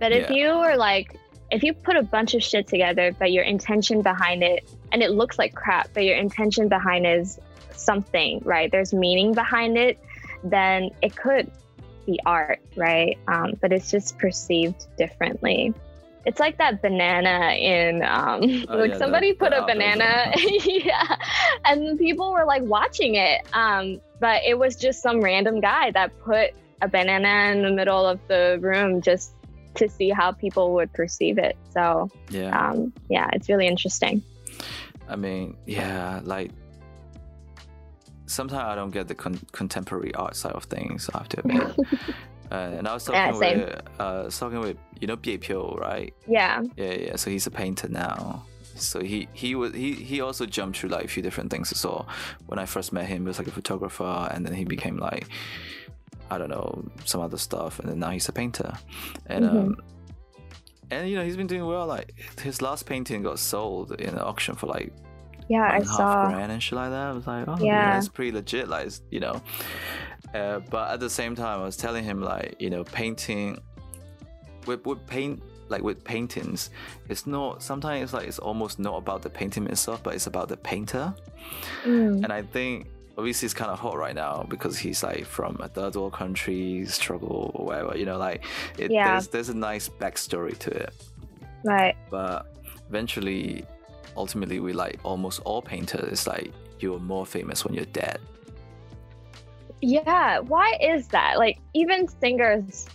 [0.00, 0.36] But if Yeah.
[0.36, 1.16] you are like,
[1.50, 5.10] if you put a bunch of shit together, but your intention behind it, and it
[5.10, 7.38] looks like crap, but your intention behind it is
[7.72, 8.70] something, right?
[8.70, 9.98] There's meaning behind it,
[10.42, 11.50] then it could
[12.06, 13.18] be art, right?
[13.28, 15.74] Um, but it's just perceived differently.
[16.26, 20.32] It's like that banana in um, Oh, like yeah, somebody the- put the a banana,
[20.64, 21.16] yeah,
[21.66, 23.42] and people were like watching it.
[23.52, 28.06] Um, but it was just some random guy that put a banana in the middle
[28.06, 29.34] of the room just
[29.74, 31.56] to see how people would perceive it.
[31.72, 32.56] So Yeah.
[32.70, 34.22] um, yeah, it's really interesting.
[35.08, 36.52] I mean, yeah, like
[38.26, 41.10] sometimes I don't get the con- contemporary art side of things.
[41.12, 41.76] I have to admit.
[42.50, 43.58] uh, and I was talking same.
[43.60, 46.12] with, uh, was talking with you know Bie Pyo, right?
[46.26, 47.16] Yeah, Yeah, yeah.
[47.16, 48.44] So he's a painter now.
[48.76, 51.76] So he he was he he also jumped through like a few different things.
[51.78, 52.06] So
[52.46, 55.28] when I first met him, he was like a photographer, and then he became like
[56.30, 58.72] I don't know some other stuff, and then now he's a painter,
[59.26, 59.50] and Mhm.
[59.66, 59.76] um.
[60.90, 61.86] And you know he's been doing well.
[61.86, 64.92] Like his last painting got sold in an auction for like
[65.48, 66.26] yeah, I and a half saw.
[66.28, 67.06] grand and shit like that.
[67.08, 67.92] I was like, oh, yeah, Yeah.
[67.94, 68.66] that's pretty legit.
[68.68, 69.42] Like, it's- you know.
[70.34, 73.58] Uh, but at the same time, I was telling him like, you know, painting
[74.66, 76.70] with with paint like with paintings,
[77.08, 77.62] it's not.
[77.62, 81.14] Sometimes it's like it's almost not about the painting itself, but it's about the painter.
[81.84, 85.56] Mm, And I think obviously it's kind of hot right now because he's like from
[85.60, 87.96] a third world country, struggle or whatever.
[87.96, 88.44] You know, like
[88.78, 89.12] it, Yeah.
[89.12, 90.92] there's there's a nice backstory to it
[91.64, 91.96] right.
[92.10, 92.46] but
[92.88, 93.64] eventually
[94.16, 98.18] ultimately we like almost all painters it's like you're more famous when you're dead
[99.80, 101.38] Yeah, why is that?
[101.38, 102.86] Like even singers,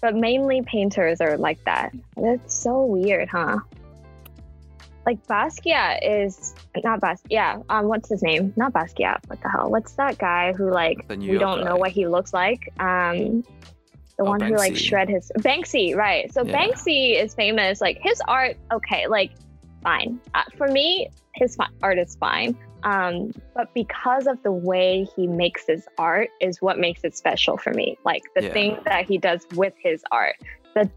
[0.00, 1.92] but mainly painters are like that.
[2.16, 3.58] That's so weird, huh?
[5.04, 6.54] Like Basquiat is
[6.84, 7.22] not Bas.
[7.30, 8.52] Yeah, um, what's his name?
[8.56, 9.20] Not Basquiat.
[9.26, 9.70] What the hell?
[9.70, 12.72] What's that guy who like we don't know what he looks like?
[12.78, 13.42] Um,
[14.18, 16.32] the Oh, one who like shred his Banksy, right?
[16.32, 16.52] So Yeah.
[16.52, 17.80] Banksy is famous.
[17.80, 19.30] Like his art, okay, like
[19.82, 20.20] fine.
[20.34, 22.56] Uh, for me, his fi- art is fine.
[22.84, 27.56] Um, but because of the way he makes his art is what makes it special
[27.56, 27.98] for me.
[28.04, 28.52] Like the Yeah.
[28.52, 30.36] thing that he does with his art.
[30.74, 30.88] The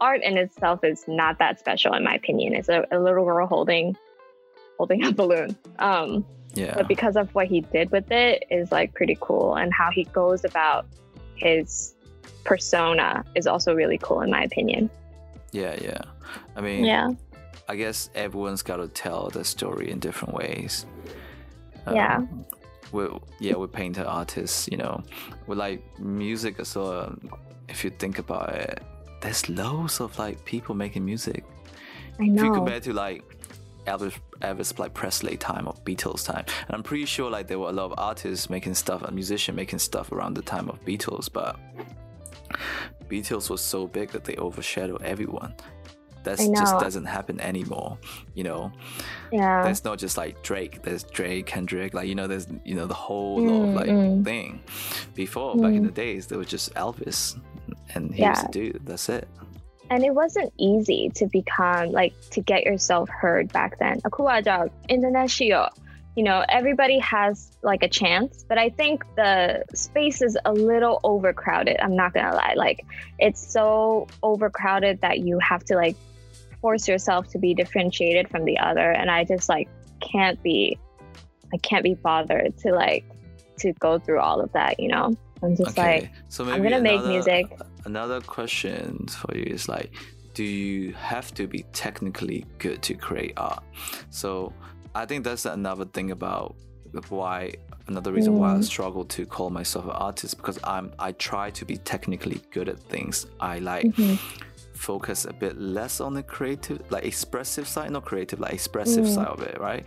[0.00, 2.54] art in itself is not that special in my opinion.
[2.54, 3.96] It's a, a little girl holding
[4.78, 5.56] holding a balloon.
[5.78, 9.72] Um, yeah but because of what he did with it is like pretty cool and
[9.72, 10.84] how he goes about
[11.36, 11.94] his
[12.44, 14.90] persona is also really cool in my opinion.
[15.52, 16.00] yeah yeah
[16.56, 17.10] i mean Yeah.
[17.70, 20.86] I guess everyone's got to tell the story in different ways
[21.86, 22.16] um, Yeah.
[22.92, 23.02] We
[23.46, 24.94] yeah with painter artists you know
[25.46, 27.38] we like music So well
[27.68, 28.82] if you think about it
[29.22, 31.44] there's loads of like people making music
[32.18, 32.42] I know.
[32.42, 33.22] if you compare to like
[33.86, 37.70] Elvis, Elvis like Presley time or Beatles time, and I'm pretty sure like there were
[37.70, 41.26] a lot of artists making stuff and musicians making stuff around the time of Beatles,
[41.32, 41.58] but
[43.08, 45.54] Beatles was so big that they overshadowed everyone.
[46.24, 47.96] That just doesn't happen anymore.
[48.34, 48.72] You know,
[49.32, 49.62] yeah.
[49.64, 50.82] there's not just like Drake.
[50.82, 51.94] There's Drake, Kendrick.
[51.94, 54.24] Like you know, there's you know the whole Mm, like mm.
[54.24, 54.60] thing.
[55.14, 55.86] Before back in Mm.
[55.86, 57.40] the days, there was just Elvis,
[57.94, 58.42] and he was Yeah.
[58.42, 58.80] the dude.
[58.84, 59.26] That's it.
[59.90, 63.98] and it wasn't easy to become like to get yourself heard back then.
[64.06, 65.66] Aku ada international.
[66.14, 71.00] You know, everybody has like a chance, but I think the space is a little
[71.02, 71.76] overcrowded.
[71.82, 72.54] I'm not gonna lie.
[72.54, 72.86] Like
[73.18, 75.96] it's so overcrowded that you have to like
[76.60, 78.90] force yourself to be differentiated from the other.
[78.90, 79.68] And I just like
[80.00, 80.78] can't be
[81.52, 83.04] I can't be bothered to like
[83.60, 85.16] to go through all of that, you know?
[85.42, 87.46] I'm just like so I'm gonna make music.
[87.84, 89.90] Another question for you is like,
[90.34, 93.62] do you have to be technically good to create art?
[94.10, 94.52] So
[94.94, 96.56] I think that's another thing about
[97.08, 97.54] why
[97.86, 98.64] another reason why I Mm.
[98.64, 102.78] struggle to call myself an artist because I'm I try to be technically good at
[102.78, 103.26] things.
[103.40, 104.18] I like Mhm.
[104.80, 109.14] Focus a bit less on the creative, like expressive side, not creative, like expressive Mm.
[109.14, 109.84] side of it, right?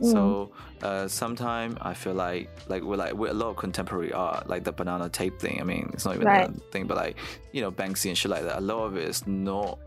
[0.00, 0.12] Mm.
[0.12, 0.50] So
[0.82, 4.62] uh, sometimes I feel like like with like with a lot of contemporary art, like
[4.62, 5.60] the banana tape thing.
[5.60, 6.48] I mean, it's not even Right.
[6.48, 7.16] a thing, but like
[7.52, 8.58] you know Banksy and shit like that.
[8.58, 9.78] A lot of it is not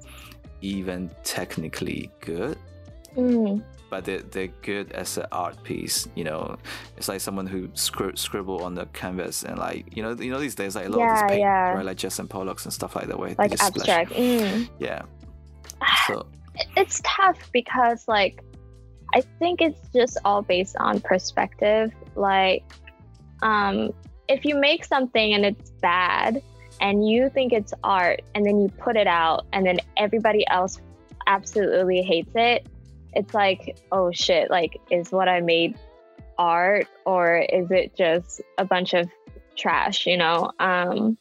[0.61, 2.57] even technically good.
[3.15, 6.57] Mm, But they're, they're good as an art piece, you know.
[6.97, 10.39] It's like someone who scri- scribble on the canvas and like you know you know
[10.39, 11.73] these days like a lot of these paint, yeah.
[11.73, 11.85] right?
[11.85, 14.11] Like Jackson Pollocks and stuff like that, where they like abstract.
[14.11, 14.69] Mm.
[14.79, 15.01] Yeah.
[16.07, 16.27] So
[16.75, 18.43] it's tough because like
[19.13, 21.91] I think it's just all based on perspective.
[22.15, 22.63] Like
[23.41, 23.91] um
[24.27, 26.41] if you make something and it's bad
[26.81, 30.79] and you think it's art and then you put it out and then everybody else
[31.27, 32.67] absolutely hates it,
[33.13, 35.77] it's like, oh shit, like, is what I made
[36.37, 39.09] art or is it just a bunch of
[39.57, 40.51] trash, you know?
[40.59, 41.17] Um,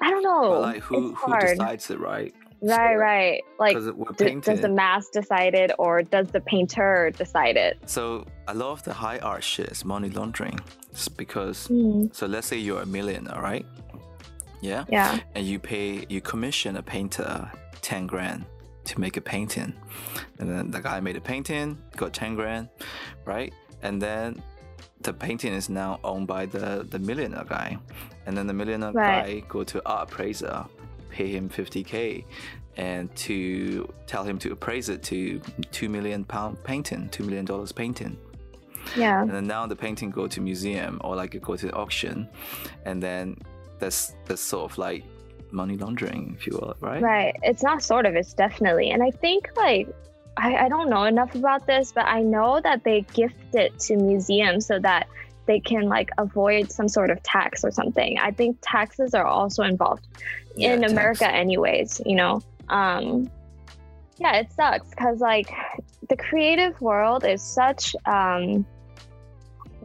[0.00, 0.50] I don't know.
[0.50, 1.48] But like who it's who hard.
[1.58, 2.34] decides it, right?
[2.62, 3.42] Right, So, right.
[3.58, 3.76] Like,
[4.16, 7.78] d- does the mass decide it or does the painter decide it?
[7.86, 10.58] So a lot of the high art shit is money laundering.
[10.90, 12.06] It's because Hmm.
[12.12, 13.66] so let's say you're a millionaire, right?
[14.62, 14.84] Yeah.
[14.88, 15.20] Yeah.
[15.34, 17.50] And you pay you commission a painter
[17.82, 18.44] ten grand
[18.86, 19.74] to make a painting.
[20.38, 22.68] And then the guy made a painting, got ten grand,
[23.24, 23.52] right?
[23.82, 24.42] And then
[25.02, 27.78] the painting is now owned by the, the millionaire guy.
[28.26, 29.40] And then the millionaire Right.
[29.40, 30.64] guy go to art appraiser,
[31.10, 32.24] pay him fifty K
[32.76, 35.40] and to tell him to appraise it to
[35.72, 38.16] two million pound painting, two million dollars painting.
[38.96, 39.22] Yeah.
[39.22, 42.28] And then now the painting go to museum or like it go to auction,
[42.84, 43.36] and then
[43.78, 45.04] that's that's sort of like
[45.52, 47.02] money laundering, if you will, right?
[47.02, 47.36] Right.
[47.42, 48.90] It's not sort of, it's definitely.
[48.90, 49.88] And I think, like,
[50.36, 53.96] I, I don't know enough about this, but I know that they gift it to
[53.96, 55.08] museums so that
[55.46, 58.18] they can, like, avoid some sort of tax or something.
[58.18, 60.06] I think taxes are also involved
[60.56, 60.92] Yeah, in tax.
[60.92, 62.42] America, anyways, you know?
[62.68, 63.30] Um,
[64.18, 65.50] yeah, it sucks because, like,
[66.08, 68.66] the creative world is such, um,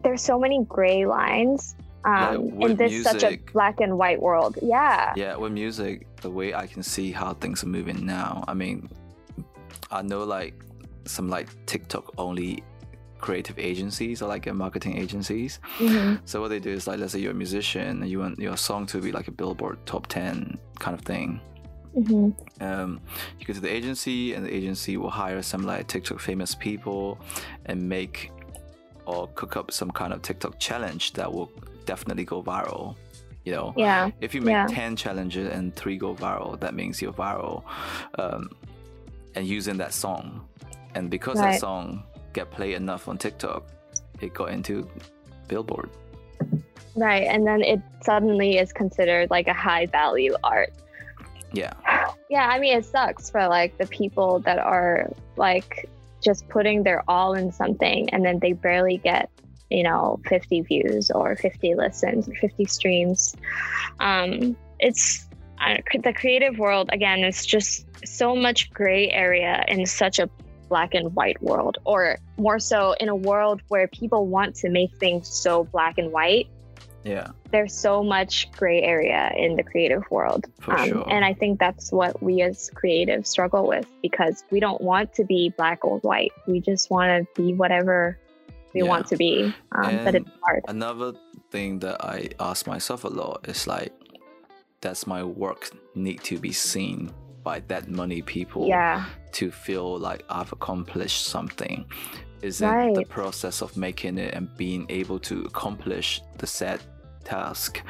[0.03, 1.75] there's so many gray lines.
[2.03, 6.53] Um, in this such a black and white world, yeah, Yeah, with music, the way
[6.53, 8.89] I can see how things are moving now, I mean,
[9.91, 10.55] I know like
[11.05, 12.63] some like TikTok only
[13.19, 15.59] creative agencies or like marketing agencies.
[15.77, 16.19] Mhm.
[16.25, 18.57] So what they do is like, let's say you're a musician and you want your
[18.57, 21.39] song to be like a Billboard top ten kind of thing.
[21.93, 22.33] Mhm.
[22.61, 23.01] um,
[23.37, 27.19] you go to the agency and the agency will hire some like TikTok famous people
[27.65, 28.31] and make
[29.05, 31.51] or cook up some kind of TikTok challenge that will
[31.85, 32.95] definitely go viral.
[33.43, 34.11] You know, yeah.
[34.21, 34.67] if you make Yeah.
[34.67, 37.63] 10 challenges and three go viral, that means you're viral
[38.19, 38.51] um,
[39.35, 40.47] and using that song.
[40.93, 42.03] And because that song
[42.33, 43.63] get played enough on TikTok,
[44.19, 44.87] it got into
[45.47, 45.89] Billboard.
[46.95, 47.23] Right.
[47.23, 50.73] And then it suddenly is considered like a high value art.
[51.53, 51.73] Yeah.
[52.29, 52.47] Yeah.
[52.47, 55.89] I mean, it sucks for like the people that are like
[56.21, 59.29] just putting their all in something and then they barely get,
[59.71, 63.35] you know, 50 views or 50 listens or 50 streams.
[63.99, 65.27] Um, it's
[65.59, 70.29] don't- the creative world, again, is just so much gray area in such a
[70.69, 74.91] black and white world, or more so in a world where people want to make
[74.97, 76.47] things so black and white
[77.03, 77.27] Yeah.
[77.51, 80.45] there's so much gray area in the creative world.
[80.61, 81.03] For sure.
[81.09, 85.25] And I think that's what we as creatives struggle with because we don't want to
[85.25, 86.31] be black or white.
[86.47, 88.17] We just want to be whatever
[88.73, 88.89] we Yeah.
[88.89, 89.53] want to be.
[89.71, 90.63] Um, but it's hard.
[90.67, 91.13] Another
[91.51, 93.91] thing that I ask myself a lot is like,
[94.81, 97.11] does my work need to be seen
[97.43, 99.05] by that many people Yeah.
[99.33, 101.85] to feel like I've accomplished something?
[102.41, 106.81] Is it the process of making it and being able to accomplish the set
[107.23, 107.81] task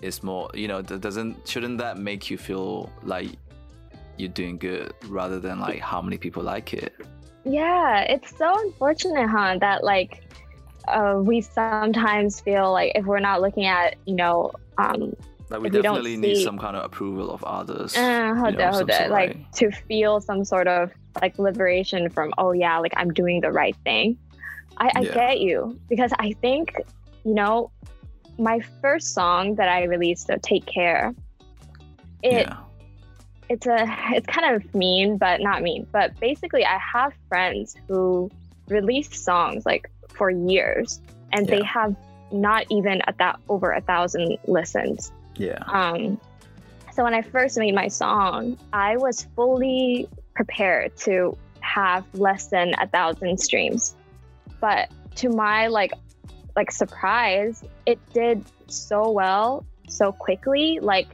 [0.00, 3.28] is more, you know, doesn't shouldn't that make you feel like
[4.16, 6.94] you're doing good rather than like how many people like it?
[7.44, 8.00] Yeah.
[8.02, 9.58] It's so unfortunate, huh?
[9.60, 10.22] That like
[10.88, 15.14] uh, we sometimes feel like if we're not looking at, you know, um,
[15.50, 17.96] Like we If we definitely need see- some kind of approval of others.
[17.96, 19.52] uh, hold you know, hold sort, like right?
[19.54, 20.90] to feel some sort of
[21.20, 24.16] like liberation from, oh yeah, like I'm doing the right thing.
[24.78, 25.14] I, I Yeah.
[25.14, 26.72] get you because I think,
[27.24, 27.70] you know,
[28.38, 31.12] my first song that I released, so Take Care,
[32.22, 32.56] it yeah.
[33.50, 35.86] It's a it's kind of mean, but not mean.
[35.92, 38.30] But basically, I have friends who
[38.68, 41.00] released songs like for years,
[41.32, 41.94] and they have
[42.32, 45.12] not even at that over a thousand listens.
[45.34, 45.58] Yeah.
[45.66, 46.20] Um,
[46.92, 52.74] so when I first made my song, I was fully prepared to have less than
[52.80, 53.96] a thousand streams.
[54.60, 55.92] But to my like
[56.54, 60.78] like surprise, it did so well so quickly.
[60.80, 61.08] Like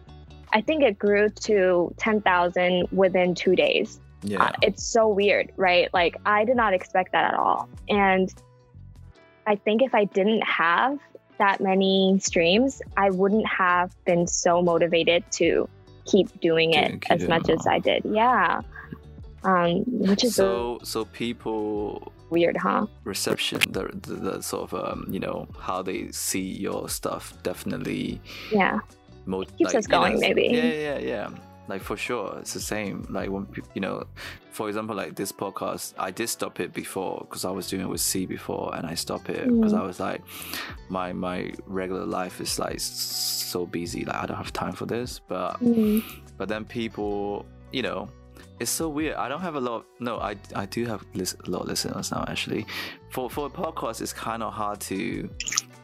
[0.57, 4.01] I think it grew to ten thousand within two days.
[4.23, 4.43] Yeah.
[4.43, 5.93] Uh, it's so weird, right?
[5.93, 7.69] Like I did not expect that at all.
[7.91, 8.33] And
[9.47, 10.99] I think if I didn't have
[11.37, 15.69] that many streams, I wouldn't have been so motivated to
[16.07, 18.01] keep doing it keep as doing much it as I did.
[18.07, 18.63] Yeah.
[19.45, 22.87] Um, which is so so people weird, huh?
[23.05, 28.23] reception the, the, the sort of um, you know how they see your stuff definitely
[28.51, 28.81] Yeah.
[29.27, 30.45] Mo- Keeps us you know, going, maybe.
[30.53, 31.29] yeah yeah yeah
[31.69, 33.05] like for sure it's the same.
[33.11, 34.05] Like when you know
[34.51, 37.89] for example like this podcast i did stop it before because i was doing it
[37.89, 40.23] with c before and i stopped it because i was like
[40.89, 45.21] my my regular life is like so busy like i don't have time for this.
[45.29, 46.03] But Mm.
[46.39, 48.09] but then people you know
[48.59, 49.17] it's so weird.
[49.17, 51.69] I don't have a lot Of, no i i do have lis- a lot of
[51.69, 52.65] listeners now actually.
[53.11, 55.29] For for a podcast it's kind of hard to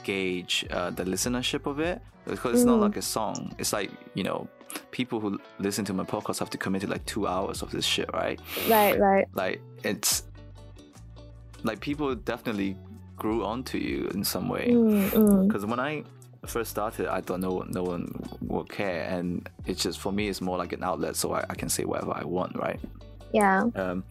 [0.05, 2.83] gauge uh, the listenership of it because it's not Mm.
[2.83, 4.47] like a song it's like you know
[4.91, 7.85] people who listen to my podcast have to commit to like two hours of this
[7.85, 9.27] shit right Right, right.
[9.35, 10.23] like it's
[11.63, 12.77] like people definitely
[13.17, 15.47] grew onto you in some way Mm, mm.
[15.47, 16.05] because when I
[16.47, 20.41] first started, I thought no no one would care, and it's just for me, it's
[20.41, 22.81] more like an outlet, so I, I can say whatever I want, right?
[23.33, 23.63] Yeah.
[23.77, 24.03] Um,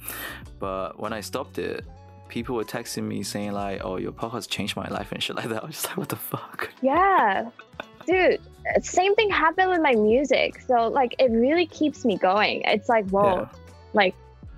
[0.57, 1.83] but when I stopped it,
[2.29, 5.49] people were texting me saying like, "Oh, your podcast changed my life" and shit like
[5.49, 5.61] that.
[5.63, 7.49] I was just like, "What the fuck?" Yeah.
[8.05, 8.39] Dude,
[8.81, 10.61] same thing happened with my music.
[10.61, 12.61] So like it really keeps me going.
[12.65, 13.45] It's like, whoa, Yeah.
[13.93, 14.15] like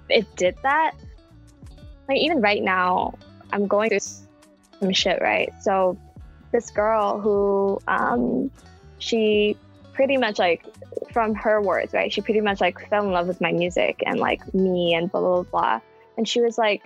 [0.10, 0.94] it did that.
[2.08, 3.14] Like even right now,
[3.52, 4.00] I'm going through
[4.80, 5.50] some shit, right?
[5.62, 5.98] So
[6.52, 8.52] this girl who um
[9.00, 9.58] she
[9.94, 10.66] pretty much like
[11.12, 12.12] from her words, right?
[12.12, 15.22] She pretty much like fell in love with my music and like me and blah
[15.22, 15.80] blah blah.
[16.18, 16.84] And she was like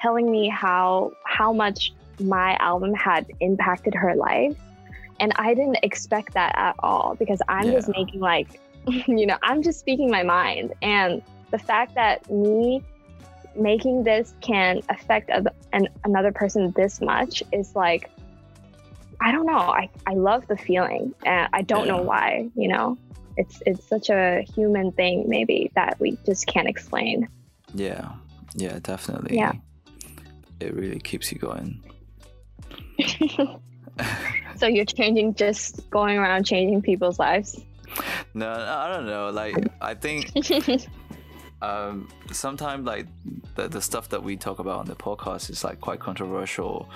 [0.00, 4.56] telling me how how much my album had impacted her life.
[5.20, 8.60] And I didn't expect that at all because I'm just making like
[9.06, 10.74] you know, I'm just speaking my mind.
[10.82, 12.82] And the fact that me
[13.56, 18.10] making this can affect a, an, another person this much is like
[19.20, 19.58] I don't know.
[19.58, 21.12] I, I love the feeling.
[21.24, 22.96] And I don't know why, you know.
[23.36, 27.28] It's it's such a human thing maybe that we just can't explain.
[27.74, 28.12] Yeah,
[28.54, 29.36] yeah, definitely.
[29.36, 29.52] Yeah.
[30.60, 31.82] it really keeps you going.
[34.56, 37.60] so you're changing just going around changing people's lives.
[38.34, 39.30] No, I don't know.
[39.30, 40.30] Like, I think
[41.62, 43.06] um sometimes like
[43.56, 46.88] the, the stuff that we talk about on the podcast is like quite controversial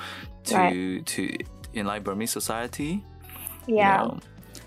[0.44, 1.06] to Right.
[1.06, 1.36] to
[1.74, 3.02] in like Burmese society.
[3.66, 4.08] yeah.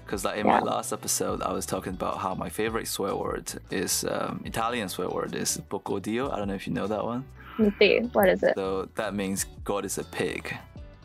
[0.03, 0.60] Because like in Yeah.
[0.60, 4.90] my last episode, I was talking about how my favorite swear word is um, Italian
[4.90, 7.24] swear word is "porco dio." I don't know if you know that one.
[7.57, 7.99] Let's see.
[8.14, 8.53] What is it?
[8.56, 10.56] So that means God is a pig,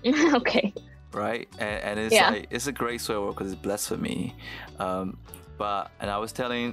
[0.34, 0.72] okay
[1.23, 1.45] right?
[1.65, 2.29] And, and it's Yeah.
[2.31, 4.21] like it's a great swear word because it's blasphemy.
[4.85, 5.05] Um,
[5.61, 6.67] but and I was telling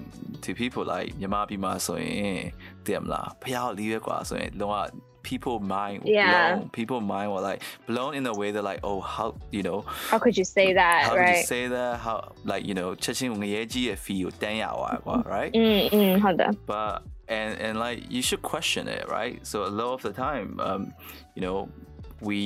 [0.44, 2.42] to people like ညီမပြည်မှာဆိုရင်
[2.86, 4.76] တည်မလားဖျားလေးရွက်ကွာဆိုရင်လုံးဝ
[5.30, 6.26] people mind Yeah.
[6.28, 9.78] blown people mind were like blown in a way they're like oh how you know
[10.10, 11.50] How could you say that, how did you right?
[11.52, 12.16] say that how
[12.52, 16.52] like you know ချက်ချင်းငရဲကြီးရဲ့ fee ကိုတန်းရသွားကွာ right Mm, mm, hold on.
[16.72, 16.94] but
[17.38, 20.82] and and like you should question it right so a lot of the time um
[21.36, 21.56] you know
[22.28, 22.38] we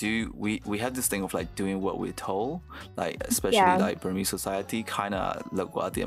[0.00, 2.60] do we we have this thing of like doing what we're told
[2.96, 3.76] like especially Yeah.
[3.76, 6.00] like Burmese society kind of look what the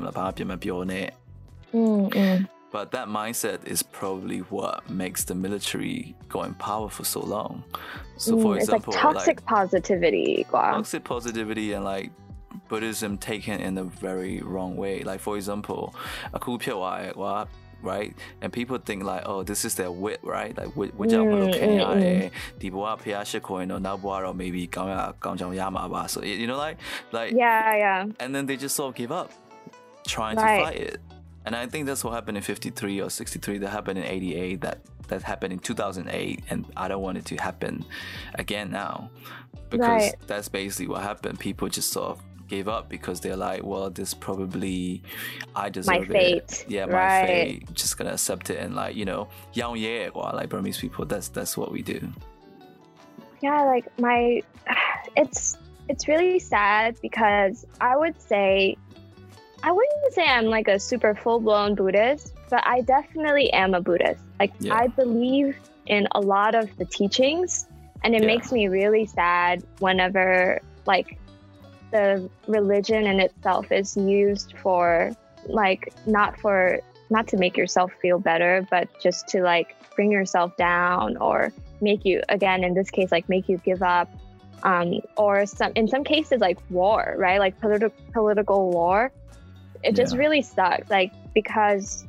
[1.72, 2.48] Mm, mm.
[2.70, 7.62] but that mindset is probably what makes the military go in power for so long
[8.16, 10.46] so for Mm, it's example like toxic positivity.
[10.52, 10.72] Wow.
[10.72, 12.10] toxic positivity and like
[12.68, 15.02] Buddhism taken in a very wrong way.
[15.10, 15.94] Like for example,
[16.32, 16.58] a cool
[17.84, 18.14] right?
[18.40, 20.56] And people think like, oh, this is their wit, right?
[20.56, 24.66] Like wit, which Mm, mm, mm, okay, di boa pia shiko no na boa maybe
[24.66, 24.88] gang
[25.20, 26.08] gang jang yama ba.
[26.08, 26.78] So you know, like
[27.12, 28.06] like Yeah, yeah.
[28.18, 29.30] and then they just sort of give up
[30.06, 30.58] trying Right.
[30.58, 31.00] to fight it.
[31.46, 34.78] And I think that's what happened in 53 or 63 that happened in 88 that
[35.08, 37.84] that happened in 2008 and I don't want it to happen
[38.34, 39.10] again now
[39.68, 40.14] because Right.
[40.26, 44.14] that's basically what happened people just sort of gave up because they're like well this
[44.14, 45.02] probably
[45.56, 46.36] I deserve fate.
[46.36, 47.26] it yeah my Right.
[47.26, 51.28] fate just gonna accept it and like you know young yeah like Burmese people that's
[51.28, 52.00] that's what we do
[53.42, 54.42] yeah like my
[55.16, 55.56] it's
[55.88, 58.76] it's really sad because i would say
[59.62, 64.22] i wouldn't say i'm like a super full-blown buddhist but i definitely am a buddhist
[64.40, 64.74] like Yeah.
[64.74, 65.56] i believe
[65.86, 67.66] in a lot of the teachings
[68.02, 68.26] and it Yeah.
[68.28, 71.18] makes me really sad whenever like
[71.94, 75.10] the religion in itself is used for
[75.46, 80.56] like not for not to make yourself feel better but just to like bring yourself
[80.56, 84.08] down or make you again in this case like make you give up
[84.64, 87.38] um, or some in some cases like war right?
[87.38, 89.12] Like politi- political war.
[89.82, 92.06] It just really sucks like because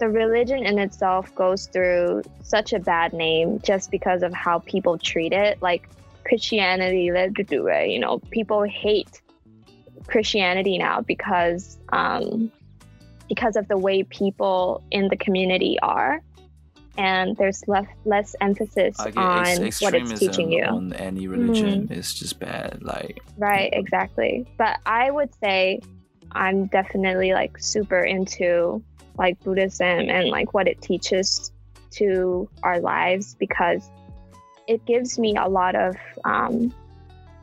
[0.00, 4.96] the religion in itself goes through such a bad name just because of how people
[4.98, 5.60] treat it.
[5.60, 5.88] Like
[6.24, 9.22] christianity led to do it you know people hate
[10.06, 12.50] christianity now because um,
[13.28, 16.20] because of the way people in the community are
[16.96, 20.64] and there's less less emphasis on ex- what it's teaching you.
[20.64, 24.46] on any religion is just bad like right exactly.
[24.56, 25.80] But i would say
[26.34, 28.82] I'm definitely like super into
[29.16, 31.52] like Buddhism and like what it teaches
[31.92, 33.88] to our lives because
[34.66, 36.72] it gives me a lot of um,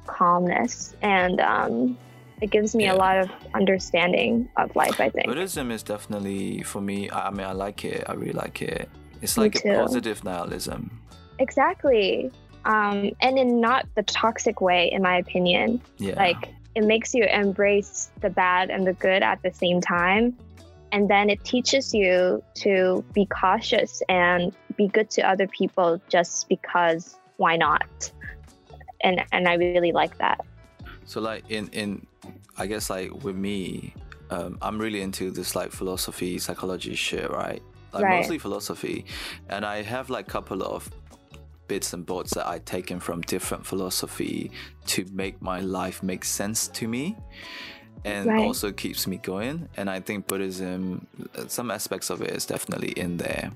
[0.07, 1.97] calmness and um,
[2.41, 2.93] it gives me Yeah.
[2.93, 4.99] a lot of understanding of life.
[4.99, 5.27] I think.
[5.27, 7.09] Buddhism is definitely for me.
[7.11, 8.03] I, mean, I like it.
[8.07, 8.89] I really like it.
[9.21, 10.99] It's like a positive nihilism.
[11.39, 12.31] Exactly.
[12.65, 15.81] Um, and in not the toxic way, in my opinion.
[15.97, 16.15] Yeah.
[16.15, 20.37] Like it makes you embrace the bad and the good at the same time.
[20.91, 26.49] And then it teaches you to be cautious and be good to other people just
[26.49, 28.11] because why not?
[29.03, 30.39] And and I really like that.
[31.05, 32.05] So like in in
[32.57, 33.95] I guess like with me,
[34.29, 37.61] um, I'm really into this like philosophy, psychology shit, right?
[37.93, 38.17] Like Right.
[38.17, 39.05] mostly philosophy,
[39.49, 40.89] and I have like a couple of
[41.67, 44.51] bits and bobs that I've taken from different philosophy
[44.87, 47.15] to make my life make sense to me,
[48.05, 48.39] and Right.
[48.39, 49.67] also keeps me going.
[49.77, 51.07] And I think Buddhism,
[51.47, 53.51] some aspects of it is definitely in there,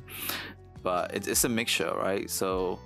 [0.85, 2.29] but it, it's a mixture, right?
[2.29, 2.79] So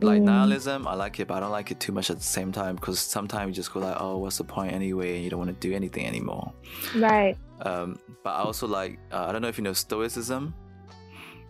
[0.00, 0.24] like Mm.
[0.24, 2.74] nihilism, I like it, but I don't like it too much at the same time
[2.76, 5.14] because sometimes you just go like, oh, what's the point anyway?
[5.16, 6.52] And you don't want to do anything anymore.
[6.94, 7.36] Right.
[7.62, 10.54] Um, but I also like, uh, I don't know if you know Stoicism.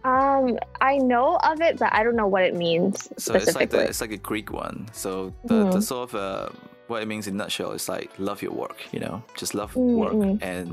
[0.05, 3.71] Um, I know of it, but I don't know what it means So it's like
[3.71, 4.89] the, it's like a Greek one.
[4.93, 5.83] So the, the Mhm.
[5.83, 6.49] sort of uh,
[6.87, 8.79] what it means in a nutshell is like love your work.
[8.93, 10.39] You know, just love Mm, work, mm.
[10.43, 10.69] and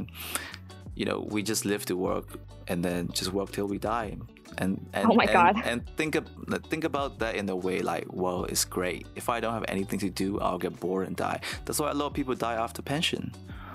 [0.94, 2.28] you know we just live to work,
[2.68, 4.12] and then just work till we die.
[4.58, 5.62] And, and Oh my and, God.
[5.66, 6.28] And think of,
[6.70, 9.08] think about that in a way like, well, it's great.
[9.16, 11.40] If I don't have anything to do, I'll get bored and die.
[11.66, 13.32] That's why a lot of people die after pension.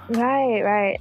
[0.09, 1.01] right, right.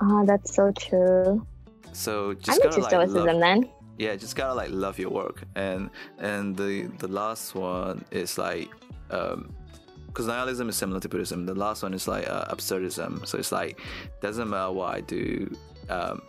[0.00, 1.46] Oh, that's so true.
[1.92, 3.68] So I'm just gotta like stoicism love, then.
[3.98, 5.42] yeah, just gotta like love your work.
[5.56, 8.68] And and the the last one is like,
[9.10, 9.52] um,
[10.06, 11.46] because nihilism is similar to Buddhism.
[11.46, 13.26] The last one is like uh, absurdism.
[13.26, 13.80] So it's like
[14.20, 15.54] doesn't matter what I do.
[15.88, 16.22] Um,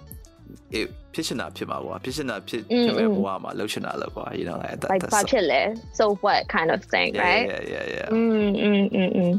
[0.79, 3.15] it ဖြစ်ချင်တာဖြစ်မှာကွာဖြစ်ချင်တာဖြစ် Mm, ဖြစ်မဲ့ mm.
[3.17, 5.61] ဘဝမှာလှုပ်ချင်တာလို့ကွာ you know like that Like that's bachele.
[5.99, 7.47] So what kind of thing, yeah, right?
[7.53, 9.35] yeah yeah yeah Mm, mm, mm, mm.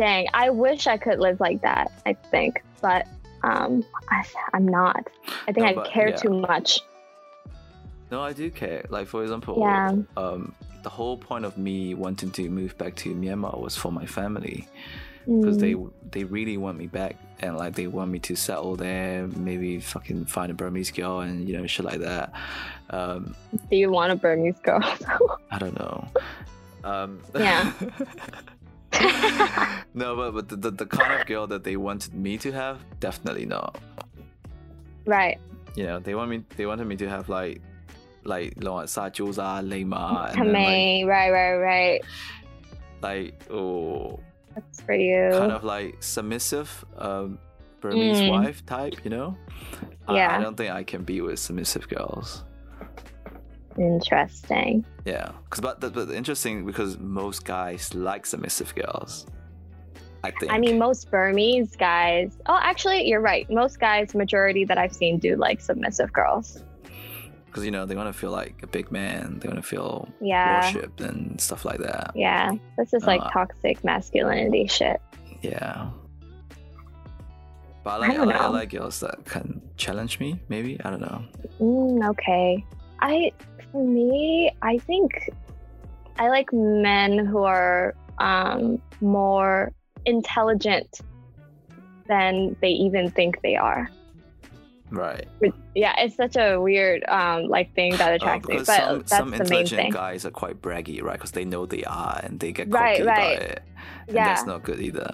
[0.00, 1.86] Dang, I wish I could live like that.
[2.10, 2.52] I think,
[2.86, 3.02] but
[3.50, 3.72] um,
[4.16, 4.18] I,
[4.54, 5.02] I'm not.
[5.48, 6.22] I think No, I but care yeah.
[6.24, 6.68] too much.
[8.12, 9.88] no I do care like for example Yeah.
[10.22, 10.40] um
[10.86, 14.58] the whole point of me wanting to move back to Myanmar was for my family
[15.27, 15.59] because Mm.
[15.59, 19.79] they they really want me back and like they want me to settle there maybe
[19.79, 22.31] fucking find a burmese girl and you know shit like that
[22.91, 23.35] um
[23.69, 24.79] Do you want a Burmese girl?
[25.51, 26.07] i don't know
[26.85, 27.73] um Yeah.
[29.93, 32.79] no but, but the, the, the kind of girl that they wanted me to have
[33.01, 33.77] definitely not
[35.05, 35.37] right.
[35.75, 37.61] you know they want me they wanted me to have like
[38.23, 42.01] like like sa Josa, Lema, like, right, right, right.
[43.01, 44.19] like oh
[44.57, 45.29] That's for you.
[45.31, 47.37] kind of like submissive um
[47.79, 48.31] Burmese Mm.
[48.31, 49.37] wife type, you know?
[50.07, 52.43] I- I, don't think I can be with submissive girls.
[53.77, 54.83] Interesting.
[55.05, 59.27] Yeah, because but, the, but the interesting because most guys like submissive girls.
[60.23, 60.51] I think.
[60.51, 62.37] I mean, most Burmese guys.
[62.47, 63.47] Oh, actually, you're right.
[63.51, 66.63] Most guys, majority that I've seen, do like submissive girls.
[67.47, 69.39] Because you know they want to feel like a big man.
[69.39, 70.61] They want to feel Yeah.
[70.61, 72.11] worshipped and stuff like that.
[72.15, 72.51] Yeah.
[72.77, 75.01] This is like Uh, toxic masculinity shit.
[75.41, 75.89] Yeah.
[77.83, 80.39] But I I like I, don't like I like girls that can challenge me.
[80.49, 81.23] Maybe I don't know.
[81.59, 82.63] Mm, okay.
[82.99, 83.31] I,
[83.71, 85.29] for me, I think
[86.19, 89.71] I like men who are um, more
[90.05, 90.99] intelligent
[92.07, 93.89] than they even think they are.
[94.89, 95.27] Right.
[95.75, 99.09] Yeah, it's such a weird um, like thing that Uh, attracts me, but some, that's
[99.09, 99.91] some the main intelligent thing.
[99.91, 101.13] guys are quite braggy, right?
[101.13, 103.37] Because they know they are and they get Right, right.
[103.37, 103.61] about it.
[104.07, 104.25] And Yeah.
[104.27, 105.09] that's not good either.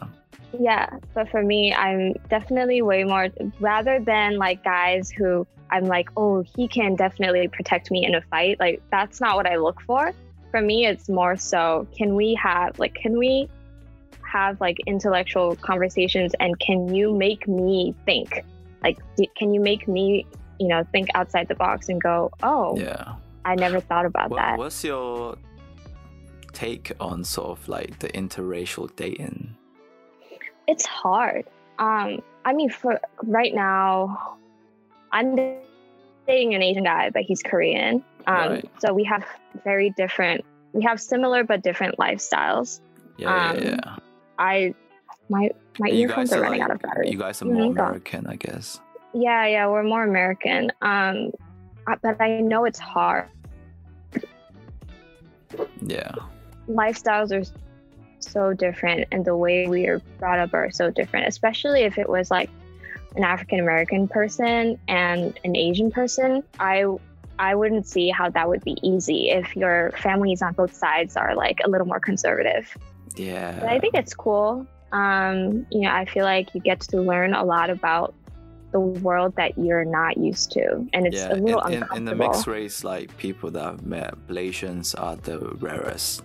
[0.60, 3.30] Yeah, but for me, I'm definitely way more
[3.60, 8.22] rather than like guys who I'm like, oh, he can definitely protect me in a
[8.22, 8.60] fight.
[8.60, 10.14] Like that's not what I look for.
[10.52, 13.50] For me, it's more so can we have like can we
[14.32, 18.44] have like intellectual conversations and can you make me think?
[18.84, 19.00] Like
[19.38, 20.26] can you make me,
[20.60, 23.16] you know, think outside the box and go, "Oh, Yeah.
[23.46, 25.38] I never thought about What, that." what's your
[26.54, 29.56] take on sort of like the interracial dating?
[30.68, 31.44] it's hard.
[31.78, 34.38] Um, I mean, for right now,
[35.12, 35.36] I'm
[36.26, 38.04] dating an Asian guy, but he's Korean.
[38.28, 38.70] Um, Right.
[38.80, 39.26] so we have
[39.66, 40.46] very different.
[40.72, 42.80] We have similar but different lifestyles.
[43.18, 43.96] Yeah, Um, yeah, yeah.
[44.40, 44.74] I,
[45.36, 45.50] my
[45.80, 47.10] my You earphones guys are are running like, out of battery.
[47.10, 47.80] you guys are more Mhm.
[47.80, 48.80] American, I guess.
[49.14, 50.72] Yeah, yeah, we're more American.
[50.82, 51.32] Um,
[51.88, 53.26] uh, but I know it's hard.
[55.82, 56.12] Yeah.
[56.68, 57.44] Lifestyles are
[58.20, 62.08] so different and the way we are brought up are so different, especially if it
[62.10, 62.50] was like
[63.16, 66.44] an African American person and an Asian person.
[66.60, 66.86] I
[67.40, 71.36] I wouldn't see how that would be easy if your families on both sides are
[71.36, 72.76] like a little more conservative.
[73.16, 73.60] Yeah.
[73.60, 74.66] But I think it's cool.
[74.94, 78.14] Um, you know, I feel like you get to learn a lot about
[78.72, 81.34] the world that you're not used to, and it's yeah.
[81.34, 81.98] a little in, uncomfortable.
[81.98, 86.24] in the mixed race, like people that I've met, Malaysians are the rarest.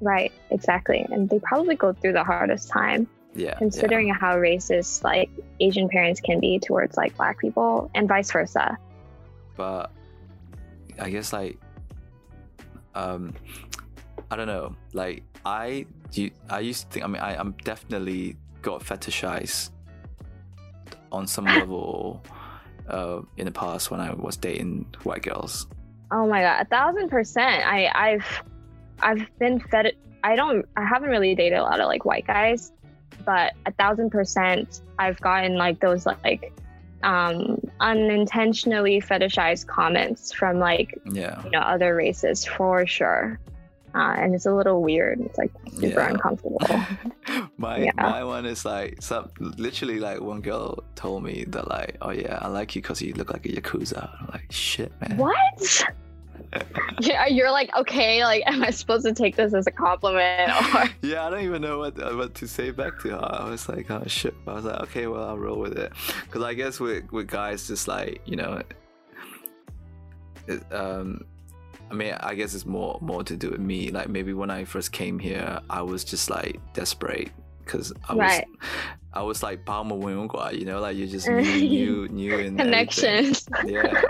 [0.00, 3.54] Right, exactly, and they probably go through the hardest time, Yeah.
[3.58, 8.76] considering how racist like Asian parents can be towards like Black people, and vice versa.
[9.56, 9.90] but
[11.00, 11.58] I guess like
[12.94, 13.34] um
[14.30, 18.36] I don't know like I you, I used to think I mean I, I'm definitely
[18.62, 19.70] got fetishized
[21.12, 22.22] on some level
[22.88, 25.66] uh in the past when I was dating white girls
[26.10, 27.64] Oh my god, a thousand percent.
[27.66, 28.42] I I've
[29.00, 29.92] I've been fed.
[30.24, 30.66] I don't.
[30.76, 32.72] I haven't really dated a lot of like white guys,
[33.24, 36.52] but a thousand percent, I've gotten like those like
[37.02, 43.38] um unintentionally fetishized comments from like yeah you know other races for sure.
[43.98, 45.20] Uh, and it's a little weird.
[45.20, 46.10] It's like super Yeah.
[46.10, 46.60] uncomfortable.
[47.58, 47.90] my Yeah.
[47.96, 52.38] my one is like some literally like one girl told me that like oh yeah
[52.40, 55.64] I like you because you look like a yakuza I'm like shit man what?
[57.00, 58.24] yeah, you're like okay.
[58.24, 60.84] Like, am I supposed to take this as a compliment or?
[61.02, 63.18] yeah, I don't even know what uh, what to say back to her.
[63.44, 64.34] I was like, oh shit.
[64.46, 65.92] I was like, okay, well, I'll roll with it.
[66.24, 68.62] Because I guess with with guys, just like you know,
[70.46, 71.24] it, um,
[71.90, 73.90] I mean, I guess it's more more to do with me.
[73.90, 77.30] Like maybe when I first came here, I was just like desperate
[77.64, 78.46] because I right.
[78.48, 78.58] was
[79.14, 83.48] I was like Palmer you know, like you just new, new, new in connections.
[83.64, 84.02] yeah.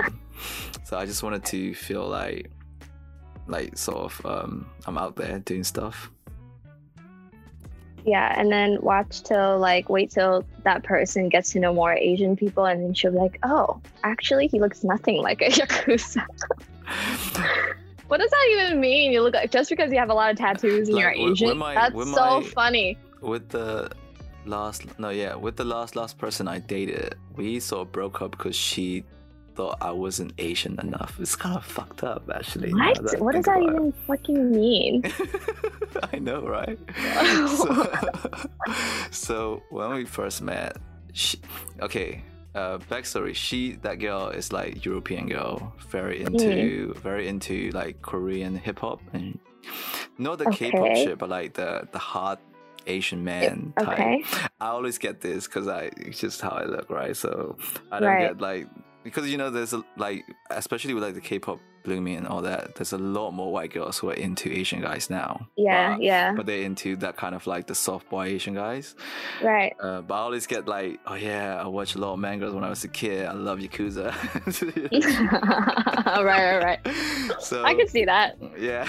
[0.84, 2.50] So I just wanted to feel like
[3.46, 6.10] like sort of um, I'm out there doing stuff.
[8.04, 12.36] Yeah, and then watch till like wait till that person gets to know more Asian
[12.36, 16.24] people, and then she'll be like, "Oh, actually, he looks nothing like a yakuza."
[18.08, 19.12] what does that even mean?
[19.12, 21.32] You look like just because you have a lot of tattoos and Like, you're with-
[21.32, 21.58] with Asian?
[21.58, 22.98] my- That's with so my- funny.
[23.20, 23.90] with the
[24.46, 28.30] last no yeah with the last last person i dated we sort of broke up
[28.30, 29.04] because she
[29.54, 33.02] thought i wasn't asian enough it's kind of fucked up actually What?
[33.10, 35.02] that What does that even fucking mean?
[36.14, 36.78] i know right
[37.58, 37.98] so,
[39.10, 40.78] so when we first met
[41.12, 41.38] she,
[41.82, 42.22] okay
[42.54, 48.56] uh backstory she that girl is like european girl very into very into like korean
[48.56, 49.38] hip-hop and
[50.18, 52.38] not the k-pop shit but like the the hard
[52.86, 54.24] asian man type Okay.
[54.60, 57.14] I always get this because I it's just how I look, right?
[57.14, 57.56] So
[57.92, 58.28] I don't Right.
[58.28, 58.66] get like
[59.04, 62.74] because you know there's a, like especially with like the K-pop blooming and all that.
[62.74, 65.48] There's a lot more white girls who are into Asian guys now.
[65.56, 68.94] Yeah, but, yeah, But they're into that kind of like the soft boy Asian guys.
[69.42, 69.74] right.
[69.80, 72.64] Uh, but I always get like, oh yeah, I watched a lot of mangas when
[72.64, 73.24] I was a kid.
[73.26, 74.12] I love Yakuza.
[76.24, 77.40] right, right, right.
[77.40, 78.36] so I can see that.
[78.58, 78.86] yeah.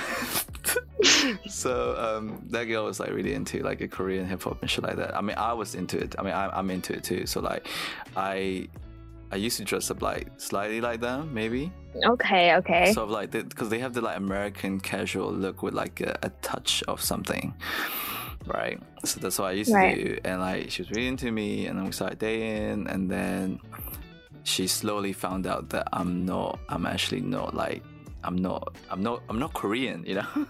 [1.48, 4.84] so um, that girl was like really into like a Korean hip hop and shit
[4.84, 5.16] like that.
[5.16, 6.16] I mean, I was into it.
[6.20, 7.26] I mean, I, I'm into it too.
[7.26, 7.68] So like,
[8.18, 8.68] I
[9.32, 11.72] I used to dress up like slightly like them, maybe
[12.06, 12.94] Okay, okay.
[12.94, 16.30] sort of like because they have the like American casual look with like a, a
[16.42, 17.54] touch of something.
[18.46, 19.96] Right, so that's what I used Right.
[19.96, 23.10] to do, and like she was really into me, and then we started dating, and
[23.12, 23.60] then
[24.44, 27.84] she slowly found out that I'm not, I'm actually not like,
[28.24, 30.28] I'm not, I'm not, I'm not Korean, you know.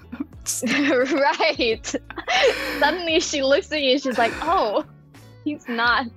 [0.64, 1.96] right.
[2.80, 4.86] Suddenly she looks at you and she's like, oh,
[5.44, 6.08] he's not.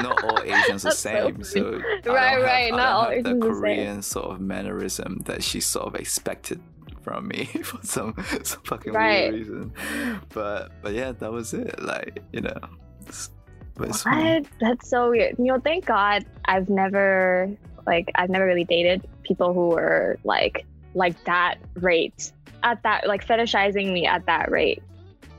[0.00, 1.42] Not all Asians are the That's so same.
[1.44, 1.80] So,
[2.12, 3.52] Right, have- right, not all Asians the are the same.
[3.54, 6.60] Korean sort of mannerism that she sort of expected
[7.02, 9.32] from me for some some fucking Right.
[9.32, 9.72] weird reason.
[10.32, 11.82] But but yeah, that was it.
[11.82, 12.58] Like you know,
[13.76, 13.90] but.
[14.04, 14.46] What?
[14.60, 15.36] That's so weird.
[15.38, 17.50] You know, thank God I've never
[17.86, 20.64] like I've never really dated people who were like
[20.94, 22.32] like that rate
[22.62, 24.82] at that like fetishizing me at that rate.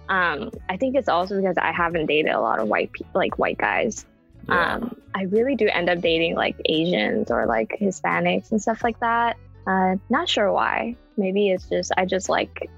[0.09, 3.39] Um, I think it's also because I haven't dated a lot of white people like
[3.39, 4.05] white guys.
[4.47, 4.75] Yeah.
[4.75, 8.99] Um, I really do end up dating like Asians or like Hispanics and stuff like
[8.99, 9.37] that.
[9.65, 10.95] Uh, not sure why.
[11.17, 12.69] Maybe it's just I just like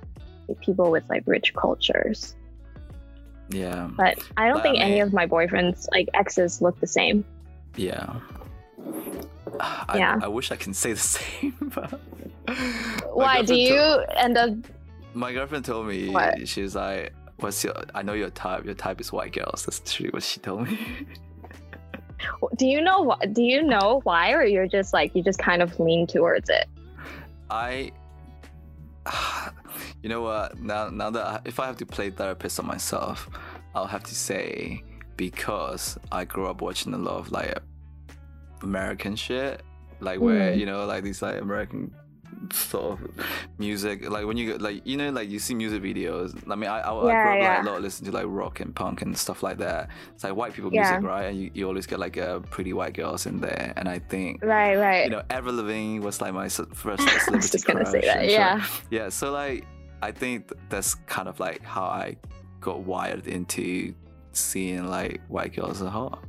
[0.62, 2.36] people with like rich cultures.
[3.50, 6.88] yeah, But I don't But, I think any of my boyfriends like exes look the
[6.88, 7.26] same.
[7.76, 8.14] yeah.
[9.60, 10.20] I, Yeah.
[10.22, 11.52] I wish I can say the same.
[13.14, 14.52] Why do you told- end up?
[15.14, 16.48] my girlfriend told me What?
[16.48, 17.74] she was like, "What's your?
[17.96, 18.66] I know your type.
[18.66, 20.80] Your type is white girls." That's literally what she told me.
[22.58, 23.34] Do you know what?
[23.34, 26.66] Do you know why, or you're just like you just kind of lean towards it?
[27.50, 27.92] I,
[30.04, 30.60] You know what?
[30.60, 33.30] Now, now that I, if I have to play therapist on myself,
[33.76, 34.84] I'll have to say
[35.16, 37.58] because I grew up watching a lot of like
[38.62, 39.62] American shit,
[40.00, 40.60] like where Mm.
[40.60, 41.94] you know like these like American
[42.52, 43.10] sort of
[43.58, 46.70] music like when you get like you know like you see music videos i mean
[46.70, 49.02] i, I, I grew Yeah, up like, a lot listening to like rock and punk
[49.02, 50.82] and stuff like that it's like white people Yeah.
[50.92, 53.90] music right and you, you always get like uh, pretty white girls in there and
[53.90, 55.04] i think Right, right.
[55.06, 58.18] you know Avril Lavigne was like my first like, I was just gonna say that.
[58.18, 58.32] and shit.
[58.32, 58.66] Yeah.
[58.92, 59.66] yeah so like
[60.02, 62.16] i think that's kind of like how i
[62.62, 63.94] got wired into
[64.34, 66.24] seeing like white girls as hot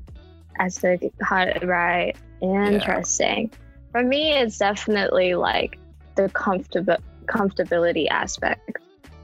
[0.61, 3.51] as the hot right interesting
[3.93, 5.79] for me it's definitely like
[6.19, 6.97] the comfortable
[7.27, 8.79] comfortability aspect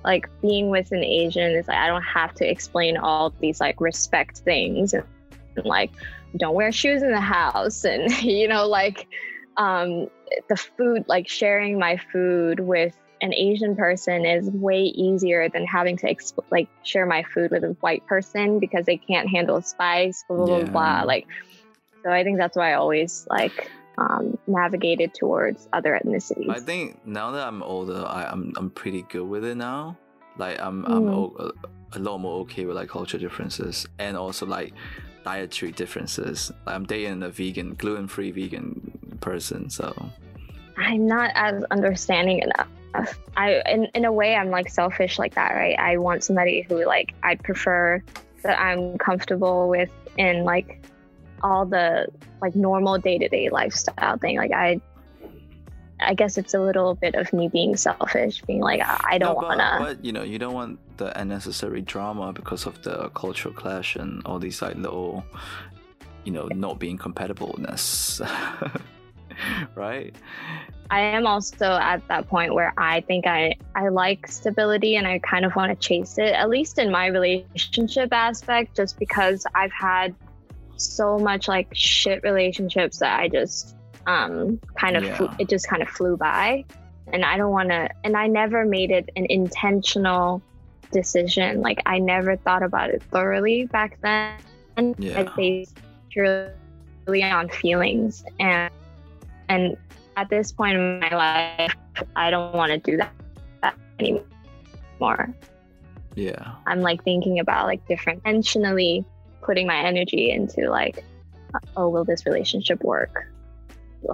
[0.04, 3.80] like being with an asian is like i don't have to explain all these like
[3.80, 5.04] respect things and,
[5.56, 5.90] and, like
[6.36, 9.08] don't wear shoes in the house and you know like
[9.56, 10.06] um
[10.48, 15.96] the food like sharing my food with an asian person is way easier than having
[15.96, 20.24] to exp- like share my food with a white person because they can't handle spice
[20.28, 20.70] blah blah Yeah.
[20.70, 21.26] blah like
[22.04, 27.04] so i think that's why i always like um, navigated towards other ethnicities I think
[27.06, 29.96] now that I'm older, I, I'm I'm pretty good with it now.
[30.38, 31.14] Like I'm I'm Mm.
[31.14, 31.52] o-
[31.92, 34.72] a, lot more okay with like culture differences and also like
[35.24, 36.50] dietary differences.
[36.66, 39.94] Like I'm dating a vegan, gluten free vegan person, so
[40.76, 42.68] I'm not as understanding enough.
[43.36, 45.78] I in, in a way I'm like selfish like that, right?
[45.78, 48.02] I want somebody who like I prefer
[48.42, 50.82] that I'm comfortable with in like
[51.44, 52.08] all the
[52.40, 54.36] like normal day-to-day lifestyle thing.
[54.36, 54.80] Like I
[56.00, 59.40] I guess it's a little bit of me being selfish, being like I don't No,
[59.40, 63.54] but, wanna But you know, you don't want the unnecessary drama because of the cultural
[63.54, 65.24] clash and all these like little,
[66.24, 68.20] you know, not being compatibleness,
[69.74, 70.16] right?
[70.90, 75.18] I am also at that point where I think I I like stability and I
[75.20, 79.72] kind of want to chase it at least in my relationship aspect just because I've
[79.72, 80.14] had
[80.76, 83.76] so much like shit relationships that I just
[84.06, 85.34] um kind of Yeah.
[85.38, 86.64] it just kind of flew by
[87.12, 90.42] and I don't want to and I never made it an intentional
[90.92, 95.20] decision like I never thought about it thoroughly back then Yeah.
[95.20, 95.78] I based
[96.10, 98.72] purely on feelings and
[99.48, 99.76] and
[100.16, 101.74] at this point in my life
[102.16, 103.12] I don't want to do that,
[103.62, 105.34] that anymore.
[106.16, 106.52] Yeah.
[106.66, 109.04] I'm like thinking about like different intentionally
[109.44, 111.04] putting my energy into like
[111.76, 113.26] oh will this relationship work?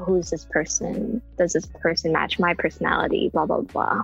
[0.04, 1.22] Who's this person?
[1.38, 3.30] Does this person match my personality?
[3.32, 4.02] Blah blah blah.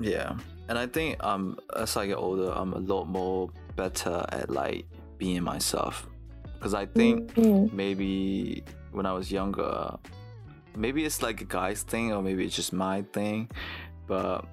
[0.00, 0.36] Yeah,
[0.68, 4.86] and I think um as I get older, I'm a lot more better at like
[5.18, 6.06] being myself,
[6.54, 7.72] because I think Mhm.
[7.72, 9.96] maybe when I was younger,
[10.74, 13.48] maybe it's like a guy's thing or maybe it's just my thing,
[14.06, 14.44] but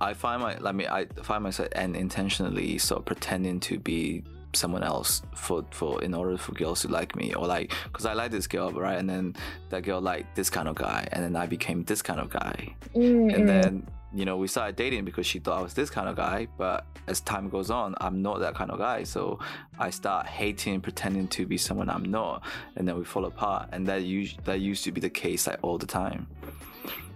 [0.00, 4.22] I find my like me I find myself and intentionally sort of pretending to be
[4.56, 8.14] someone else for for in order for girls to like me or like because I
[8.14, 8.98] like this girl right?
[8.98, 9.36] And then
[9.70, 12.74] that girl liked this kind of guy and then I became this kind of guy.
[12.94, 13.34] Mm-mm.
[13.34, 13.46] and mm.
[13.46, 16.48] then you know we started dating because she thought I was this kind of guy
[16.56, 19.04] but as time goes on I'm not that kind of guy.
[19.04, 19.38] So
[19.78, 22.42] I start hating pretending to be someone I'm not
[22.76, 23.68] and then we fall apart.
[23.72, 26.26] And that used that used to be the case like all the time.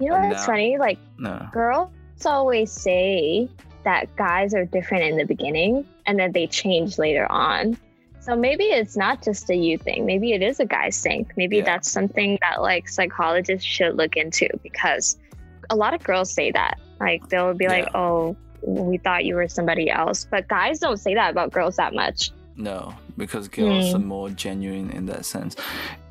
[0.01, 0.79] You know and what's now- funny?
[0.79, 1.49] Like no.
[1.53, 1.91] girls
[2.27, 3.49] always say
[3.85, 7.77] that guys are different in the beginning and then they change later on.
[8.21, 10.05] So maybe it's not just a you thing.
[10.05, 11.27] Maybe it is a guy's thing.
[11.37, 11.65] Maybe Yeah.
[11.65, 15.19] that's something that like psychologists should look into because
[15.71, 16.79] a lot of girls say that.
[17.01, 21.15] Like they'll be like, "Oh, we thought you were somebody else," but guys don't say
[21.15, 22.31] that about girls that much.
[22.57, 23.95] no because girls Mm.
[23.95, 25.57] are more genuine in that sense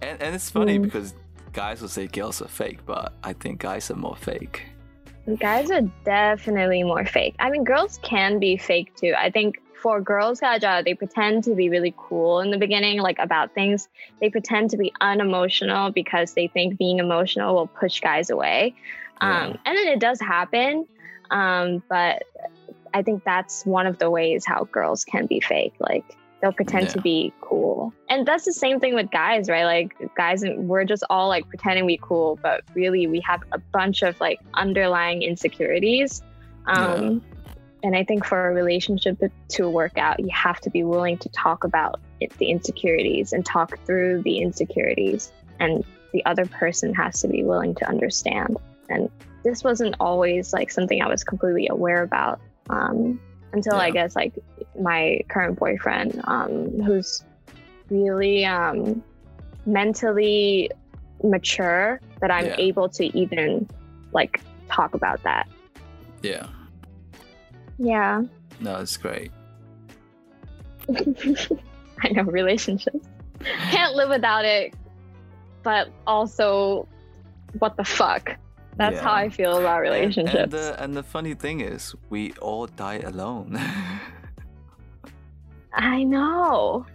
[0.01, 0.83] and and it's funny Mm.
[0.83, 1.13] because
[1.53, 4.63] guys will say girls are fake but I think guys are more fake
[5.37, 7.35] Guys are definitely more fake.
[7.39, 9.13] I mean, girls can be fake too.
[9.17, 13.17] I think for girls, Kaja, they pretend to be really cool in the beginning, like
[13.19, 13.87] about things.
[14.19, 18.75] They pretend to be unemotional because they think being emotional will push guys away.
[19.21, 19.45] Yeah.
[19.45, 20.87] Um, and then it does happen.
[21.31, 22.23] Um, but
[22.93, 25.73] I think that's one of the ways how girls can be fake.
[25.79, 27.93] Like they'll pretend to be cool.
[28.09, 29.65] And that's the same thing with guys, right?
[29.65, 33.57] Like guys, and we're just all like pretending we cool, but really we have a
[33.57, 36.21] bunch of like underlying insecurities.
[36.67, 37.21] Um,
[37.81, 41.29] And I think for a relationship to work out, you have to be willing to
[41.29, 45.31] talk about it, the insecurities and talk through the insecurities.
[45.59, 48.57] And the other person has to be willing to understand.
[48.89, 49.09] And
[49.43, 53.19] this wasn't always like something I was completely aware about um,
[53.53, 54.33] until I guess like
[54.79, 57.23] my current boyfriend, um, who's
[57.89, 59.03] really um,
[59.65, 60.69] mentally
[61.23, 62.55] mature, that I'm Yeah.
[62.57, 63.67] able to even
[64.13, 64.39] like
[64.69, 65.47] talk about that.
[66.21, 66.47] yeah
[67.77, 68.23] Yeah.
[68.59, 69.31] No, it's great.
[72.03, 73.05] I know relationships.
[73.71, 74.73] Can't live without it,
[75.63, 76.87] but also,
[77.59, 78.35] what the fuck?
[78.77, 79.03] That's Yeah.
[79.03, 80.35] how I feel about And- relationships.
[80.43, 83.59] And, the and the funny thing is, we all die alone.
[85.73, 86.85] I know.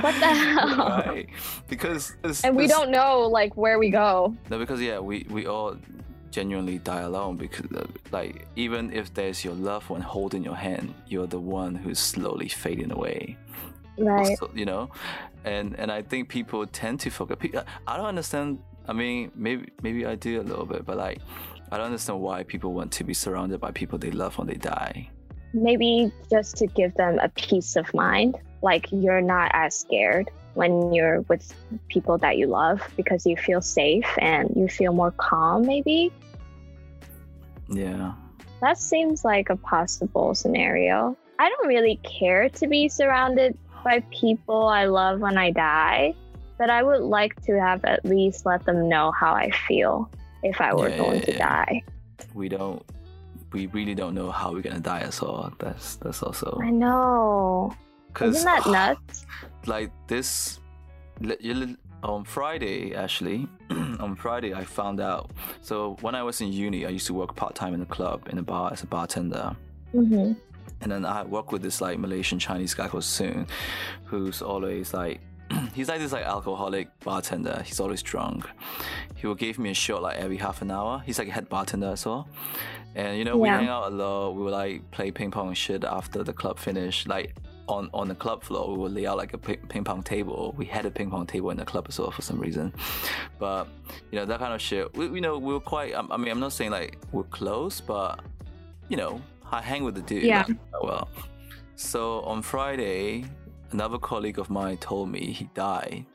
[0.00, 0.76] What the hell?
[0.78, 1.26] right?
[1.68, 4.34] Because this, And we this- don't know like where we go.
[4.50, 5.76] No, because yeah, we we all
[6.30, 10.94] genuinely die alone because uh, like even if there's your loved one holding your hand,
[11.06, 13.36] you're the one who's slowly fading away.
[13.96, 14.30] Right.
[14.30, 14.90] Also, you know,
[15.44, 17.38] and and I think people tend to forget.
[17.86, 18.58] I don't understand.
[18.88, 21.18] I mean, maybe maybe I do a little bit, but like
[21.70, 24.54] I don't understand why people want to be surrounded by people they love when they
[24.56, 25.10] die.
[25.52, 28.36] Maybe just to give them a peace of mind.
[28.62, 31.54] Like you're not as scared when you're with
[31.88, 36.12] people that you love because you feel safe and you feel more calm, maybe.
[37.68, 38.14] Yeah.
[38.60, 41.16] That seems like a possible scenario.
[41.38, 46.14] I don't really care to be surrounded by people I love when I die,
[46.58, 50.10] but I would like to have at least let them know how I feel
[50.42, 51.64] if I were Yeah, going yeah, to yeah.
[51.64, 51.82] die.
[52.34, 52.82] We don't.
[53.52, 55.52] We really don't know how we're gonna die as well.
[55.58, 57.74] That's that's also I know.
[58.08, 59.26] because Isn't that nuts?
[59.66, 60.60] like this
[61.20, 63.48] li- you li- on Friday actually
[63.98, 65.30] on Friday I found out
[65.60, 68.38] so when I was in uni I used to work part-time in a club in
[68.38, 69.54] a bar as a bartender
[69.92, 70.32] hmm
[70.80, 73.46] and then I work with this like Malaysian Chinese guy called Soon
[74.04, 75.20] who's always like
[75.74, 78.46] he's like this like alcoholic bartender he's always drunk
[79.16, 81.48] he will give me a shot like every half an hour he's like a head
[81.48, 82.28] bartender as well
[82.94, 83.58] and you know we Yeah.
[83.58, 84.30] hang out a lot.
[84.34, 87.08] We would like play ping pong and shit after the club finished.
[87.08, 87.34] Like
[87.68, 90.54] on on the club floor we would lay out like a ping, pong table.
[90.56, 92.72] We had a ping pong table in the club as well for some reason.
[93.38, 93.68] But
[94.10, 96.30] you know that kind of shit we, you know we were quite I, I mean
[96.30, 98.20] i'm not saying like we're close but
[98.88, 99.20] you know
[99.52, 100.46] i hang with the dude Yeah.
[100.82, 101.08] well.
[101.76, 103.24] So on friday
[103.70, 106.06] another colleague of mine told me he died.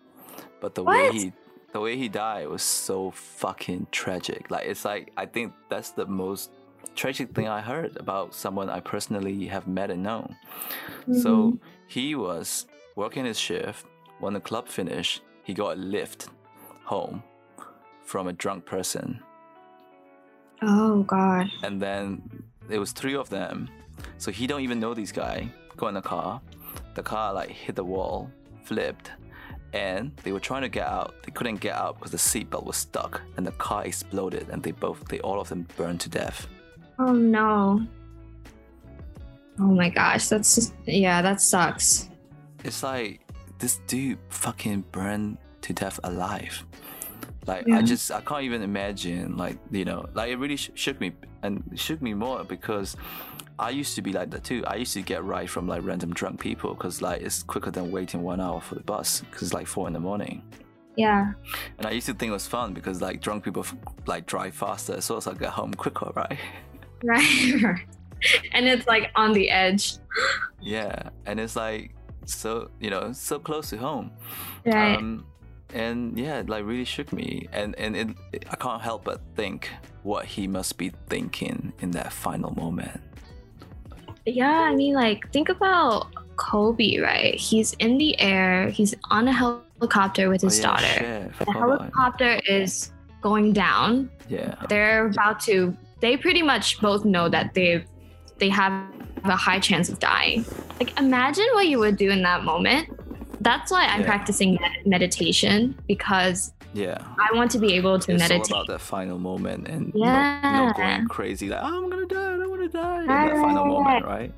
[0.60, 1.34] But the way he
[1.72, 4.50] the way he died was so fucking tragic.
[4.50, 6.50] Like it's like i think that's the most
[6.96, 10.36] tragic thing i heard about someone i personally have met and known.
[11.02, 11.20] Mm-hmm.
[11.20, 11.58] so
[11.88, 12.66] he was
[12.96, 13.86] working his shift.
[14.20, 16.30] When the club finished he got a lift
[16.86, 17.24] home
[18.04, 19.20] from a drunk person.
[20.62, 21.48] Oh god.
[21.64, 22.22] and then
[22.70, 23.70] it was three of them.
[24.18, 25.50] So he don't even know this guy.
[25.76, 26.42] Go in the car.
[26.96, 28.32] The car like hit the wall
[28.64, 29.12] flipped
[29.74, 31.16] and they were trying to get out.
[31.24, 34.72] They couldn't get out because the seatbelt was stuck and the car exploded and they
[34.72, 36.48] both they all of them burned to death
[37.00, 37.86] Oh no.
[39.60, 42.10] Oh my gosh, that's just yeah, that sucks.
[42.64, 43.20] it's like
[43.60, 46.66] this dude fucking burned to death alive
[47.48, 47.78] like Yeah.
[47.78, 51.14] i just i can't even imagine like you know like it really sh- shook me
[51.44, 52.98] and shook me more because
[53.60, 56.14] i used to be like that too i used to get right from like random
[56.14, 59.54] drunk people because like it's quicker than waiting one hour for the bus because it's
[59.54, 60.42] like four in the morning
[60.98, 61.32] Yeah.
[61.78, 64.54] and i used to think it was fun because like drunk people f- like drive
[64.56, 66.38] faster so it's like get home quicker right
[67.04, 67.80] Right.
[68.54, 69.96] and it's like on the edge.
[70.62, 71.94] yeah and it's like
[72.26, 74.12] so you know so close to home
[74.66, 74.98] Right.
[74.98, 75.26] Um,
[75.74, 77.96] and yeah, it like really shook me, and and
[78.32, 79.72] it, I can't help but think
[80.04, 83.02] what he must be thinking in that final moment.
[84.26, 87.36] yeah, I mean like think about Kobe, right?
[87.36, 90.86] He's in the air, he's on a helicopter with his Oh, yeah, daughter.
[90.86, 91.58] shit, The it.
[91.58, 92.92] helicopter is
[93.22, 94.10] going down.
[94.30, 97.72] Yeah, They're about to they pretty much both know that they
[98.40, 98.74] they have
[99.24, 100.40] a high chance of dying.
[100.80, 102.84] Like imagine what you would do in that moment.
[103.48, 104.08] That's why I'm Yeah.
[104.14, 105.56] practicing med- meditation
[105.88, 106.98] because yeah.
[107.26, 108.52] I want to be able to It's meditate.
[108.52, 110.98] all about that final moment and not, not Yeah.
[110.98, 113.02] going crazy like "Oh, I'm gonna die, I don't want to die.
[113.02, 114.32] in that final moment, right?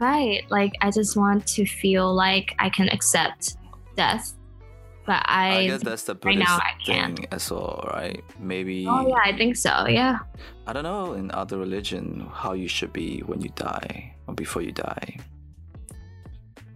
[0.00, 0.42] Right.
[0.50, 3.56] Like I just want to feel like I can accept
[3.96, 4.24] death.
[5.06, 7.16] But I, I guess that's the right Buddhist now I can't.
[7.16, 8.22] thing as well, right?
[8.40, 9.86] Maybe Oh yeah, I think so.
[9.86, 10.18] Yeah.
[10.66, 14.62] I don't know in other religion how you should be when you die or before
[14.62, 15.18] you die.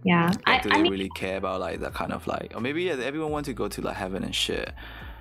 [0.03, 0.31] Yeah.
[0.45, 2.61] I, Like, do they I mean really care about like that kind of like, or
[2.61, 4.71] maybe yeah, everyone want to go to like heaven and shit.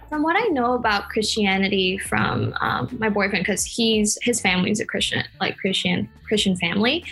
[0.09, 4.85] from what I know about Christianity from um, my boyfriend, because he's his family's a
[4.85, 7.05] Christian, like Christian Christian family.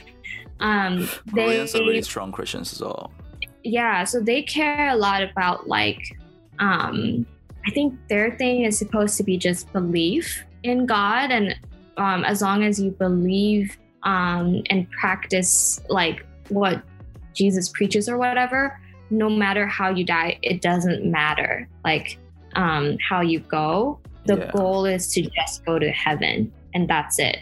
[0.61, 3.13] Um, they Koreans are really strong Christians as well.
[3.69, 6.01] Yeah so they care a lot about like
[6.59, 7.27] um
[7.67, 11.55] i think their thing is supposed to be just belief in god and
[11.99, 16.83] um as long as you believe um and practice like what
[17.35, 18.81] jesus preaches or whatever
[19.11, 22.19] no matter how you die it doesn't matter like
[22.57, 24.51] um how you go the Yeah.
[24.53, 27.39] goal is to just go to heaven and that's it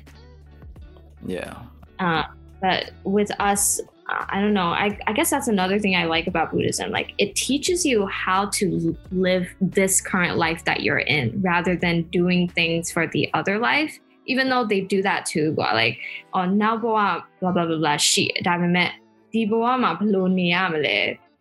[1.24, 1.54] Yeah.
[1.98, 2.24] uh,
[2.60, 4.68] but with us I don't know.
[4.68, 6.90] I, I guess that's another thing I like about Buddhism.
[6.90, 12.02] Like it teaches you how to live this current life that you're in rather than
[12.02, 13.98] doing things for the other life.
[14.26, 15.98] Even though they do that too, but like
[16.32, 18.32] on now blah blah blah blah shit.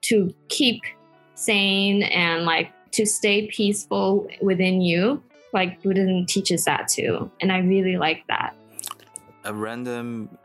[0.03, 0.81] to keep
[1.35, 5.21] sane and like to stay peaceful within you.
[5.53, 7.29] Like Buddhism teaches that too.
[7.41, 8.55] And I really like that.
[9.43, 10.35] A random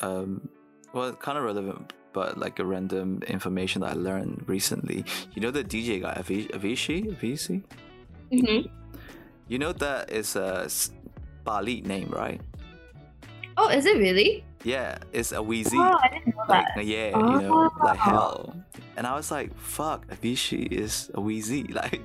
[0.00, 0.48] um
[0.92, 5.04] well, kind of relevant, but like a random information that I learned recently.
[5.32, 6.50] You know the DJ guy, Avicii?
[6.52, 7.62] Avicii?
[8.32, 8.68] Mm-hmm.
[9.48, 10.68] You know that is a
[11.44, 12.40] Pali name, right?
[13.56, 14.44] Oh, is it really?
[14.62, 15.74] Yeah, it's a Weezy.
[15.74, 16.84] Oh, I didn't know like, that.
[16.84, 17.40] Yeah, oh.
[17.40, 18.54] you know, like hell.
[18.96, 21.74] And I was like, fuck, Avicii is a Weezy.
[21.74, 22.02] Like,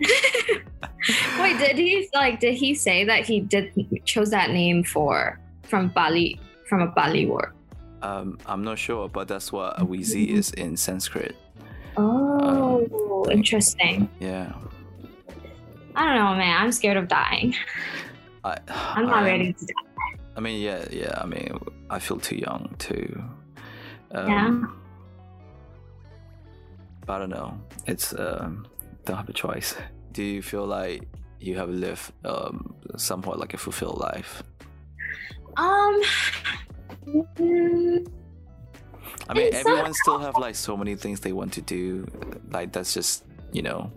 [1.38, 2.40] wait, did he like?
[2.40, 3.72] Did he say that he did
[4.04, 7.52] chose that name for from Pali from a Pali word?
[8.04, 11.34] Um, I'm not sure, but that's what a Weezy is in Sanskrit.
[11.96, 14.10] Oh, um, interesting.
[14.20, 14.52] Yeah.
[15.94, 16.62] I don't know, man.
[16.62, 17.54] I'm scared of dying.
[18.44, 20.18] I, I'm not I, ready to die.
[20.36, 21.18] I mean, yeah, yeah.
[21.18, 21.58] I mean,
[21.88, 23.24] I feel too young to.
[24.10, 24.62] Um, yeah.
[27.06, 27.58] But I don't know.
[27.86, 28.66] It's um,
[29.06, 29.76] don't have a choice.
[30.12, 31.08] Do you feel like
[31.40, 34.42] you have lived um, somewhat like a fulfilled life?
[35.56, 36.02] Um.
[39.28, 42.06] I mean, It's everyone still have like so many things they want to do.
[42.50, 43.90] Like that's just you know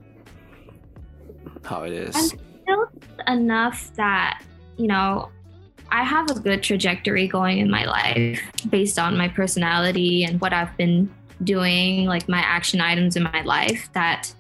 [1.64, 2.16] how it is.
[2.16, 2.88] I'm still
[3.28, 4.44] enough that
[4.78, 5.30] you know
[5.92, 10.54] I have a good trajectory going in my life based on my personality and what
[10.54, 13.90] I've been doing, like my action items in my life.
[13.94, 14.34] That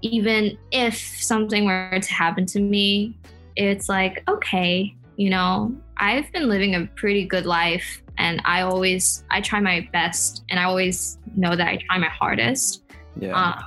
[0.00, 3.16] even if something were to happen to me,
[3.56, 9.22] it's like okay, you know, I've been living a pretty good life and I always
[9.30, 12.82] I try my best and I always know that I try my hardest.
[13.20, 13.38] Yeah.
[13.38, 13.62] Uh,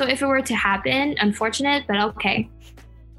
[0.00, 2.48] so if it were to happen, unfortunate, but okay.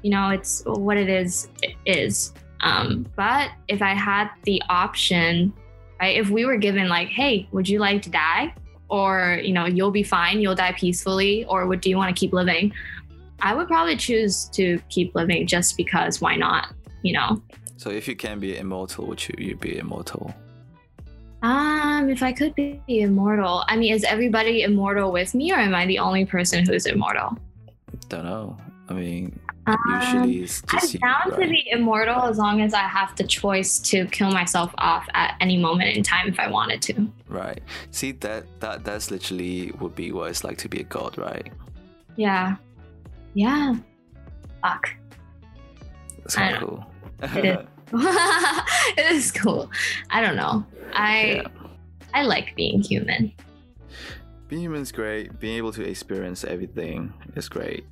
[0.02, 2.34] You know, it's what it is it is.
[2.60, 5.52] Um, but if I had the option,
[6.00, 8.52] right, if we were given like, hey, would you like to die?
[8.90, 12.18] Or, you know, you'll be fine, you'll die peacefully, or would do you want to
[12.18, 12.72] keep living?
[13.40, 16.74] I would probably choose to keep living just because why not?
[17.02, 17.40] You know?
[17.78, 20.34] So if you can be immortal, would you you be immortal?
[21.42, 25.74] Um, if I could be immortal, I mean, is everybody immortal with me, or am
[25.74, 27.38] I the only person who's immortal?
[28.08, 28.56] Don't know.
[28.88, 33.14] I mean, Um, usually it's I'm bound to be immortal as long as I have
[33.16, 36.94] the choice to kill myself off at any moment in time if I wanted to.
[37.28, 37.60] Right.
[37.90, 41.52] See that that that's literally would be what it's like to be a god, right?
[42.16, 42.56] Yeah.
[43.34, 43.74] Yeah.
[44.62, 44.88] Fuck.
[46.18, 46.86] That's kind of cool.
[47.22, 47.66] It is.
[47.92, 49.70] it is cool.
[50.10, 50.64] I don't know.
[50.92, 51.48] I Yeah.
[52.14, 53.32] I like being human.
[54.48, 55.38] Being human's great.
[55.38, 57.84] Being able to experience everything is great.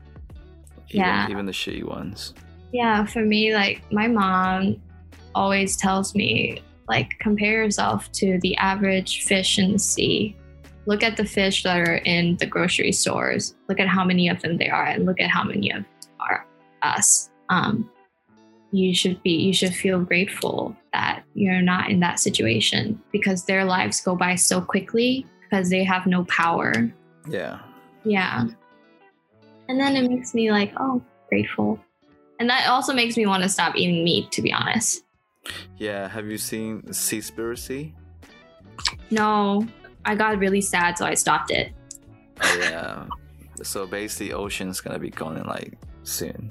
[0.89, 1.29] Even, Yeah.
[1.29, 2.35] Even the shitty ones.
[2.73, 4.81] Yeah, for me, like my mom
[5.35, 10.37] always tells me, like, compare yourself to the average fish in the sea.
[10.87, 13.55] Look at the fish that are in the grocery stores.
[13.69, 15.85] Look at how many of them there are, and look at how many of
[16.21, 16.47] are
[16.83, 17.31] us.
[17.49, 17.91] Um,
[18.77, 23.65] you should be, you should feel grateful that you're not in that situation because their
[23.65, 26.93] lives go by so quickly because they have no power.
[27.29, 27.61] Yeah.
[28.05, 28.47] Yeah.
[29.69, 31.81] And then it makes me like, oh, grateful.
[32.39, 35.05] And that also makes me want to stop eating meat, to be honest.
[35.79, 36.09] Yeah.
[36.09, 37.93] Have you seen Seaspiracy?
[39.11, 39.67] No,
[40.05, 41.73] I got really sad, so I stopped it.
[42.43, 43.07] Oh, yeah.
[43.63, 46.51] so basically, ocean's gonna be gone in like soon.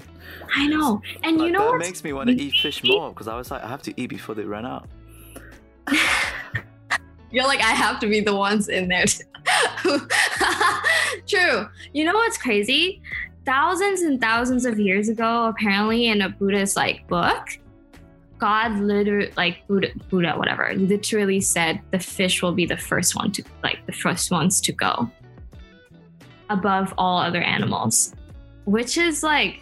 [0.54, 1.00] I know.
[1.22, 1.78] And But you know that what?
[1.78, 4.08] makes me want to eat fish more because I was like, I have to eat
[4.08, 4.88] before they run out.
[7.30, 9.04] You're like, I have to be the ones in there.
[11.26, 11.68] True.
[11.92, 13.02] You know what's crazy?
[13.44, 17.48] Thousands and thousands of years ago, apparently in a Buddhist like book,
[18.38, 23.32] God literally, like Buddha, Buddha, whatever, literally said the fish will be the first one
[23.32, 25.10] to, like, the first ones to go
[26.50, 28.14] above all other animals,
[28.66, 29.60] which is like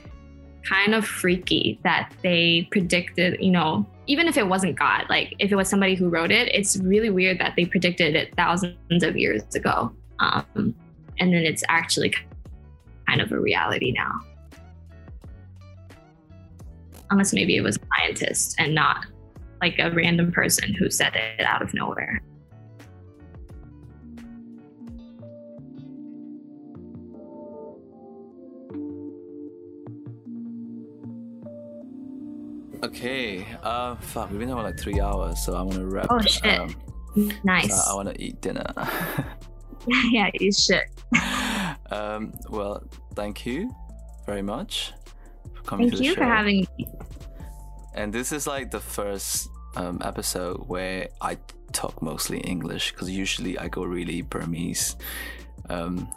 [0.64, 5.52] kind of freaky that they predicted, you know, even if it wasn't God, like if
[5.52, 9.16] it was somebody who wrote it, it's really weird that they predicted it thousands of
[9.16, 9.92] years ago.
[10.18, 10.74] Um,
[11.18, 12.14] and then it's actually
[13.06, 14.12] kind of a reality now.
[17.10, 19.06] Unless maybe it was a scientist and not
[19.60, 22.20] like a random person who said it out of nowhere.
[32.84, 33.46] Okay.
[33.62, 34.30] Uh, fuck.
[34.30, 36.06] We've been talking like three hours, so I'm gonna wrap.
[36.10, 36.60] Oh, shit.
[36.60, 36.76] Um,
[37.44, 37.86] Nice.
[37.88, 38.66] I want to eat dinner.
[40.10, 40.82] yeah, you should.
[41.90, 42.82] um, well,
[43.14, 43.74] thank you
[44.26, 44.92] very much
[45.54, 46.08] for coming Thank to the show.
[46.08, 46.20] Thank you show.
[46.20, 46.86] for having me.
[47.94, 51.38] And this is like the first um, episode where I
[51.72, 54.96] talk mostly English because usually I go really Burmese.
[55.70, 56.08] Um,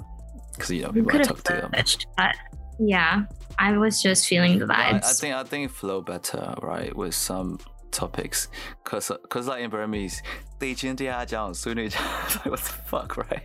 [0.51, 1.69] because you know You people I talk to.
[1.71, 2.35] switched, but
[2.79, 3.23] yeah,
[3.57, 5.03] I was just feeling the vibes.
[5.03, 7.59] I, I, think I think flow better right with some
[7.91, 8.49] topics,
[8.83, 10.21] cause cause like in Burmese,
[10.59, 12.01] they 地君对他讲，淑女讲
[12.45, 13.43] ，what the fuck right?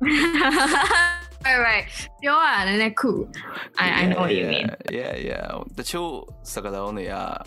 [1.44, 1.84] right, right.
[2.22, 4.74] You're an I, yeah, I know what you mean.
[4.90, 5.62] Yeah, yeah.
[5.76, 6.26] The two
[6.64, 7.44] only, are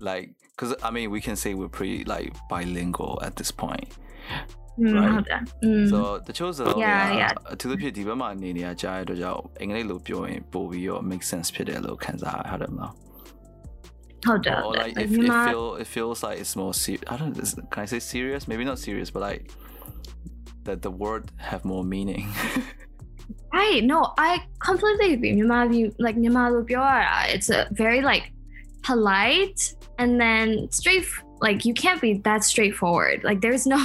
[0.00, 3.96] like, because I mean, we can say we're pretty like bilingual at this point.
[4.82, 5.40] 嗯，ဟုတ်တယ်။
[5.92, 6.78] So တချို့ဆိုတော့
[7.52, 12.92] အထူးသဖြင့်ဒီဘက်မှာနေနေရကြားရတော့ကြောင့်အင်္ဂလိပ်လိုပြောရင်ပို့ပြီးတော့ make sense ဖြစ်တယ်လို့ခံစားရတယ်မလား။
[14.26, 14.64] Hold up.
[14.66, 17.04] Or like if it feel it feels like it's more serious.
[17.12, 18.42] I don't know, can I say serious?
[18.50, 19.42] Maybe not serious, but like
[20.66, 22.26] that the word have more meaning.
[23.58, 23.82] right.
[23.92, 23.98] No,
[24.28, 24.30] I
[24.68, 25.32] completely agree.
[25.38, 28.24] မြန်မာပြည် like မြန်မာလိုပြောရတာ it's a very like
[28.88, 29.60] polite
[30.00, 30.46] and then
[30.78, 31.04] straight
[31.46, 33.18] like you can't be that straightforward.
[33.28, 33.80] Like there's no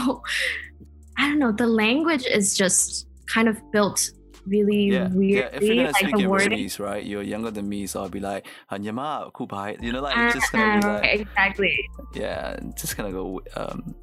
[1.17, 4.11] I don't know, the language is just kind of built
[4.45, 5.49] really yeah, yeah.
[5.53, 6.69] If you're gonna like speak the in wording.
[6.79, 7.03] Right?
[7.05, 10.51] You're younger than me, so I'll be like, "Ah, "Nyama, kubai." You know, like just
[10.51, 11.89] gonna be Uh, like, exactly.
[12.13, 13.95] yeah, just gonna go, um,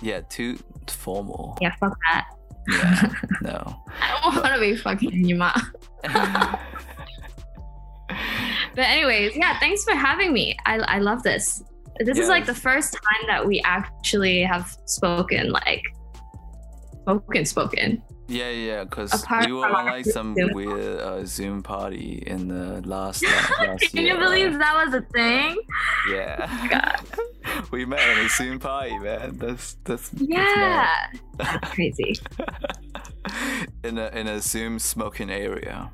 [0.00, 0.58] yeah, too
[0.88, 1.58] formal.
[1.60, 2.26] Yeah, fuck that.
[2.68, 3.82] Yeah, no.
[4.00, 5.52] I don't want to be fucking Yuma.
[8.76, 10.56] But anyways, yeah, thanks for having me.
[10.66, 11.62] I I love this.
[12.00, 15.82] This is like the first time that we actually have spoken like
[17.04, 18.02] spoken spoken.
[18.26, 22.80] Yeah, yeah, because we were on like some Zoom weird uh, Zoom party in the
[22.88, 23.22] last,
[23.58, 24.14] like, last Can year.
[24.14, 25.56] you believe that was a thing?
[26.10, 26.96] Yeah.
[27.70, 29.36] we met at a Zoom party, man.
[29.36, 30.96] That's that's that's Yeah.
[31.36, 32.14] That's crazy.
[33.84, 35.90] in a in a Zoom smoking area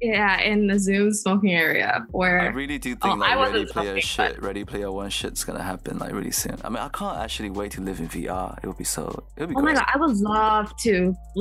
[0.00, 3.42] Yeah, in the Zoom smoking area I where really do think Oh, like I Ready
[3.42, 6.58] wasn't Player smoking, shit, Ready Player One shit's gonna happen like really soon.
[6.64, 8.48] I mean, I can't actually wait to live in VR.
[8.62, 9.04] It would be so.
[9.36, 9.76] It would be Oh my great.
[9.76, 10.92] god, I would love to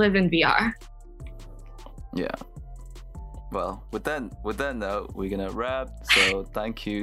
[0.02, 0.62] live in VR.
[2.16, 2.36] Yeah.
[3.52, 5.88] Well, with that with that note, we're gonna wrap.
[6.14, 6.22] So
[6.58, 7.02] thank you.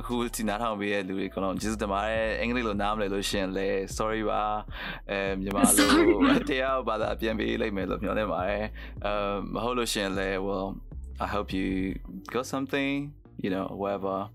[0.00, 4.42] အခုဒီနားထောင်ပေးတဲ့လူတွေကတော့ကျေးဇူးတင်ပါတယ်။အင်္ဂလိပ်လိုနားမလည်လို့ရှရင်လဲ sorry ပါ။
[5.10, 6.04] အဲမြန်မာလို Sorry
[6.50, 8.64] တရားဘာသာပြန်ပေးလိုက်မယ်လို့မျှော်လင့်ပါတယ်။
[9.06, 9.12] အဲ
[9.54, 10.68] မဟုတ်လို့ရှရင်လဲ well
[11.19, 14.29] I hope you got something, you know, whatever.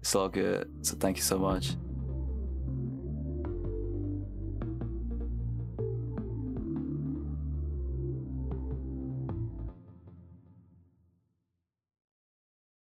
[0.00, 0.70] It's all good.
[0.82, 1.74] So thank you so much.